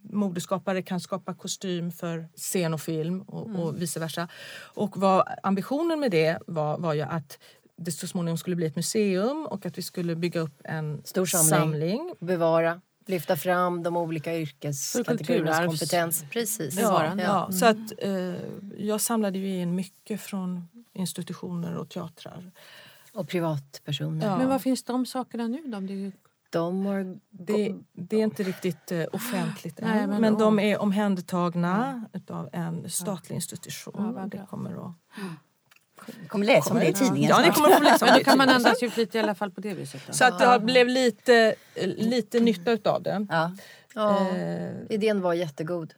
modeskapare 0.03 0.83
kan 0.83 1.01
skapa 1.01 1.35
kostym 1.35 1.93
för 1.93 2.29
scen 2.37 2.75
och 2.75 2.81
film 2.81 3.23
och, 3.23 3.61
och 3.61 3.83
vice 3.83 4.01
versa. 4.01 4.29
Och 4.75 4.97
vad 4.97 5.29
ambitionen 5.43 6.01
med 6.01 6.11
det 6.11 6.39
var, 6.47 6.79
var 6.79 6.95
ju 6.95 7.03
att 7.03 7.39
det 7.77 7.93
så 7.93 8.07
småningom 8.07 8.39
skulle 8.39 8.57
bli 8.57 8.67
ett 8.67 8.77
museum 8.77 9.47
och 9.47 9.67
att 9.67 9.79
vi 9.79 9.83
skulle 9.83 10.17
bygga 10.17 10.41
upp 10.41 10.61
en 10.65 11.03
Stor 11.05 11.27
samling. 11.27 11.51
samling. 11.51 12.15
Bevara, 12.21 12.81
lyfta 13.13 13.37
fram 13.37 13.83
de 13.83 13.97
olika 13.97 14.39
yrkeskategoriernas 14.39 15.67
kompetens. 15.67 16.25
Precis. 16.31 16.79
Ja, 16.81 17.15
Ja, 17.19 17.53
Så 17.53 17.67
att, 17.67 17.93
eh, 17.99 18.13
jag 18.79 19.01
samlade 19.01 19.39
ju 19.39 19.61
in 19.61 19.75
mycket 19.75 20.21
från 20.21 20.69
institutioner 20.93 21.75
och 21.77 21.89
teatrar. 21.89 22.53
Och 23.15 23.29
privatpersoner. 23.29 24.27
Ja. 24.27 24.39
Men 24.39 24.49
var 24.49 24.59
finns 24.59 24.83
de 24.85 25.07
sakerna 25.07 25.49
nu 25.49 25.63
då? 25.67 25.81
Det 25.81 26.07
är... 26.07 26.13
De 26.51 26.87
har... 26.87 27.19
Det, 27.31 27.75
det 27.93 28.17
är 28.17 28.23
inte 28.25 28.43
riktigt 28.43 28.93
eh, 28.93 29.05
offentligt 29.13 29.79
än, 29.79 29.89
Nej, 29.89 30.07
men- 30.07 30.21
men, 30.21 30.39
de 30.39 30.59
är 30.59 30.79
omhändertagna 30.79 32.05
av 32.29 32.49
en 32.53 32.91
statlig 32.91 33.37
institution. 33.37 33.95
Ja, 33.99 34.13
vad 34.13 34.31
det 34.31 34.47
kommer 34.51 34.71
att... 34.89 34.95
kommer 36.29 36.47
läsa 36.47 36.71
om 36.75 36.81
det 36.81 36.87
i 36.89 36.93
tidningen 36.93 37.31
Ja, 37.31 37.41
ni 37.41 37.51
kommer 37.51 37.69
att 37.69 37.77
få 37.79 37.83
läsa 37.85 38.05
om 38.07 38.13
det 38.13 38.19
då 38.19 38.25
kan 38.25 38.39
man 38.39 38.49
andas 38.49 38.83
ut 38.83 38.97
lite 38.97 39.19
i 39.19 39.21
alla 39.21 39.35
fall 39.35 39.51
på 39.51 39.61
det 39.61 39.75
viset. 39.75 40.01
Då. 40.07 40.13
Så 40.13 40.25
att 40.25 40.39
det 40.39 40.47
har- 40.47 40.59
blev 40.59 40.89
lite, 40.89 41.55
lite 41.97 42.41
nytta 42.41 42.71
utav 42.73 43.03
det. 43.03 43.27
Ja. 43.31 43.53
Ja, 43.95 44.29
Eh, 44.31 44.71
idén 44.91 45.21
var 45.21 45.35
jättegod. 45.35 45.95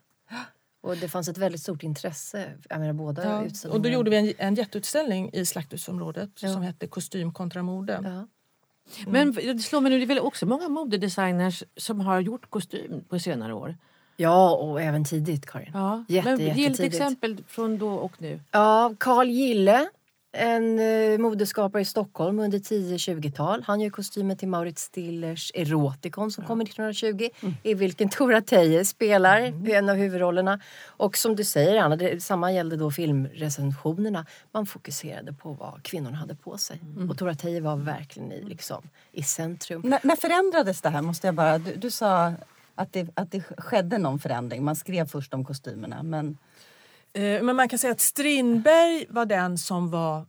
Och 0.83 0.97
det 0.97 1.09
fanns 1.09 1.29
ett 1.29 1.39
väldigt 1.39 1.61
stort 1.61 1.83
intresse. 1.83 2.53
Jag 2.69 2.81
menar 2.81 2.93
båda 2.93 3.25
ja. 3.65 3.71
Och 3.71 3.81
då 3.81 3.89
gjorde 3.89 4.11
vi 4.11 4.17
en, 4.17 4.33
en 4.39 4.55
jätteutställning 4.55 5.31
i 5.33 5.47
Slakthusområdet 5.47 6.31
Ja. 6.43 6.53
som 6.53 6.63
hette 6.63 6.87
Kostym 6.87 7.33
kontra 7.33 7.63
mode. 7.63 8.01
Ja. 8.05 8.27
Men 9.07 9.33
det 9.33 9.59
slår 9.59 9.81
mig 9.81 9.91
nu, 9.93 9.99
det 9.99 10.05
är 10.05 10.07
väl 10.07 10.19
också 10.19 10.47
många 10.47 10.69
modedesigners 10.69 11.63
som 11.77 12.01
har 12.01 12.21
gjort 12.21 12.51
kostym 12.51 13.05
på 13.09 13.19
senare 13.19 13.55
år? 13.55 13.77
Ja, 14.17 14.51
och 14.57 14.83
även 14.83 15.05
tidigt 15.05 15.47
Karin. 15.47 15.71
Ja. 15.75 16.05
Jätte, 16.09 16.31
Men 16.31 16.39
ge 16.41 16.47
jättetidigt. 16.47 16.95
exempel 16.95 17.45
från 17.49 17.79
då 17.79 17.89
och 17.89 18.13
nu. 18.19 18.41
Ja, 18.51 18.95
Carl 18.99 19.29
Gille, 19.29 19.89
en 20.37 20.79
eh, 20.79 21.19
modeskapare 21.19 21.83
i 21.83 21.85
Stockholm 21.85 22.39
under 22.39 22.59
10-20-tal. 22.59 23.63
Han 23.67 23.81
gör 23.81 23.91
kostymen 23.91 24.37
till 24.37 24.49
Maurits 24.49 24.83
Stillers 24.83 25.53
Erotikon 25.55 26.31
som 26.31 26.45
kommer 26.45 26.65
1920 26.65 27.29
i 27.63 27.75
vilken 27.75 28.09
Tora 28.09 28.41
Teje 28.41 28.85
spelar 28.85 29.41
en 29.71 29.89
av 29.89 29.97
huvudrollerna. 29.97 30.61
Och 30.87 31.17
som 31.17 31.37
du 31.37 31.45
säger 31.45 31.83
Anna, 31.83 31.97
det, 31.97 32.23
samma 32.23 32.53
gällde 32.53 32.77
då 32.77 32.91
filmrecensionerna. 32.91 34.27
Man 34.53 34.67
fokuserade 34.67 35.33
på 35.33 35.53
vad 35.53 35.83
kvinnorna 35.83 36.17
hade 36.17 36.35
på 36.35 36.59
sig. 36.59 36.81
Och 37.11 37.19
Tora 37.19 37.35
Teje 37.35 37.61
var 37.61 37.77
verkligen 37.77 38.33
i, 38.33 38.43
liksom, 38.43 38.89
i 39.13 39.23
centrum. 39.23 39.83
När, 39.85 40.01
när 40.03 40.17
förändrades 40.17 40.81
det 40.81 40.89
här? 40.89 41.03
Måste 41.03 41.27
jag 41.27 41.35
bara, 41.35 41.59
du, 41.59 41.75
du 41.75 41.91
sa 41.91 42.33
att 42.75 42.93
det, 42.93 43.09
att 43.15 43.31
det 43.31 43.41
skedde 43.41 43.99
någon 43.99 44.19
förändring. 44.19 44.65
Man 44.65 44.77
skrev 44.77 45.07
först 45.07 45.35
om 45.35 45.45
kostymerna. 45.45 46.03
Men 46.03 46.39
Eh, 47.15 47.43
Men 47.43 47.57
man 47.57 47.69
kan 47.69 47.79
säga 47.79 47.93
att 47.93 48.01
Strindberg 48.01 49.07
var 49.09 49.27
den 49.27 49.59
som 49.59 49.91
var 49.91 50.27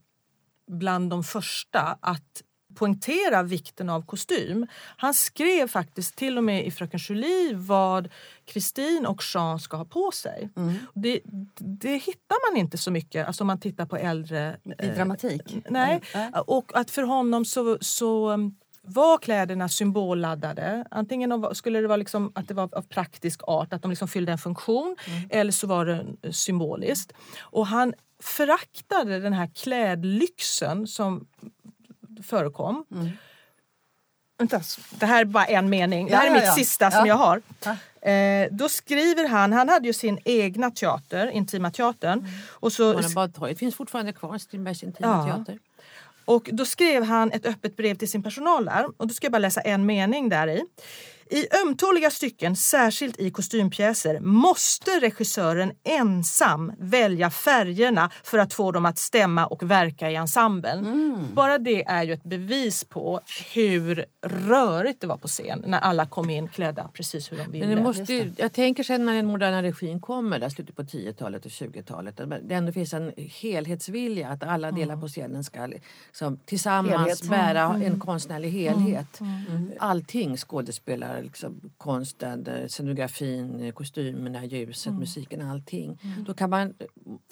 bland 0.66 1.10
de 1.10 1.24
första 1.24 1.98
att 2.00 2.42
poängtera 2.74 3.42
vikten 3.42 3.90
av 3.90 4.06
kostym. 4.06 4.66
Han 4.96 5.14
skrev 5.14 5.68
faktiskt 5.68 6.16
till 6.16 6.38
och 6.38 6.44
med 6.44 6.66
i 6.66 6.70
Fröken 6.70 7.00
Julie 7.08 7.54
vad 7.54 8.08
Kristin 8.44 9.06
och 9.06 9.22
Jean 9.34 9.60
ska 9.60 9.76
ha 9.76 9.84
på 9.84 10.10
sig. 10.14 10.50
Det, 10.94 11.20
det 11.58 11.96
hittar 11.96 12.52
man 12.52 12.60
inte 12.60 12.78
så 12.78 12.90
mycket 12.90 13.26
alltså 13.26 13.42
om 13.42 13.46
man 13.46 13.60
tittar 13.60 13.86
på 13.86 13.96
äldre... 13.96 14.56
i 14.64 14.86
eh, 14.86 14.94
dramatik? 14.94 15.56
Nej, 15.70 16.02
Nej. 16.14 16.30
och 16.46 16.72
att 16.74 16.90
för 16.90 17.02
honom 17.02 17.44
så, 17.44 17.78
så 17.80 18.30
um, 18.30 18.56
var 18.86 19.18
kläderna 19.18 19.68
symbolladdade. 19.68 20.84
Antingen 20.90 21.32
av- 21.32 21.54
skulle 21.54 21.80
det 21.80 21.86
vara 21.88 21.96
liksom 21.96 22.32
att 22.34 22.48
det 22.48 22.54
var 22.54 22.68
av 22.78 22.82
praktisk 22.82 23.40
art, 23.46 23.72
att 23.72 23.82
de 23.82 23.90
liksom 23.90 24.08
fyllde 24.08 24.32
en 24.32 24.38
funktion, 24.38 24.96
eller 25.30 25.52
så 25.52 25.66
var 25.66 25.84
det 25.86 26.32
symboliskt. 26.32 27.12
Och 27.40 27.66
han 27.66 27.94
föraktade 28.22 29.20
den 29.20 29.32
här 29.32 29.46
klädlyxen 29.54 30.86
som 30.86 31.26
förekom. 32.22 32.84
Vänta, 34.38 34.60
det 34.98 35.06
här 35.06 35.20
är 35.20 35.24
bara 35.24 35.44
en 35.46 35.68
mening. 35.70 36.06
Det 36.06 36.16
här 36.16 36.24
Ja, 36.24 36.30
är 36.30 36.34
ja, 36.34 36.40
mitt 36.40 36.48
ja. 36.48 36.54
sista 36.54 36.90
som 36.90 37.00
Ja. 37.00 37.06
jag 37.06 37.14
har. 37.16 37.42
Ja. 37.64 37.76
Eh, 38.10 38.48
då 38.52 38.68
skriver 38.68 39.28
han, 39.28 39.52
han 39.52 39.68
hade 39.68 39.86
ju 39.86 39.92
sin 39.92 40.18
egna 40.24 40.70
teater, 40.70 41.26
Intima 41.26 41.70
teatern. 41.70 42.28
Och 42.50 42.72
så 42.72 42.92
Barnabadtorget 42.94 43.58
finns 43.58 43.74
fortfarande 43.74 44.12
kvar, 44.12 44.38
Strindbergs 44.38 44.82
intima 44.82 45.08
Ja. 45.28 45.34
teater. 45.36 45.58
Och 46.26 46.50
då 46.52 46.64
skrev 46.64 47.02
han 47.02 47.32
ett 47.32 47.46
öppet 47.46 47.76
brev 47.76 47.94
till 47.94 48.10
sin 48.10 48.22
personal 48.22 48.64
där. 48.64 48.86
Och 48.96 49.06
då 49.06 49.14
ska 49.14 49.24
jag 49.24 49.32
bara 49.32 49.38
läsa 49.38 49.60
en 49.60 49.86
mening 49.86 50.28
där 50.28 50.48
i. 50.48 50.62
I 51.30 51.46
ömtåliga 51.66 52.10
stycken, 52.10 52.56
särskilt 52.56 53.20
i 53.20 53.30
kostympjäser, 53.30 54.20
måste 54.20 54.90
regissören 55.00 55.72
ensam 55.84 56.72
välja 56.78 57.30
färgerna 57.30 58.10
för 58.24 58.38
att 58.38 58.54
få 58.54 58.72
dem 58.72 58.86
att 58.86 58.98
stämma 58.98 59.46
och 59.46 59.62
verka 59.62 60.10
i 60.10 60.14
ensemblen. 60.14 60.86
Bara 61.34 61.58
det 61.58 61.84
är 61.84 62.02
ju 62.02 62.12
ett 62.12 62.24
bevis 62.24 62.84
på 62.84 63.20
hur 63.54 64.04
rörigt 64.26 65.00
det 65.00 65.06
var 65.06 65.16
på 65.16 65.28
scen 65.28 65.64
när 65.66 65.78
alla 65.78 66.06
kom 66.06 66.30
in 66.30 66.48
klädda 66.48 66.90
precis 66.92 67.32
hur 67.32 67.36
de 67.36 67.50
ville. 67.50 67.66
Men 67.66 67.76
det 67.76 67.82
måste 67.82 68.14
ju, 68.14 68.32
jag 68.36 68.52
tänker 68.52 68.82
sen 68.82 69.06
när 69.06 69.14
den 69.14 69.26
moderna 69.26 69.62
regin 69.62 70.00
kommer, 70.00 70.38
där 70.38 70.48
slutet 70.48 70.76
på 70.76 70.82
10-talet 70.82 71.44
och 71.44 71.50
20-talet, 71.50 72.20
att 72.20 72.48
det 72.48 72.54
ändå 72.54 72.72
finns 72.72 72.94
en 72.94 73.12
helhetsvilja 73.16 74.28
att 74.28 74.42
alla 74.42 74.72
delar 74.72 74.96
på 74.96 75.08
scenen 75.08 75.44
ska 75.44 75.66
liksom, 75.66 76.38
tillsammans 76.44 77.22
Helhet. 77.22 77.30
bära 77.30 77.80
en 77.84 78.00
konstnärlig 78.00 78.50
helhet. 78.50 79.20
Allting, 79.78 80.36
skådespelare, 80.36 81.15
liksom, 81.20 81.60
konsten, 81.78 82.46
eh, 82.46 82.66
scenografin, 82.68 83.60
eh, 83.60 83.72
kostymerna, 83.72 84.44
ljuset, 84.44 84.92
musiken, 84.94 85.50
allting. 85.50 85.98
Då 86.26 86.34
kan 86.34 86.50
man, 86.50 86.74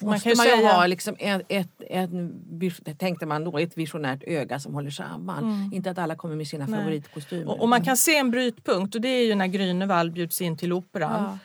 måste 0.01 0.29
kan 0.29 0.37
man 0.37 0.45
ju 0.45 0.51
säga- 0.51 0.71
ha 0.73 0.87
liksom 0.87 1.15
ett, 1.47 1.69
en, 1.89 2.43
vis- 2.59 2.81
tänkte 2.97 3.25
man 3.25 3.43
då, 3.43 3.57
ett 3.57 3.77
visionärt 3.77 4.23
öga 4.27 4.59
som 4.59 4.73
håller 4.73 4.89
samman. 4.89 5.69
Inte 5.73 5.91
att 5.91 5.97
alla 5.97 6.15
kommer 6.15 6.35
med 6.35 6.47
sina 6.47 6.65
Nej. 6.65 6.79
favoritkostymer. 6.79 7.47
Och, 7.51 7.61
och 7.61 7.69
man 7.69 7.83
kan 7.83 7.97
se 7.97 8.17
en 8.17 8.31
brytpunkt 8.31 8.95
och 8.95 9.01
det 9.01 9.07
är 9.09 9.25
ju 9.25 9.35
när 9.35 9.47
Grünewald 9.47 10.11
bjuds 10.11 10.41
in 10.41 10.57
till 10.57 10.73
Operan. 10.73 11.25
Eh, 11.25 11.35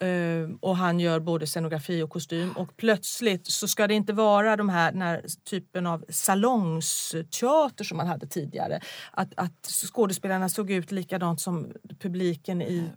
Ehm, 0.00 0.56
och 0.56 0.76
han 0.76 1.00
gör 1.00 1.20
både 1.20 1.46
scenografi 1.46 2.02
och 2.02 2.10
kostym 2.10 2.52
och 2.52 2.76
plötsligt 2.76 3.46
så 3.46 3.68
ska 3.68 3.86
det 3.86 3.94
inte 3.94 4.12
vara 4.12 4.56
de 4.56 4.68
här, 4.68 4.92
den 4.92 5.02
här 5.02 5.24
typen 5.50 5.86
av 5.86 6.04
salongsteater 6.08 7.84
som 7.84 7.96
man 7.96 8.06
hade 8.06 8.26
tidigare. 8.26 8.80
Att, 9.12 9.32
att 9.36 9.66
skådespelarna 9.66 10.48
såg 10.48 10.70
ut 10.70 10.92
likadant 10.92 11.40
som 11.40 11.72
publiken 12.00 12.62
i 12.62 12.90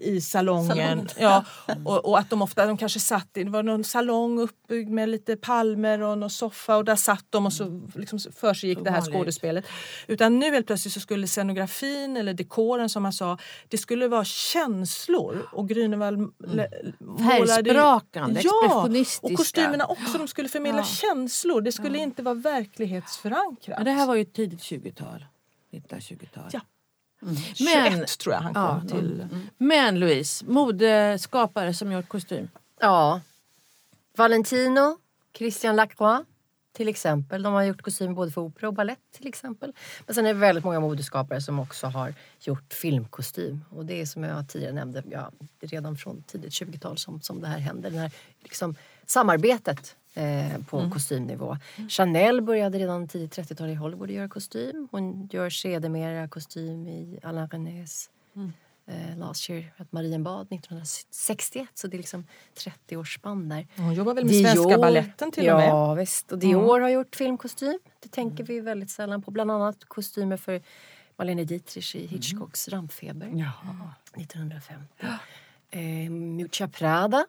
i 0.00 0.20
salongen. 0.20 0.68
Salongen. 0.68 1.08
Ja, 1.18 1.44
och, 1.84 2.04
och 2.04 2.18
att 2.18 2.30
de 2.30 2.42
ofta 2.42 2.66
de 2.66 2.76
kanske 2.76 3.00
satt 3.00 3.36
i, 3.36 3.44
det 3.44 3.50
var 3.50 3.62
någon 3.62 3.84
salong 3.84 4.40
uppbyggd 4.40 4.90
med 4.90 5.08
lite 5.08 5.36
palmer 5.36 6.02
och 6.02 6.18
någon 6.18 6.30
soffa 6.30 6.76
och 6.76 6.84
där 6.84 6.96
satt 6.96 7.26
de 7.30 7.46
och 7.46 7.52
så 7.52 7.80
liksom 7.94 8.18
för 8.36 8.54
sig 8.54 8.68
gick 8.68 8.84
det 8.84 8.90
här 8.90 9.00
skådespelet. 9.00 9.64
Utan 10.06 10.38
nu 10.38 10.50
helt 10.50 10.66
plötsligt 10.66 10.94
så 10.94 11.00
skulle 11.00 11.26
scenografin 11.26 12.16
eller 12.16 12.34
dekoren 12.34 12.88
som 12.88 13.02
man 13.02 13.12
sa, 13.12 13.38
det 13.68 13.78
skulle 13.78 14.08
vara 14.08 14.24
känslor 14.24 15.48
och 15.52 15.68
Grünewald 15.68 16.14
mm. 16.14 16.68
Färgsprakande, 17.18 18.40
expressionistiska. 18.40 19.26
och 19.26 19.36
kostymerna 19.36 19.86
också, 19.86 20.18
de 20.18 20.28
skulle 20.28 20.48
förmedla 20.48 20.80
Ja. 20.80 20.84
känslor. 20.84 21.60
Det 21.60 21.72
skulle 21.72 21.98
inte 21.98 22.22
vara 22.22 22.34
verklighetsförankrat. 22.34 23.78
Men 23.78 23.84
det 23.84 23.90
här 23.90 24.06
var 24.06 24.14
ju 24.14 24.24
tidigt 24.24 24.60
20-tal. 24.60 25.24
1920-tal. 25.72 26.50
Ja. 26.52 26.60
Men, 27.24 27.36
21 27.96 28.18
tror 28.18 28.34
jag 28.34 28.40
han 28.42 28.54
kom 28.54 28.62
Ja, 28.62 28.82
till. 28.88 29.26
men 29.58 30.00
Louise, 30.00 30.44
modeskapare 30.44 31.74
som 31.74 31.92
gjort 31.92 32.08
kostym. 32.08 32.48
Ja. 32.80 33.20
Valentino, 34.16 34.98
Christian 35.36 35.76
Lacroix, 35.76 36.24
till 36.72 36.88
exempel. 36.88 37.42
De 37.42 37.52
har 37.54 37.62
gjort 37.62 37.82
kostymer 37.82 38.14
både 38.14 38.30
för 38.30 38.40
opera 38.40 38.68
och 38.68 38.74
ballett 38.74 38.98
till 39.16 39.26
exempel. 39.26 39.72
Men 40.06 40.14
sen 40.14 40.26
är 40.26 40.34
det 40.34 40.40
väldigt 40.40 40.64
många 40.64 40.80
modeskapare 40.80 41.40
som 41.40 41.58
också 41.58 41.86
har 41.86 42.14
gjort 42.40 42.72
filmkostym. 42.74 43.64
Och 43.70 43.86
det 43.86 44.00
är 44.00 44.06
som 44.06 44.24
jag 44.24 44.48
tidigare 44.48 44.72
nämnde, 44.72 45.02
ja, 45.10 45.30
redan 45.60 45.96
från 45.96 46.22
tidigt 46.22 46.52
20-tal 46.52 46.98
som, 46.98 47.20
som 47.20 47.40
det 47.40 47.46
här 47.48 47.58
händer. 47.58 47.90
Det 47.90 47.98
här 47.98 48.10
liksom, 48.42 48.74
samarbetet 49.06 49.96
eh, 50.14 50.58
på 50.66 50.78
Mm. 50.78 50.90
kostymnivå. 50.90 51.56
Chanel 51.88 52.42
började 52.42 52.78
redan 52.78 53.08
tidigt 53.08 53.36
30-tal 53.36 53.70
i 53.70 53.74
Hollywood 53.74 54.10
göra 54.10 54.28
kostym. 54.28 54.88
Hon 54.90 55.28
gör 55.32 55.50
sedermera 55.50 56.28
kostym 56.28 56.86
i 56.88 57.18
Alain 57.22 57.48
Renés 57.48 58.10
Mm. 58.36 58.52
eh, 58.86 59.18
Last 59.18 59.50
year 59.50 59.72
at 59.78 59.92
Marienbad 59.92 60.46
1961. 60.52 61.68
Så 61.74 61.86
det 61.86 61.96
är 61.96 61.98
liksom 61.98 62.26
30-årsspann 62.54 63.48
där. 63.48 63.66
Hon 63.76 63.94
jobbar 63.94 64.14
väl 64.14 64.24
med 64.24 64.34
Svenska 64.34 64.78
Baletten 64.78 65.30
till 65.32 65.44
ja, 65.44 65.54
och 65.54 65.60
med? 65.60 65.68
Ja 65.68 65.94
visst. 65.94 66.32
Och 66.32 66.38
Dior 66.38 66.80
har 66.80 66.88
gjort 66.88 67.16
filmkostym. 67.16 67.78
Det 68.00 68.08
tänker 68.08 68.44
vi 68.44 68.60
väldigt 68.60 68.90
sällan 68.90 69.22
på. 69.22 69.30
Bland 69.30 69.50
annat 69.50 69.84
kostymer 69.84 70.36
för 70.36 70.62
Marlene 71.16 71.44
Dietrich 71.44 71.94
i 71.96 72.06
Hitchcocks 72.06 72.68
Rampfeber 72.68 73.26
1950. 74.16 75.06
Eh, 75.70 76.10
Miuccia 76.10 76.68
Prada. 76.68 77.26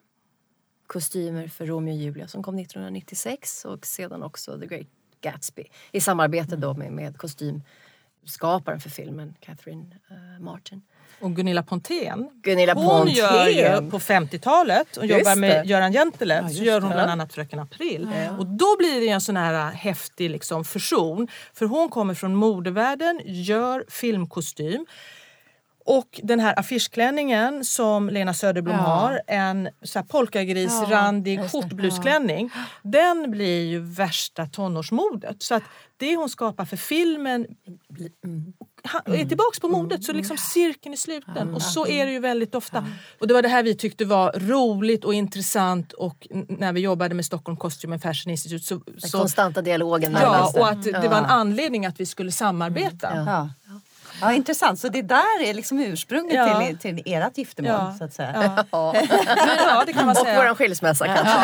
Kostymer 0.86 1.48
för 1.48 1.66
Romeo 1.66 1.92
och 1.94 1.98
Julia 1.98 2.28
som 2.28 2.42
kom 2.42 2.58
1996 2.58 3.64
och 3.64 3.86
sedan 3.86 4.22
också 4.22 4.58
The 4.60 4.66
Great 4.66 4.86
Gatsby 5.20 5.64
i 5.92 6.00
samarbete 6.00 6.56
då 6.56 6.74
med, 6.74 6.92
med 6.92 7.18
kostymskaparen 7.18 8.80
för 8.80 8.90
filmen 8.90 9.34
Catherine 9.40 9.86
eh, 10.10 10.42
Martin. 10.42 10.82
Och 11.20 11.36
Gunilla 11.36 11.62
Pontén. 11.62 12.30
Gunilla 12.42 12.74
Hon 12.74 12.88
Pontén. 12.88 13.14
gör 13.14 13.48
ju 13.48 13.90
på 13.90 13.98
50-talet 13.98 14.96
och 14.96 15.06
Just 15.06 15.18
jobbar 15.18 15.36
med 15.36 15.50
det. 15.64 15.68
Göran 15.68 15.92
Jentele. 15.92 16.34
Ja, 16.34 16.48
så 16.48 16.62
gör 16.62 16.80
hon 16.80 16.90
det. 16.90 16.96
bland 16.96 17.10
annat 17.10 17.32
Fröken 17.32 17.58
April. 17.58 18.08
Och 18.38 18.46
då 18.46 18.76
blir 18.78 19.00
det 19.00 19.08
en 19.08 19.20
sån 19.20 19.36
här 19.36 19.70
häftig 19.70 20.30
liksom 20.30 20.64
fusion. 20.64 21.28
För 21.52 21.66
hon 21.66 21.88
kommer 21.88 22.14
från 22.14 22.34
modevärlden, 22.34 23.20
gör 23.24 23.84
filmkostym. 23.88 24.86
Och 25.86 26.20
den 26.22 26.40
här 26.40 26.58
affischklänningen 26.58 27.64
som 27.64 28.08
Lena 28.08 28.34
Söderblom 28.34 28.76
Ja. 28.76 28.82
har, 28.82 29.20
en 29.26 29.68
så 29.82 29.98
här 29.98 30.06
polkagrisrandig 30.06 31.40
det. 31.40 31.48
skjortblusklänning. 31.48 32.50
Den 32.82 33.30
blir 33.30 33.64
ju 33.66 33.80
värsta 33.80 34.46
tonårsmodet. 34.46 35.42
Så 35.42 35.54
att 35.54 35.62
det 35.96 36.16
hon 36.16 36.28
skapar 36.28 36.64
för 36.64 36.76
filmen 36.76 37.46
är 39.04 39.24
tillbaks 39.28 39.60
på 39.60 39.68
modet. 39.68 40.04
Så 40.04 40.12
liksom 40.12 40.36
cirkeln 40.36 40.92
är 40.92 40.96
sluten. 40.96 41.54
Och 41.54 41.62
så 41.62 41.86
är 41.86 42.06
det 42.06 42.12
ju 42.12 42.18
väldigt 42.18 42.54
ofta. 42.54 42.86
Och 43.20 43.28
det 43.28 43.34
var 43.34 43.42
det 43.42 43.48
här 43.48 43.62
vi 43.62 43.74
tyckte 43.74 44.04
var 44.04 44.32
roligt 44.32 45.04
och 45.04 45.14
intressant 45.14 45.92
och 45.92 46.26
när 46.48 46.72
vi 46.72 46.80
jobbade 46.80 47.14
med 47.14 47.24
Stockholm 47.24 47.56
Costume 47.56 47.94
and 47.94 48.02
Fashion 48.02 48.30
Institute. 48.30 48.64
Så, 48.64 48.74
Den 48.86 49.10
konstanta 49.10 49.62
dialogen 49.62 50.12
ja, 50.20 50.52
och 50.56 50.68
att 50.68 50.82
det 50.82 51.08
var 51.08 51.18
en 51.18 51.24
anledning 51.24 51.86
att 51.86 52.00
vi 52.00 52.06
skulle 52.06 52.32
samarbeta. 52.32 53.50
Ja. 54.24 54.30
Ja, 54.30 54.36
intressant. 54.36 54.78
Så 54.80 54.88
det 54.88 55.02
där 55.02 55.42
är 55.42 55.54
liksom 55.54 55.80
ursprunget 55.80 56.34
Ja. 56.34 56.66
till, 56.66 56.78
till 56.78 57.02
ert 57.14 57.38
giftermål, 57.38 57.72
Ja. 57.72 57.94
så 57.98 58.04
att 58.04 58.12
säga. 58.12 58.32
Ja. 58.56 58.64
Ja. 58.70 58.94
ja, 59.58 59.82
det 59.86 59.92
kan 59.92 60.06
man 60.06 60.16
Och 60.16 60.22
säga. 60.22 60.36
våran 60.38 60.56
skilsmässa 60.56 61.06
kanske. 61.06 61.38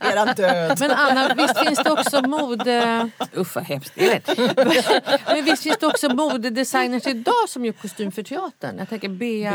Eran 0.12 0.28
död. 0.36 0.76
Men 0.80 0.90
Anna, 0.90 1.34
visst 1.34 1.58
finns 1.58 1.78
det 1.78 1.90
också 1.90 2.22
mode... 2.22 3.10
Usch 3.36 3.54
vad 3.56 3.64
hemskt, 3.64 3.92
jag 3.94 4.06
vet. 4.08 4.38
Men 5.26 5.44
visst 5.44 5.62
finns 5.62 5.78
det 5.78 5.86
också 5.86 6.08
modedesigners 6.14 7.06
idag 7.06 7.48
som 7.48 7.64
gör 7.64 7.72
kostym 7.72 8.12
för 8.12 8.22
teatern? 8.22 8.78
Jag 8.78 8.88
tänker 8.88 9.08
Bea... 9.08 9.52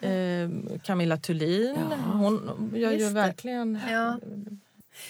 Bea, 0.00 0.12
eh, 0.12 0.48
Camilla 0.82 1.16
Thulin. 1.16 1.76
Hon 2.12 2.70
gör 2.74 2.90
ju 2.92 3.08
verkligen... 3.08 3.80
Ja. 3.90 4.18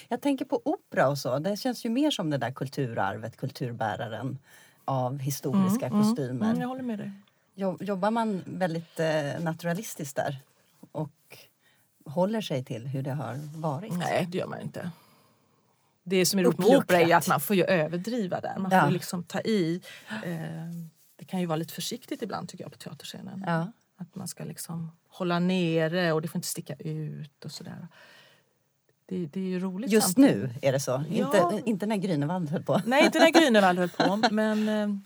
Jag 0.08 0.20
tänker 0.20 0.44
på 0.44 0.60
opera 0.64 1.08
och 1.08 1.18
så. 1.18 1.38
Det 1.38 1.56
känns 1.56 1.84
ju 1.84 1.90
mer 1.90 2.10
som 2.10 2.30
det 2.30 2.38
där 2.38 2.50
kulturarvet, 2.52 3.36
kulturbäraren 3.36 4.38
av 4.84 5.18
historiska 5.18 5.90
kostymer. 5.90 6.46
Mm, 6.48 6.60
jag 6.60 6.68
håller 6.68 6.82
med 6.82 6.98
dig. 6.98 7.12
Jo- 7.54 7.78
Jobbar 7.80 8.10
man 8.10 8.42
väldigt 8.46 9.00
eh, 9.00 9.40
naturalistiskt 9.40 10.16
där 10.16 10.38
och 10.92 11.38
håller 12.06 12.40
sig 12.40 12.64
till 12.64 12.86
hur 12.86 13.02
det 13.02 13.12
har 13.12 13.38
varit? 13.60 13.92
Nej, 13.92 14.26
det 14.30 14.38
gör 14.38 14.46
man 14.46 14.60
inte. 14.60 14.90
Det 16.04 16.26
som 16.26 16.38
är 16.40 16.44
roligt 16.44 16.58
med 16.58 16.76
opera 16.76 17.00
är 17.00 17.16
att 17.16 17.28
man 17.28 17.40
får 17.40 17.56
ju 17.56 17.64
överdriva 17.64 18.40
där. 18.40 18.58
Man 18.58 18.70
Ja. 18.72 18.82
får 18.84 18.90
liksom 18.90 19.24
ta 19.24 19.40
i. 19.40 19.80
Eh, 20.24 20.40
det 21.16 21.24
kan 21.24 21.40
ju 21.40 21.46
vara 21.46 21.56
lite 21.56 21.74
försiktigt 21.74 22.22
ibland 22.22 22.48
tycker 22.48 22.64
jag 22.64 22.72
på 22.72 22.78
teaterscenen. 22.78 23.44
Ja. 23.46 23.72
Att 23.96 24.14
man 24.14 24.28
ska 24.28 24.44
liksom 24.44 24.90
hålla 25.08 25.38
nere 25.38 26.12
och 26.12 26.22
det 26.22 26.28
får 26.28 26.38
inte 26.38 26.48
sticka 26.48 26.74
ut 26.74 27.44
och 27.44 27.52
sådär. 27.52 27.88
Det, 29.12 29.26
det 29.26 29.40
är 29.40 29.44
ju 29.44 29.60
roligt 29.60 29.92
Just 29.92 30.06
samtidigt. 30.06 30.36
nu 30.36 30.50
är 30.62 30.72
det 30.72 30.80
så. 30.80 31.04
Ja. 31.10 31.24
Inte, 31.26 31.70
inte 31.70 31.86
när 31.86 31.96
Grünewald 31.96 32.50
höll 32.50 32.62
på. 32.62 32.80
Nej, 32.86 33.04
inte 33.04 33.18
när 33.18 33.30
Grünewald 33.40 33.78
höll 33.78 33.88
på. 33.88 34.16
Men, 34.30 34.58
eh, 34.58 34.64
Men 34.64 35.02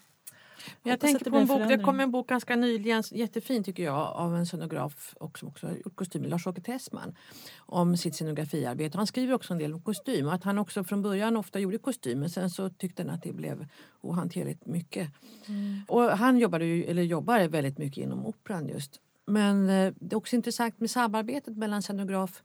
jag 0.83 0.93
hoppas 0.93 1.01
tänker 1.01 1.31
på 1.31 1.37
en 1.37 1.47
bok, 1.47 1.69
det 1.69 1.79
kom 1.79 2.01
en 2.01 2.11
bok 2.11 2.29
ganska 2.29 2.57
nyligen, 2.57 3.03
jättefin 3.11 3.65
tycker 3.65 3.83
jag, 3.83 3.97
av 3.97 4.37
en 4.37 4.47
scenograf 4.47 5.15
och 5.21 5.39
som 5.39 5.49
också 5.49 5.67
har 5.67 5.75
gjort 5.75 5.97
kostymer, 5.97 6.29
Lars-Åke 6.29 6.61
Tessman, 6.61 7.17
om 7.59 7.97
sitt 7.97 8.15
scenografiarbete. 8.15 8.99
Han 8.99 9.07
skriver 9.07 9.35
också 9.35 9.53
en 9.53 9.59
del 9.59 9.75
om 9.75 9.83
kostym 9.83 10.27
och 10.27 10.35
att 10.35 10.45
han 10.45 10.59
också 10.59 10.85
från 10.85 11.03
början 11.03 11.37
ofta 11.37 11.59
gjorde 11.59 11.79
kostym 11.79 12.21
men 12.21 12.31
sen 12.31 12.51
så 12.51 12.71
tyckte 12.71 13.03
han 13.03 13.11
att 13.11 13.23
det 13.23 13.33
blev 13.33 13.67
ohanterligt 14.01 14.67
mycket. 14.67 15.09
Och 15.89 16.03
han 16.03 16.39
jobbade 16.39 16.65
ju, 16.65 16.85
eller 16.85 17.03
jobbar 17.03 17.49
väldigt 17.49 17.79
mycket 17.79 17.99
inom 17.99 18.27
operan 18.27 18.69
just. 18.69 19.01
Men 19.27 19.71
eh, 19.71 19.93
det 20.01 20.15
är 20.15 20.17
också 20.17 20.37
intressant 20.37 20.81
med 20.81 20.91
samarbetet 20.91 21.57
mellan 21.57 21.83
scenograf 21.83 22.43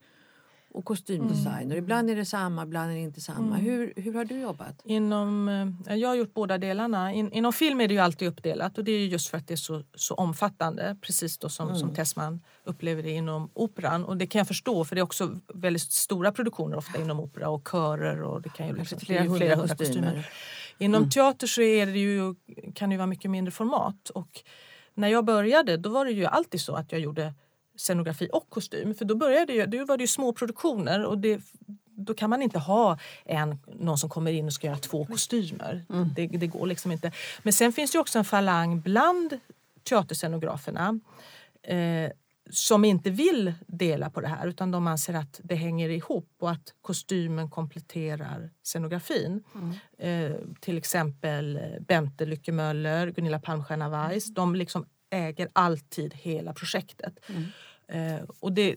och 0.73 0.85
kostymdesigner. 0.85 1.75
Ibland 1.75 2.09
är 2.09 2.15
det 2.15 2.25
samma, 2.25 2.63
ibland 2.63 2.91
är 2.91 2.95
det 2.95 3.01
inte 3.01 3.21
samma. 3.21 3.55
Hur, 3.55 3.93
hur 3.95 4.13
har 4.13 4.25
du 4.25 4.39
jobbat? 4.39 4.81
Inom, 4.83 5.49
eh, 5.87 5.95
jag 5.95 6.09
har 6.09 6.15
gjort 6.15 6.33
båda 6.33 6.57
delarna. 6.57 7.13
In, 7.13 7.31
inom 7.31 7.53
film 7.53 7.81
är 7.81 7.87
det 7.87 7.93
ju 7.93 7.99
alltid 7.99 8.27
uppdelat 8.27 8.77
och 8.77 8.83
det 8.83 8.91
är 8.91 8.99
ju 8.99 9.05
just 9.05 9.29
för 9.29 9.37
att 9.37 9.47
det 9.47 9.53
är 9.53 9.55
så, 9.55 9.83
så 9.95 10.15
omfattande. 10.15 10.97
Precis 11.01 11.37
då 11.37 11.49
som, 11.49 11.75
som 11.75 11.93
Tessman 11.93 12.41
upplever 12.63 13.03
det 13.03 13.11
inom 13.11 13.49
operan. 13.53 14.05
Och 14.05 14.17
det 14.17 14.27
kan 14.27 14.39
jag 14.39 14.47
förstå 14.47 14.85
för 14.85 14.95
det 14.95 14.99
är 14.99 15.03
också 15.03 15.39
väldigt 15.53 15.91
stora 15.91 16.31
produktioner 16.31 16.77
ofta 16.77 17.01
inom 17.01 17.19
opera 17.19 17.49
och 17.49 17.67
körer 17.71 18.23
och 18.23 18.41
det 18.41 18.49
kan 18.49 18.67
ju 18.67 18.75
liksom, 18.75 18.99
flera 18.99 19.19
flera, 19.19 19.29
hundra 19.29 19.37
flera 19.37 19.55
hundra 19.55 19.75
kostymer. 19.75 20.07
kostymer. 20.07 20.29
Inom 20.77 21.09
teater 21.09 21.47
så 21.47 21.61
är 21.61 21.85
det 21.85 21.99
ju, 21.99 22.35
kan 22.75 22.89
det 22.89 22.93
ju 22.93 22.97
vara 22.97 23.07
mycket 23.07 23.31
mindre 23.31 23.51
format. 23.51 24.09
Och 24.09 24.43
när 24.93 25.07
jag 25.07 25.25
började 25.25 25.77
då 25.77 25.89
var 25.89 26.05
det 26.05 26.11
ju 26.11 26.25
alltid 26.25 26.61
så 26.61 26.75
att 26.75 26.91
jag 26.91 27.01
gjorde 27.01 27.33
scenografi 27.81 28.29
och 28.31 28.49
kostym. 28.49 28.95
För 28.95 29.05
då, 29.05 29.15
började 29.15 29.53
jag, 29.53 29.69
då 29.69 29.85
var 29.85 29.97
det 29.97 30.03
ju 30.03 30.07
små 30.07 30.33
produktioner 30.33 31.05
och 31.05 31.17
det, 31.17 31.41
då 31.85 32.13
kan 32.13 32.29
man 32.29 32.41
inte 32.41 32.59
ha 32.59 32.99
en, 33.25 33.59
någon 33.79 33.97
som 33.97 34.09
kommer 34.09 34.31
in 34.31 34.45
och 34.45 34.53
ska 34.53 34.67
göra 34.67 34.77
två 34.77 35.05
kostymer. 35.05 35.85
Det, 36.15 36.27
det 36.27 36.47
går 36.47 36.67
liksom 36.67 36.91
inte. 36.91 37.11
Men 37.43 37.53
sen 37.53 37.73
finns 37.73 37.91
det 37.91 37.95
ju 37.95 37.99
också 38.01 38.19
en 38.19 38.25
falang 38.25 38.81
bland 38.81 39.39
teaterscenograferna 39.83 40.99
eh, 41.63 42.11
som 42.49 42.85
inte 42.85 43.09
vill 43.09 43.53
dela 43.67 44.09
på 44.09 44.21
det 44.21 44.27
här 44.27 44.47
utan 44.47 44.71
de 44.71 44.87
anser 44.87 45.13
att 45.13 45.39
det 45.43 45.55
hänger 45.55 45.89
ihop 45.89 46.29
och 46.39 46.51
att 46.51 46.73
kostymen 46.81 47.49
kompletterar 47.49 48.49
scenografin. 48.63 49.43
Eh, 49.97 50.31
till 50.59 50.77
exempel 50.77 51.57
eh, 51.57 51.63
Bente 51.87 52.25
Lyckemöller, 52.25 53.11
Gunilla 53.11 53.39
Palmstierna 53.39 53.89
Weiss. 53.89 54.25
De 54.25 54.55
liksom 54.55 54.85
äger 55.09 55.49
alltid 55.53 56.13
hela 56.13 56.53
projektet. 56.53 57.19
Eh, 57.29 57.35
och 58.39 58.51
det, 58.53 58.75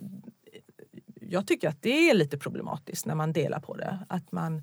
jag 1.20 1.46
tycker 1.46 1.68
att 1.68 1.82
det 1.82 2.10
är 2.10 2.14
lite 2.14 2.38
problematiskt 2.38 3.06
när 3.06 3.14
man 3.14 3.32
delar 3.32 3.60
på 3.60 3.76
det. 3.76 3.98
Att 4.08 4.32
man, 4.32 4.62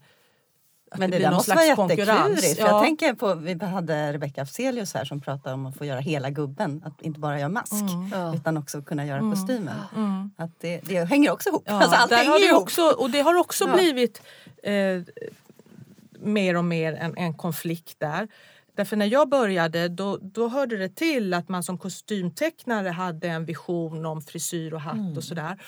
att 0.92 1.00
Men 1.00 1.12
det, 1.12 1.18
blir 1.18 1.20
där 1.20 1.32
någon 1.32 1.36
måste 1.36 1.52
slags 1.52 1.78
vara 1.78 1.90
jätteklurigt. 1.90 2.60
Ja. 2.60 2.68
Jag 2.68 2.84
tänker 2.84 3.14
på, 3.14 3.36
vi 3.36 3.66
hade 3.66 4.14
Rebecca 4.14 4.42
Afzelius 4.42 4.94
här 4.94 5.06
som 5.06 5.22
pratade 5.22 5.54
om 5.54 5.66
att 5.66 5.78
få 5.78 5.86
göra 5.86 6.00
hela 6.00 6.30
gubben. 6.30 6.84
Att 6.86 7.02
inte 7.02 7.20
bara 7.20 7.40
göra 7.40 7.50
mask 7.50 7.84
Ja. 8.12 8.36
utan 8.36 8.58
också 8.58 8.82
kunna 8.82 9.06
göra 9.06 9.20
kostymen. 9.20 9.76
Att 10.38 10.60
det, 10.60 10.82
det 10.84 11.06
hänger 11.06 11.32
också 11.32 11.50
ihop. 11.50 11.64
Ja, 11.66 11.74
alltså, 11.74 11.96
allt 11.96 12.10
där 12.10 12.18
hänger 12.18 12.32
har 12.32 12.40
det 12.40 12.46
ihop. 12.46 12.62
också, 12.62 12.82
och 12.82 13.10
det 13.10 13.22
har 13.22 13.36
också 13.40 13.74
blivit 13.74 14.22
eh, 14.64 15.02
mer 16.20 16.58
och 16.58 16.66
mer 16.66 16.94
en, 16.94 17.18
en 17.18 17.34
konflikt 17.34 18.00
där. 18.00 18.28
Därför 18.82 18.98
när 18.98 19.06
jag 19.06 19.30
började 19.30 19.88
då, 19.88 20.18
då 20.18 20.48
hörde 20.48 20.78
det 20.78 20.90
till 20.90 21.34
att 21.34 21.50
man 21.50 21.64
som 21.64 21.78
kostymtecknare 21.78 22.90
hade 22.90 23.28
en 23.28 23.46
vision 23.46 24.06
om 24.06 24.22
frisyr 24.22 24.74
och 24.74 24.82
hatt 24.82 25.18
och 25.18 25.24
sådär. 25.24 25.62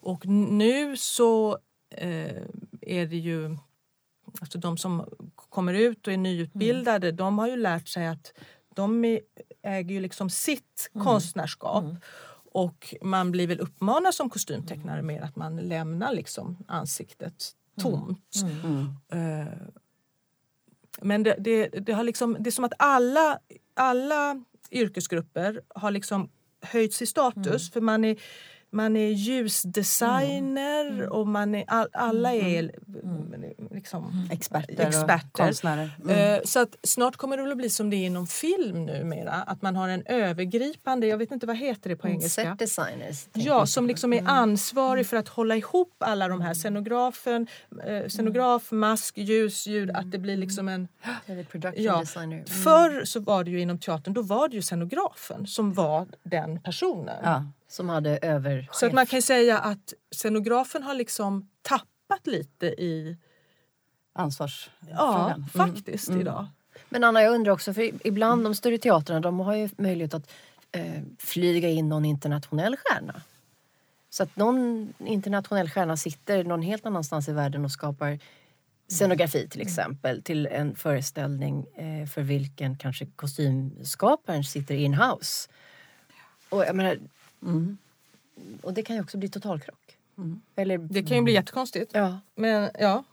Och 0.00 0.26
nu 0.26 0.96
så 0.96 1.58
eh, 1.96 2.42
är 2.80 3.06
det 3.06 3.16
ju 3.16 3.56
alltså 4.40 4.58
de 4.58 4.76
som 4.76 5.04
kommer 5.34 5.74
ut 5.74 6.06
och 6.06 6.12
är 6.12 6.16
nyutbildade 6.16 7.12
de 7.12 7.38
har 7.38 7.48
ju 7.48 7.56
lärt 7.56 7.88
sig 7.88 8.06
att 8.06 8.32
de 8.74 9.18
äger 9.62 9.94
ju 9.94 10.00
liksom 10.00 10.30
sitt 10.30 10.90
konstnärskap. 11.04 11.84
Och 12.52 12.94
man 13.02 13.30
blir 13.30 13.46
väl 13.46 13.60
uppmanad 13.60 14.14
som 14.14 14.30
kostymtecknare 14.30 15.02
mer 15.02 15.22
att 15.22 15.36
man 15.36 15.56
lämnar 15.56 16.12
liksom 16.12 16.56
ansiktet 16.68 17.52
tomt. 17.80 18.34
Eh, 19.12 19.44
men 21.02 21.22
det, 21.22 21.34
det, 21.38 21.68
det, 21.68 21.92
har 21.92 22.04
liksom, 22.04 22.36
det 22.40 22.50
är 22.50 22.52
som 22.52 22.64
att 22.64 22.72
alla, 22.78 23.38
alla 23.74 24.44
yrkesgrupper 24.70 25.60
har 25.68 25.90
liksom 25.90 26.30
höjts 26.62 27.02
i 27.02 27.06
status. 27.06 27.70
För 27.72 27.80
man 27.80 28.04
är, 28.04 28.16
man 28.72 28.96
är 28.96 29.08
ljusdesigner 29.10 30.80
Mm. 30.90 31.08
och 31.12 31.26
man 31.28 31.54
är, 31.54 31.64
all, 31.66 31.88
alla 31.92 32.34
är 32.34 32.72
liksom 33.70 34.28
Experter, 34.30 34.86
Experter. 34.86 35.26
och 35.26 35.32
konstnärer. 35.32 35.90
Mm. 36.04 36.34
Eh, 36.34 36.40
Så 36.44 36.60
att 36.60 36.76
snart 36.82 37.16
kommer 37.16 37.36
det 37.36 37.50
att 37.50 37.56
bli 37.56 37.70
som 37.70 37.90
det 37.90 37.96
är 37.96 38.06
inom 38.06 38.26
film 38.26 38.86
numera. 38.86 39.32
Att 39.32 39.62
man 39.62 39.76
har 39.76 39.88
en 39.88 40.02
övergripande, 40.06 41.06
jag 41.06 41.18
vet 41.18 41.30
inte 41.32 41.46
vad 41.46 41.56
heter 41.56 41.90
det 41.90 41.96
på 41.96 42.08
engelska. 42.08 42.42
Set 42.42 42.58
designers. 42.58 43.26
Ja, 43.32 43.66
som 43.66 43.86
liksom 43.86 44.12
är 44.12 44.22
ansvarig 44.28 45.06
för 45.06 45.16
att 45.16 45.28
hålla 45.28 45.56
ihop 45.56 45.94
alla 45.98 46.28
de 46.28 46.40
här 46.40 46.54
scenografen, 46.54 47.46
eh, 47.86 48.08
scenograf, 48.08 48.70
mask, 48.70 49.18
ljus, 49.18 49.66
ljud, 49.66 49.90
att 49.90 50.10
det 50.10 50.18
blir 50.18 50.36
liksom 50.36 50.68
en... 50.68 50.88
Ja. 51.76 52.04
Mm. 52.16 52.44
förr 52.44 53.04
så 53.04 53.20
var 53.20 53.44
det 53.44 53.50
ju 53.50 53.60
inom 53.60 53.78
teatern, 53.78 54.14
då 54.14 54.22
var 54.22 54.48
det 54.48 54.56
ju 54.56 54.62
scenografen 54.62 55.46
som 55.46 55.72
var 55.72 56.06
den 56.22 56.60
personen. 56.60 57.16
Ja. 57.22 57.44
Som 57.70 57.88
hade 57.88 58.18
över... 58.22 58.68
Så 58.72 58.86
att 58.86 58.92
man 58.92 59.06
kan 59.06 59.22
säga 59.22 59.58
att 59.58 59.94
scenografen 60.10 60.82
har 60.82 60.94
liksom 60.94 61.48
tappat 61.62 62.26
lite 62.26 62.66
i, 62.66 63.16
ja 64.14 64.22
Ansvarsfrågan. 64.22 65.46
faktiskt 65.54 66.10
idag. 66.10 66.46
Men 66.88 67.04
Anna, 67.04 67.22
jag 67.22 67.34
undrar 67.34 67.52
också, 67.52 67.74
för 67.74 68.06
ibland 68.06 68.44
de 68.44 68.54
större 68.54 68.78
teatrarna 68.78 69.20
de 69.20 69.40
har 69.40 69.54
ju 69.54 69.68
möjlighet 69.76 70.14
att 70.14 70.30
eh, 70.72 71.02
flyga 71.18 71.68
in 71.68 71.88
någon 71.88 72.04
internationell 72.04 72.76
stjärna. 72.76 73.22
Så 74.10 74.22
att 74.22 74.36
någon 74.36 74.92
internationell 74.98 75.70
stjärna 75.70 75.96
sitter 75.96 76.44
någon 76.44 76.62
helt 76.62 76.86
annanstans 76.86 77.28
i 77.28 77.32
världen 77.32 77.64
och 77.64 77.72
skapar 77.72 78.18
scenografi 78.88 79.48
till 79.48 79.60
exempel 79.60 80.22
till 80.22 80.46
en 80.46 80.76
föreställning 80.76 81.66
eh, 81.76 82.06
för 82.06 82.22
vilken 82.22 82.78
kanske 82.78 83.06
kostymskaparen 83.06 84.44
sitter 84.44 84.74
in-house. 84.74 85.48
Och, 86.48 86.64
jag 86.64 86.76
menar, 86.76 86.98
Mm. 87.42 87.78
och 88.62 88.74
det 88.74 88.82
kan 88.82 88.96
ju 88.96 89.02
också 89.02 89.18
bli 89.18 89.28
totalkrock. 89.28 89.96
Eller, 90.56 90.78
Det 90.78 91.02
kan 91.02 91.16
ju 91.16 91.22
bli 91.22 91.32
jättekonstigt. 91.32 91.90
ja. 91.94 92.20
Men 92.34 92.70
ja. 92.78 93.04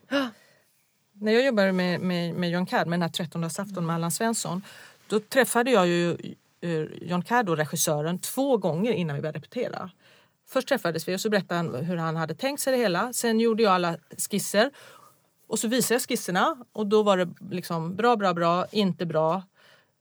När 1.14 1.32
jag 1.32 1.46
jobbade 1.46 1.72
med, 1.72 2.00
med, 2.02 2.34
med 2.34 2.50
John 2.50 2.66
Cadd, 2.66 2.88
med 2.88 3.00
den 3.00 3.02
här 3.02 3.10
13 3.10 3.44
afton 3.44 3.86
med 3.86 3.96
Allan 3.96 4.12
Svensson, 4.12 4.62
då 5.08 5.20
träffade 5.20 5.72
jag 5.72 5.88
ju 5.88 6.12
eh, 6.62 6.82
John 7.02 7.22
Cadd, 7.22 7.46
då, 7.46 7.56
regissören, 7.56 8.20
två 8.20 8.58
gånger 8.58 8.92
innan 8.92 9.16
vi 9.16 9.22
började 9.22 9.40
repetera. 9.40 9.92
Först 10.48 10.68
träffades 10.68 11.08
vi 11.08 11.16
och 11.16 11.22
så 11.22 11.30
berättade 11.30 11.56
han 11.56 11.86
hur 11.86 11.98
han 11.98 12.16
hade 12.16 12.36
tänkt 12.36 12.62
sig 12.62 12.72
det 12.72 12.78
hela. 12.80 13.14
Sen 13.14 13.40
gjorde 13.40 13.64
jag 13.64 13.74
alla 13.74 13.98
skisser 14.30 14.72
och 15.48 15.60
så 15.60 15.68
visade 15.68 15.94
jag 15.96 16.02
skisserna 16.02 16.56
och 16.72 16.88
då 16.88 17.04
var 17.04 17.18
det 17.18 17.30
liksom 17.52 17.96
bra, 17.96 18.16
bra, 18.16 18.34
bra, 18.34 18.66
inte 18.72 19.06
bra, 19.06 19.44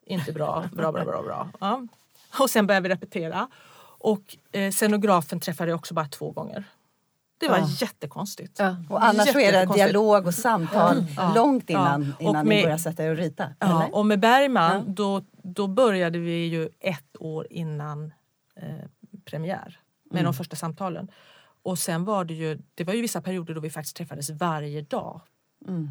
inte 0.07 0.33
bra, 0.33 0.69
bra, 0.73 0.93
bra, 0.93 1.05
bra, 1.05 1.23
bra. 1.23 1.51
Ja. 1.61 1.87
Och 2.41 2.51
sen 2.51 2.67
började 2.67 2.89
vi 2.89 2.95
repetera. 2.95 3.49
Och 4.07 4.37
eh, 4.53 4.71
scenografen 4.71 5.41
träffade 5.41 5.71
jag 5.71 5.79
också 5.79 5.95
bara 5.95 6.09
två 6.09 6.31
gånger. 6.31 6.65
Det 7.39 7.49
var 7.49 7.59
Ja. 7.59 7.69
jättekonstigt. 7.81 8.59
Ja. 8.59 8.77
Och 8.91 9.05
annars 9.05 9.33
så 9.33 9.39
är 9.41 9.53
det 9.53 9.75
dialog 9.75 10.27
och 10.27 10.35
samtal 10.35 11.05
långt 11.35 11.71
innan, 11.71 12.15
Ja. 12.21 12.29
Innan 12.29 12.47
med- 12.49 12.57
ni 12.57 12.63
börjar 12.63 12.79
sätta 12.79 13.05
er 13.05 13.11
och 13.11 13.17
rita. 13.17 13.49
Ja, 13.59 13.67
eller? 13.83 13.95
och 13.95 14.07
med 14.07 14.21
Bergman 14.21 14.95
då, 14.95 15.23
då 15.43 15.67
började 15.67 16.19
vi 16.19 16.47
ju 16.47 16.69
ett 16.81 17.17
år 17.21 17.47
innan 17.51 18.13
eh, 18.57 18.65
premiär 19.25 19.81
med 20.11 20.25
de 20.25 20.35
första 20.35 20.57
samtalen. 20.57 21.09
Och 21.63 21.79
sen 21.79 22.05
var 22.05 22.25
det 22.25 22.35
ju, 22.35 22.59
det 22.75 22.85
var 22.85 22.95
ju 22.95 23.01
vissa 23.03 23.21
perioder 23.23 23.55
då 23.55 23.61
vi 23.61 23.71
faktiskt 23.71 23.97
träffades 23.97 24.31
varje 24.31 24.83
dag. 24.83 25.21
Mm. 25.69 25.91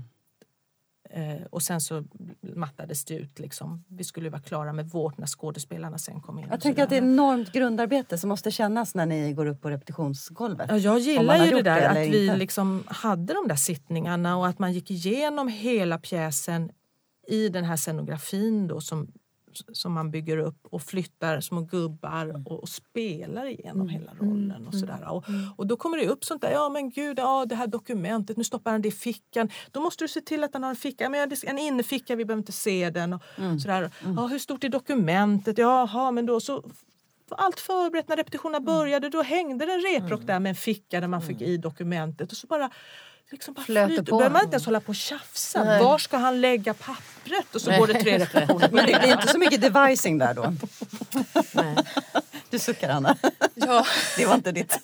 Eh, 1.09 1.45
och 1.49 1.61
sen 1.61 1.81
så 1.81 2.03
mattades 2.41 3.05
det 3.05 3.13
ut 3.13 3.39
liksom. 3.39 3.83
Vi 3.87 4.03
skulle 4.03 4.29
vara 4.29 4.41
klara 4.41 4.73
med 4.73 4.89
vårt 4.89 5.17
när 5.17 5.27
skådespelarna 5.27 5.97
sen 5.97 6.21
kom 6.21 6.39
in. 6.39 6.47
Jag 6.49 6.61
tänker 6.61 6.83
att 6.83 6.89
det 6.89 6.97
är 6.97 7.01
sådär. 7.01 7.13
enormt 7.13 7.51
grundarbete 7.51 8.17
som 8.17 8.29
måste 8.29 8.51
kännas 8.51 8.95
när 8.95 9.05
ni 9.05 9.33
går 9.33 9.45
upp 9.45 9.61
på 9.61 9.69
repetitionsgolvet. 9.69 10.69
Ja, 10.69 10.77
jag 10.77 10.99
gillar 10.99 11.45
ju 11.45 11.51
det 11.51 11.55
det 11.55 11.61
där 11.61 11.77
eller 11.77 12.01
att 12.01 12.13
vi 12.13 12.25
inte. 12.25 12.37
liksom 12.37 12.83
hade 12.87 13.33
de 13.33 13.47
där 13.47 13.55
sittningarna 13.55 14.37
och 14.37 14.47
att 14.47 14.59
man 14.59 14.73
gick 14.73 14.91
igenom 14.91 15.47
hela 15.47 15.97
pjäsen 15.97 16.71
i 17.27 17.49
den 17.49 17.63
här 17.63 17.77
scenografin 17.77 18.67
då 18.67 18.81
som, 18.81 19.11
som 19.73 19.93
man 19.93 20.11
bygger 20.11 20.37
upp 20.37 20.67
och 20.69 20.81
flyttar 20.81 21.41
små 21.41 21.61
gubbar 21.61 22.47
och, 22.47 22.59
och 22.61 22.69
spelar 22.69 23.45
igenom 23.45 23.89
hela 23.89 24.11
rollen. 24.19 24.67
och 24.67 24.75
sådär. 24.75 25.11
Och, 25.11 25.25
och 25.57 25.67
då 25.67 25.77
kommer 25.77 25.97
det 25.97 26.07
upp 26.07 26.25
sånt 26.25 26.41
där, 26.41 26.51
ja 26.51 26.69
men 26.69 26.89
gud, 26.89 27.19
ja, 27.19 27.45
det 27.45 27.55
här 27.55 27.67
dokumentet, 27.67 28.37
nu 28.37 28.43
stoppar 28.43 28.71
han 28.71 28.81
det 28.81 28.87
i 28.87 28.91
fickan. 28.91 29.49
Då 29.71 29.81
måste 29.81 30.03
du 30.03 30.07
se 30.07 30.21
till 30.21 30.43
att 30.43 30.53
han 30.53 30.63
har 30.63 30.69
en 30.69 30.75
ficka, 30.75 31.09
men 31.09 31.31
en 31.43 31.57
inneficka, 31.59 32.15
vi 32.15 32.25
behöver 32.25 32.39
inte 32.41 32.51
se 32.51 32.89
den. 32.89 33.13
Och, 33.13 33.21
sådär. 33.61 33.91
Ja, 34.15 34.27
hur 34.27 34.39
stort 34.39 34.63
är 34.63 34.69
dokumentet? 34.69 35.57
Jaha, 35.57 36.11
men 36.11 36.25
då 36.25 36.39
så 36.39 36.63
allt 37.29 37.59
förberett 37.59 38.07
när 38.07 38.15
repetitionerna 38.15 38.59
började. 38.59 39.09
Då 39.09 39.21
hängde 39.21 39.65
en 39.65 39.81
reprock 39.81 40.21
där 40.21 40.39
med 40.39 40.49
en 40.49 40.55
ficka 40.55 41.01
där 41.01 41.07
man 41.07 41.21
fick 41.21 41.41
i 41.41 41.57
dokumentet. 41.57 42.31
Och 42.31 42.37
så 42.37 42.47
bara, 42.47 42.69
liksom 43.31 43.53
bara 43.53 43.63
flyter. 43.63 44.03
på. 44.03 44.17
börjar 44.17 44.31
man 44.31 44.43
inte 44.43 44.55
ens 44.55 44.65
hålla 44.65 44.79
på 44.79 44.89
och 44.89 44.95
tjafsa. 44.95 45.63
Nej. 45.63 45.83
Var 45.83 45.97
ska 45.97 46.17
han 46.17 46.41
lägga 46.41 46.73
pappret? 46.73 47.55
Och 47.55 47.61
så 47.61 47.71
går 47.71 47.87
det 47.87 47.93
tre 47.93 48.19
repetitioner. 48.19 48.69
Men 48.71 48.85
det 48.85 48.99
blir 48.99 49.11
inte 49.11 49.27
så 49.27 49.37
mycket 49.37 49.61
devising 49.61 50.17
där 50.17 50.33
då. 50.33 50.53
Nej. 51.51 51.75
Du 52.49 52.59
suckar 52.59 52.89
Anna. 52.89 53.17
Ja. 53.53 53.85
Det 54.17 54.25
var 54.25 54.35
inte 54.35 54.51
ditt 54.51 54.79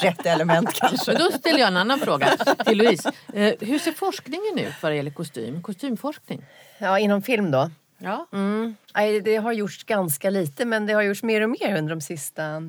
rätta 0.00 0.30
element 0.30 0.72
kanske. 0.72 1.12
Men 1.12 1.20
då 1.20 1.30
ställer 1.38 1.58
jag 1.58 1.68
en 1.68 1.76
annan 1.76 1.98
fråga 1.98 2.36
till 2.66 2.78
Louise. 2.78 3.12
Eh, 3.32 3.52
hur 3.60 3.78
ser 3.78 3.92
forskningen 3.92 4.58
ut 4.58 4.74
vad 4.80 4.92
det 4.92 4.96
gäller 4.96 5.10
kostym? 5.10 5.62
Kostymforskning? 5.62 6.44
ja, 6.78 6.98
inom 6.98 7.22
film 7.22 7.50
då. 7.50 7.70
Ja. 7.98 8.26
Mm. 8.32 8.76
Nej, 8.94 9.20
det 9.20 9.36
har 9.36 9.52
gjorts 9.52 9.84
ganska 9.84 10.30
lite 10.30 10.64
men 10.64 10.86
det 10.86 10.92
har 10.92 11.02
gjorts 11.02 11.22
mer 11.22 11.40
och 11.40 11.50
mer 11.50 11.76
under 11.78 11.94
de 11.94 12.00
sista 12.00 12.62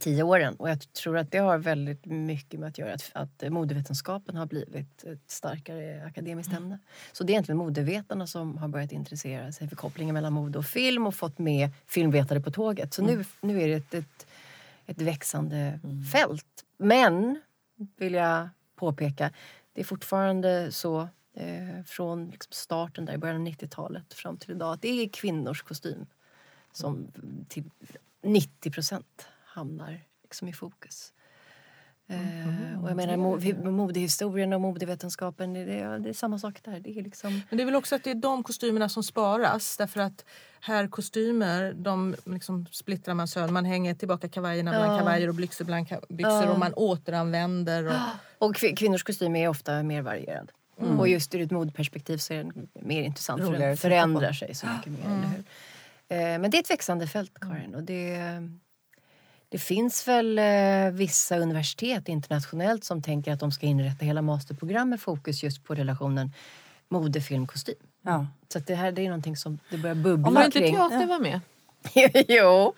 tio 0.00 0.22
åren. 0.22 0.54
Och 0.54 0.70
jag 0.70 0.92
tror 0.92 1.18
att 1.18 1.32
det 1.32 1.38
har 1.38 1.58
väldigt 1.58 2.04
mycket 2.04 2.60
med 2.60 2.68
att 2.68 2.78
göra 2.78 2.94
att, 2.94 3.10
att 3.12 3.52
modevetenskapen 3.52 4.36
har 4.36 4.46
blivit 4.46 5.04
ett 5.04 5.30
starkare 5.30 6.04
akademiskt 6.06 6.52
ämne. 6.52 6.78
Så 7.12 7.24
det 7.24 7.30
är 7.30 7.34
egentligen 7.34 7.58
modevetarna 7.58 8.26
som 8.26 8.58
har 8.58 8.68
börjat 8.68 8.92
intressera 8.92 9.52
sig 9.52 9.68
för 9.68 9.76
kopplingen 9.76 10.14
mellan 10.14 10.32
mode 10.32 10.58
och 10.58 10.64
film 10.64 11.06
och 11.06 11.14
fått 11.14 11.38
med 11.38 11.70
filmvetare 11.86 12.40
på 12.40 12.50
tåget. 12.50 12.94
Så 12.94 13.02
nu, 13.02 13.24
nu 13.40 13.62
är 13.62 13.68
det 13.68 13.74
ett, 13.74 13.94
ett, 13.94 14.26
ett 14.86 15.00
växande 15.00 15.80
fält. 16.12 16.64
Men, 16.76 17.40
vill 17.96 18.14
jag 18.14 18.48
påpeka, 18.76 19.30
det 19.72 19.80
är 19.80 19.84
fortfarande 19.84 20.72
så 20.72 21.08
eh, 21.34 21.84
från 21.86 22.30
liksom 22.30 22.52
starten 22.52 23.04
där 23.04 23.14
i 23.14 23.18
början 23.18 23.40
av 23.40 23.48
90-talet 23.48 24.14
fram 24.14 24.36
till 24.36 24.50
idag 24.50 24.72
att 24.72 24.82
det 24.82 24.88
är 24.88 25.08
kvinnors 25.08 25.62
kostym 25.62 26.06
som 26.72 27.12
till 27.48 27.64
90 28.22 28.70
procent 28.70 29.28
hamnar 29.58 30.00
liksom 30.22 30.48
i 30.48 30.52
fokus. 30.52 31.12
Eh, 32.10 32.82
och 32.82 32.90
jag 32.90 32.96
menar 32.96 33.16
mo- 33.16 33.70
modehistorien 33.70 34.52
och 34.52 34.60
modevetenskapen, 34.60 35.54
det, 35.54 35.60
är- 35.60 35.98
det 35.98 36.08
är 36.08 36.12
samma 36.12 36.38
sak 36.38 36.60
där. 36.64 36.80
Det 36.80 36.98
är 36.98 37.02
liksom... 37.02 37.42
Men 37.50 37.56
det 37.56 37.62
är 37.62 37.64
väl 37.64 37.74
också 37.74 37.94
att 37.96 38.04
det 38.04 38.10
är 38.10 38.14
de 38.14 38.42
kostymerna 38.42 38.88
som 38.88 39.02
sparas. 39.02 39.76
Därför 39.76 40.00
att 40.00 40.24
här 40.60 40.88
kostymer, 40.88 41.72
de 41.72 42.14
liksom 42.24 42.66
splittrar 42.66 43.14
man 43.14 43.28
sönder. 43.28 43.52
Man 43.52 43.64
hänger 43.64 43.94
tillbaka 43.94 44.28
kavajerna 44.28 44.70
bland 44.70 44.92
Ja. 44.92 44.98
kavajer 44.98 45.28
och 45.28 45.34
byxor 45.34 45.64
bland 45.64 45.86
byxor. 46.08 46.32
Ja. 46.44 46.50
Och 46.52 46.58
man 46.58 46.72
återanvänder. 46.74 47.86
Och, 47.86 47.92
Och 48.48 48.54
kvin- 48.56 48.76
kvinnors 48.76 49.02
kostym 49.04 49.36
är 49.36 49.48
ofta 49.48 49.82
mer 49.82 50.02
varierad. 50.02 50.52
Och 50.98 51.08
just 51.08 51.34
ur 51.34 51.40
ett 51.40 51.50
modeperspektiv 51.50 52.16
så 52.18 52.34
är 52.34 52.38
den 52.44 52.68
mer 52.74 53.02
intressant 53.02 53.40
för 53.40 53.46
Roligare 53.48 53.64
den 53.64 53.72
att 53.72 53.78
titta 53.78 53.88
på. 53.88 53.94
förändrar 53.94 54.32
sig 54.32 54.54
så 54.54 54.66
mycket 54.76 54.92
mer. 54.92 55.16
Hur? 55.28 55.44
Eh, 56.18 56.38
men 56.38 56.50
det 56.50 56.56
är 56.56 56.60
ett 56.60 56.70
växande 56.70 57.06
fält, 57.06 57.32
Karin. 57.40 57.74
Och 57.74 57.82
det, 57.82 58.18
det 59.48 59.58
finns 59.58 60.08
väl 60.08 60.38
eh, 60.38 60.90
vissa 60.92 61.38
universitet 61.38 62.08
internationellt 62.08 62.84
som 62.84 63.02
tänker 63.02 63.32
att 63.32 63.40
de 63.40 63.52
ska 63.52 63.66
inrätta 63.66 64.04
hela 64.04 64.22
masterprogram 64.22 64.90
med 64.90 65.00
fokus 65.00 65.42
just 65.42 65.64
på 65.64 65.74
relationen 65.74 66.32
mode, 66.88 67.20
film, 67.20 67.46
kostym. 67.46 67.74
Ja. 68.02 68.26
Så 68.52 68.58
det 68.58 68.74
här 68.74 68.92
det 68.92 69.02
är 69.02 69.08
någonting 69.08 69.36
som 69.36 69.58
det 69.70 69.78
börjar 69.78 69.94
bubbla 69.94 70.28
Om 70.28 70.34
man 70.34 70.44
inte 70.44 70.58
kring. 70.58 70.76
teater 70.76 71.06
var 71.06 71.18
med? 71.18 71.40
jo, 72.28 72.74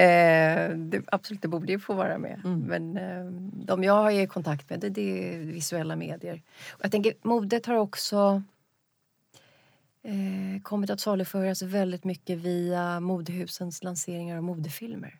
eh, 0.00 0.76
det, 0.76 1.02
absolut, 1.06 1.42
det 1.42 1.48
borde 1.48 1.72
ju 1.72 1.78
få 1.78 1.94
vara 1.94 2.18
med. 2.18 2.40
Men 2.44 2.96
eh, 2.96 3.24
de 3.64 3.84
jag 3.84 4.12
är 4.12 4.20
i 4.20 4.26
kontakt 4.26 4.70
med 4.70 4.80
det, 4.80 4.88
det 4.88 5.34
är 5.34 5.38
visuella 5.38 5.96
medier. 5.96 6.42
Och 6.68 6.84
jag 6.84 6.90
tänker, 6.90 7.14
modet 7.22 7.66
har 7.66 7.74
också 7.74 8.42
eh, 10.02 10.62
kommit 10.62 10.90
att 10.90 11.00
saluföras 11.00 11.62
väldigt 11.62 12.04
mycket 12.04 12.38
via 12.38 13.00
modehusens 13.00 13.82
lanseringar 13.82 14.36
av 14.36 14.42
modefilmer. 14.42 15.18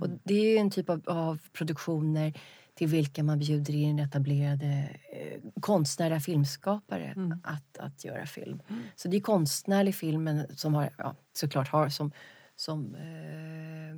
Och 0.00 0.08
det 0.24 0.34
är 0.34 0.60
en 0.60 0.70
typ 0.70 0.90
av, 0.90 1.02
av 1.06 1.38
produktioner 1.52 2.32
till 2.74 2.88
vilka 2.88 3.22
man 3.22 3.38
bjuder 3.38 3.74
in 3.74 3.98
etablerade 3.98 4.88
eh, 5.12 5.40
konstnärliga 5.60 6.20
filmskapare 6.20 7.14
att, 7.42 7.78
att 7.78 8.04
göra 8.04 8.26
film. 8.26 8.62
Så 8.96 9.08
det 9.08 9.16
är 9.16 9.20
konstnärlig 9.20 9.94
film 9.94 10.42
som 10.56 10.74
har, 10.74 10.90
ja, 10.98 11.14
såklart 11.32 11.68
har 11.68 11.88
som, 11.88 12.12
som 12.56 12.94
eh, 12.94 13.90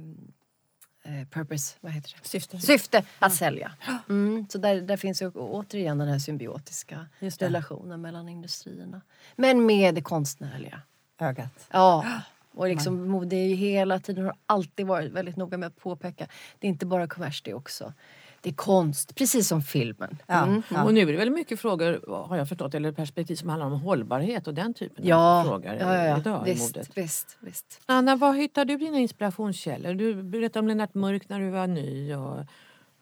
eh, 1.15 1.27
purpose, 1.29 1.77
vad 1.81 1.93
heter 1.93 2.17
det? 2.23 2.29
Syfte. 2.29 2.61
Syfte 2.61 3.05
att 3.19 3.35
sälja. 3.35 3.73
Mm, 4.09 4.47
så 4.49 4.59
där, 4.59 4.81
där 4.81 4.97
finns 4.97 5.23
ju 5.23 5.31
återigen 5.31 5.99
den 5.99 6.09
här 6.09 6.19
symbiotiska 6.19 7.07
relationen 7.21 8.01
mellan 8.01 8.29
industrierna. 8.29 9.01
Men 9.37 9.67
med 9.67 9.95
det 9.95 10.03
konstnärliga. 10.03 10.83
Ögat. 11.19 11.69
Ja, 11.71 12.23
Och 12.55 12.69
liksom, 12.69 13.09
mode 13.09 13.37
är 13.37 13.49
ju 13.49 13.55
hela 13.55 13.99
tiden 13.99 14.25
har 14.25 14.35
alltid 14.47 14.87
varit 14.87 15.13
väldigt 15.13 15.37
noga 15.37 15.59
med 15.59 15.67
att 15.67 15.77
påpeka. 15.77 16.27
Det 16.59 16.67
är 16.67 16.69
inte 16.69 16.87
bara 16.87 17.07
kommers, 17.07 17.43
det 17.43 17.51
är 17.51 17.55
också 17.55 17.93
det 18.41 18.51
är 18.51 18.55
konst, 18.55 19.15
precis 19.15 19.49
som 19.49 19.63
filmen. 19.63 20.19
Ja, 20.27 20.43
Mm. 20.45 20.63
ja. 20.71 20.85
Och 20.85 20.95
nu 20.95 21.01
är 21.01 21.07
det 21.07 21.13
väldigt 21.17 21.35
mycket 21.35 21.61
frågor, 21.61 22.25
har 22.27 22.37
jag 22.37 22.49
förstått, 22.49 22.75
eller 22.75 22.93
perspektiv 22.93 23.35
som 23.37 23.49
handlar 23.49 23.67
om 23.67 23.81
hållbarhet 23.81 24.47
och 24.47 24.55
den 24.55 24.75
typen 24.75 25.07
Ja, 25.07 25.41
av 25.41 25.45
frågor 25.45 25.75
ja, 25.81 25.97
ja, 26.07 26.19
idag 26.19 26.49
ja. 26.49 26.53
i 26.53 26.59
modet. 26.59 26.77
Visst, 26.77 26.99
visst, 26.99 27.37
visst. 27.41 27.81
Anna, 27.87 28.17
var 28.17 28.33
hittar 28.35 28.65
du 28.65 28.77
dina 28.77 28.99
inspirationskällor? 28.99 29.95
Du 29.95 30.23
berättade 30.23 30.59
om 30.59 30.69
Lennart 30.69 30.95
Mörk 30.95 31.29
när 31.29 31.41
du 31.41 31.51
var 31.51 31.67
ny 31.67 32.15
och 32.15 32.45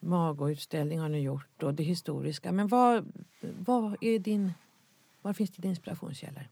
Mago-utställning 0.01 0.98
har 1.01 1.09
ni 1.09 1.20
gjort 1.20 1.62
och 1.62 1.74
det 1.74 1.82
historiska. 1.82 2.53
Men 2.53 2.68
vad, 2.68 3.12
vad 3.59 3.96
är 4.01 4.18
din, 4.18 4.53
var 5.22 5.32
finns 5.32 5.51
dina 5.51 5.68
inspirationskällor? 5.70 6.48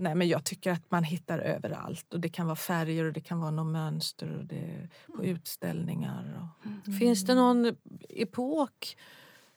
Nej, 0.00 0.14
men 0.14 0.28
jag 0.28 0.44
tycker 0.44 0.72
att 0.72 0.90
man 0.90 1.04
hittar 1.04 1.38
överallt. 1.38 2.14
Och 2.14 2.20
Det 2.20 2.28
kan 2.28 2.46
vara 2.46 2.56
färger 2.56 3.04
och 3.04 3.12
det 3.12 3.20
kan 3.20 3.40
vara 3.40 3.50
något 3.50 3.72
mönster 3.72 4.36
och 4.38 4.44
det, 4.44 4.88
på 5.16 5.24
utställningar. 5.24 6.50
Och, 6.86 6.94
Finns 6.98 7.24
det 7.24 7.34
någon 7.34 7.76
epok 8.08 8.96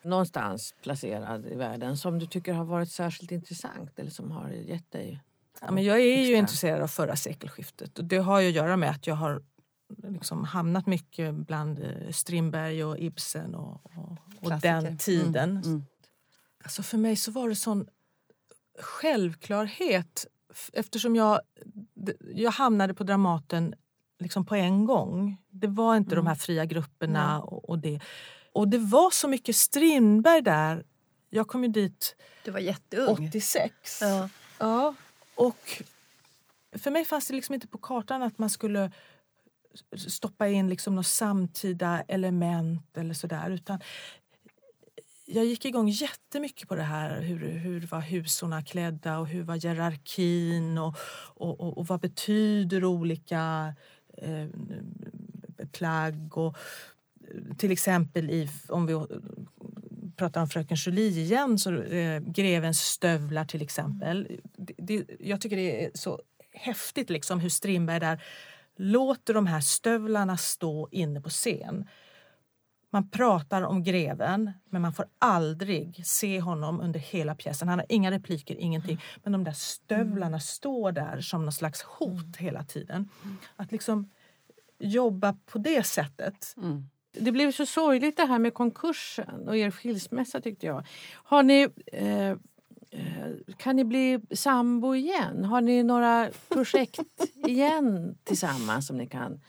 någonstans 0.04 0.76
placerad 0.82 1.46
i 1.46 1.56
världen 1.56 1.98
som 1.98 2.20
du 2.20 2.26
tycker 2.26 2.54
har 2.54 2.66
varit 2.66 2.92
särskilt 2.92 3.32
intressant 3.32 4.00
eller 4.00 4.12
som 4.12 4.32
har 4.32 4.50
gett 4.50 4.92
dig 4.92 5.24
Ja, 5.62 5.72
men 5.72 5.84
jag 5.84 5.98
är 5.98 6.02
ju 6.02 6.22
extra? 6.22 6.38
intresserad 6.38 6.82
av 6.82 6.88
förra 6.88 7.16
sekelskiftet 7.16 8.00
och 8.00 8.06
det 8.06 8.18
har 8.18 8.40
ju 8.40 8.48
att 8.48 8.54
göra 8.54 8.78
med 8.78 8.90
att 8.90 9.08
jag 9.08 9.16
har 9.16 9.44
liksom 10.08 10.44
hamnat 10.44 10.88
mycket 10.88 11.36
bland 11.36 11.80
eh, 11.80 12.12
Strindberg 12.12 12.84
och 12.84 13.00
Ibsen 13.00 13.56
och, 13.56 13.82
och, 13.86 14.18
och 14.42 14.60
den 14.62 14.98
tiden. 14.98 15.50
Mm, 15.50 15.64
mm. 15.64 15.84
Alltså 16.64 16.84
för 16.84 16.98
mig 16.98 17.16
så 17.16 17.32
var 17.32 17.50
det 17.50 17.56
sån 17.56 17.88
självklarhet 18.82 20.26
eftersom 20.74 21.16
jag, 21.16 21.42
jag 22.34 22.52
hamnade 22.52 22.94
på 22.94 23.04
Dramaten 23.04 23.74
liksom 24.20 24.46
på 24.46 24.56
en 24.56 24.86
gång. 24.86 25.38
Det 25.50 25.68
var 25.68 25.96
inte 25.96 26.16
de 26.16 26.28
här 26.28 26.36
fria 26.36 26.66
grupperna 26.66 27.42
och, 27.42 27.70
och 27.70 27.80
det. 27.80 28.00
Och 28.54 28.68
det 28.68 28.78
var 28.78 29.12
så 29.12 29.28
mycket 29.28 29.56
Strindberg 29.56 30.42
där. 30.42 30.86
Jag 31.30 31.48
kom 31.48 31.64
ju 31.64 31.70
dit 31.70 32.16
Du 32.46 32.52
var 32.52 32.60
jätteung. 32.60 33.28
86. 33.28 33.74
Ja. 34.02 34.30
Ja, 34.60 34.96
och 35.36 35.84
för 36.72 36.92
mig 36.92 37.06
fanns 37.06 37.28
det 37.28 37.34
liksom 37.34 37.56
inte 37.56 37.68
på 37.68 37.78
kartan 37.78 38.24
att 38.24 38.38
man 38.38 38.50
skulle 38.50 38.92
stoppa 40.08 40.48
in 40.48 40.70
liksom 40.70 40.96
något 40.96 41.08
samtida 41.08 42.02
element 42.08 42.98
eller 42.98 43.14
sådär. 43.14 43.50
Utan 43.50 43.80
jag 45.34 45.46
gick 45.46 45.66
igång 45.66 45.90
jättemycket 45.90 46.68
på 46.70 46.76
det 46.76 46.84
här. 46.84 47.22
Hur, 47.22 47.40
hur 47.40 47.88
var 47.88 48.02
husorna 48.02 48.64
klädda 48.64 49.20
och 49.20 49.28
hur 49.28 49.44
var 49.44 49.56
hierarkin 49.56 50.78
och, 50.78 50.96
och, 51.36 51.60
och, 51.60 51.78
och 51.78 51.88
vad 51.88 52.00
betyder 52.00 52.86
olika 52.86 53.74
eh, 54.18 54.48
plagg. 55.72 56.38
Och, 56.38 56.58
eh, 57.22 57.56
till 57.58 57.72
exempel 57.72 58.30
i, 58.30 58.50
om 58.70 58.86
vi 58.86 58.94
pratar 60.16 60.42
om 60.42 60.50
Fröken 60.50 60.78
Julie 60.78 61.22
igen, 61.22 61.60
så 61.60 61.82
eh, 61.82 62.22
grevens 62.22 62.80
stövlar 62.80 63.46
till 63.46 63.62
exempel. 63.62 64.40
Det, 64.58 64.74
det, 64.78 65.06
jag 65.20 65.42
tycker 65.42 65.56
det 65.56 65.86
är 65.86 65.92
så 65.94 66.22
häftigt 66.54 67.10
liksom 67.10 67.40
hur 67.40 67.50
Strindberg 67.50 68.00
där 68.00 68.24
låter 68.78 69.34
de 69.34 69.48
här 69.48 69.62
stövlarna 69.62 70.38
stå 70.38 70.90
inne 70.92 71.22
på 71.22 71.30
scen. 71.30 71.88
Man 72.94 73.10
pratar 73.10 73.62
om 73.62 73.84
greven, 73.84 74.52
men 74.70 74.82
man 74.82 74.94
får 74.94 75.06
aldrig 75.20 76.02
se 76.06 76.40
honom 76.40 76.82
under 76.82 77.00
hela 77.00 77.36
pjäsen. 77.36 77.68
Han 77.68 77.80
har 77.80 77.86
inga 77.90 78.12
repliker, 78.12 78.56
ingenting. 78.56 79.02
Men 79.24 79.32
de 79.32 79.44
där 79.44 79.52
stövlarna 79.52 80.40
står 80.40 80.92
där 80.92 81.22
som 81.22 81.44
någon 81.44 81.52
slags 81.52 81.82
hot 81.82 82.38
hela 82.38 82.64
tiden. 82.64 83.10
Att 83.56 83.72
liksom 83.72 84.10
jobba 84.80 85.38
på 85.46 85.58
det 85.58 85.84
sättet. 85.84 86.54
Mm. 86.58 86.90
Det 87.14 87.32
blev 87.32 87.52
så 87.52 87.66
sorgligt 87.66 88.18
det 88.18 88.26
här 88.26 88.40
med 88.40 88.54
konkursen 88.54 89.48
och 89.48 89.58
er 89.58 89.72
skilsmässa 89.72 90.42
tyckte 90.42 90.66
jag. 90.66 90.86
Har 91.14 91.44
ni, 91.44 91.68
eh, 91.94 92.30
eh 92.30 92.38
kan 93.58 93.76
ni 93.76 93.84
bli 93.84 94.20
sambo 94.32 94.96
igen? 94.96 95.46
Har 95.46 95.62
ni 95.62 95.84
några 95.84 96.30
projekt 96.50 97.00
igen 97.48 98.18
tillsammans 98.24 98.88
som 98.88 98.98
ni 98.98 99.08
kan 99.08 99.42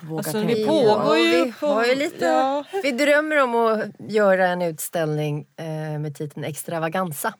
våga 0.00 0.18
Alltså, 0.18 0.32
tänka 0.32 0.54
det 0.54 0.66
på? 0.66 0.70
pågår 0.72 1.16
ju 1.18 1.44
vi 1.44 1.52
har 1.60 1.84
ju 1.84 1.94
lite... 1.94 2.24
ja. 2.24 2.64
Vi 2.82 2.92
drömmer 2.92 3.42
om 3.42 3.54
att 3.54 4.10
göra 4.10 4.48
en 4.48 4.62
utställning 4.62 5.46
eh, 5.56 5.98
med 5.98 6.14
titeln 6.16 6.44
Extravaganza. 6.44 7.34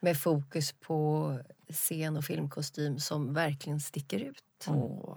Med 0.00 0.18
fokus 0.18 0.72
på 0.72 1.38
scen 1.72 2.16
och 2.16 2.24
filmkostym 2.24 2.98
som 2.98 3.34
verkligen 3.34 3.80
sticker 3.80 4.18
ut. 4.18 4.42
Åh. 4.66 5.16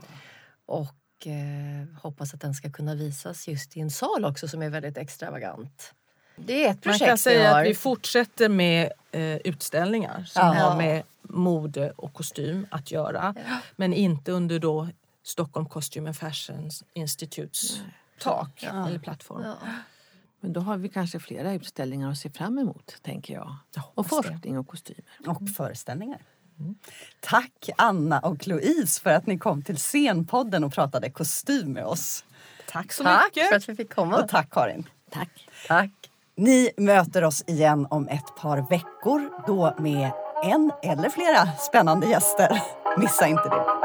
Och 0.66 1.28
eh, 1.28 2.00
hoppas 2.02 2.34
att 2.34 2.42
den 2.42 2.54
ska 2.54 2.72
kunna 2.72 2.96
visas 2.96 3.48
just 3.48 3.78
i 3.78 3.80
en 3.80 3.92
sal 3.92 4.26
också 4.26 4.48
som 4.48 4.62
är 4.62 4.70
väldigt 4.70 4.98
extravagant. 4.98 5.94
Det 6.38 6.66
är 6.66 6.72
ett 6.72 6.86
Man 6.86 6.92
projekt 6.92 7.06
kan 7.06 7.12
vi 7.14 7.18
säga 7.18 7.56
att 7.56 7.66
vi 7.68 7.76
fortsätter 7.76 8.50
med 8.50 8.92
eh, 9.12 9.36
utställningar 9.36 10.24
som 10.28 10.42
Ja. 10.48 10.54
har 10.54 10.78
med 10.78 11.04
mode 11.22 11.92
och 11.92 12.14
kostym 12.14 12.68
att 12.72 12.92
göra. 12.92 13.36
Men 13.76 13.94
inte 13.94 14.32
under 14.32 14.60
då 14.60 14.88
Stockholm 15.26 15.66
Costume 15.70 16.08
and 16.10 16.18
Fashion 16.18 16.70
Institutes 16.94 17.82
tak 18.20 18.60
Ja. 18.64 18.88
eller 18.88 19.00
plattform. 19.00 19.42
Ja. 19.44 19.56
Men 20.40 20.54
då 20.54 20.62
har 20.62 20.78
vi 20.78 20.90
kanske 20.90 21.20
flera 21.20 21.54
utställningar 21.54 22.12
att 22.12 22.18
se 22.18 22.30
fram 22.32 22.60
emot, 22.60 22.96
tänker 23.02 23.34
jag. 23.34 23.56
Och 23.96 24.08
forskning 24.08 24.58
och 24.58 24.68
kostymer. 24.68 25.04
Och 25.28 25.50
föreställningar. 25.58 26.22
Tack 27.20 27.70
Anna 27.78 28.20
och 28.20 28.48
Louise 28.48 29.02
för 29.02 29.10
att 29.10 29.28
ni 29.28 29.38
kom 29.38 29.62
till 29.62 29.78
Scenpodden 29.78 30.64
och 30.64 30.74
pratade 30.74 31.10
kostym 31.10 31.74
med 31.74 31.86
oss. 31.86 32.26
Tack 32.68 32.94
så 32.94 33.04
Tack 33.04 33.26
mycket. 33.36 33.50
för 33.50 33.56
att 33.56 33.70
vi 33.70 33.76
fick 33.76 33.94
komma. 33.96 34.22
Och 34.24 34.30
tack 34.30 34.50
Karin. 34.52 34.90
Tack! 35.12 35.50
Tack. 35.68 35.92
Ni 36.38 36.70
möter 36.78 37.24
oss 37.24 37.44
igen 37.48 37.88
om 37.90 38.08
ett 38.08 38.36
par 38.38 38.70
veckor, 38.70 39.44
då 39.48 39.76
med 39.80 40.12
en 40.44 40.72
eller 40.84 41.10
flera 41.10 41.52
spännande 41.58 42.08
gäster. 42.08 42.62
Missa 42.98 43.28
inte 43.28 43.44
det. 43.50 43.85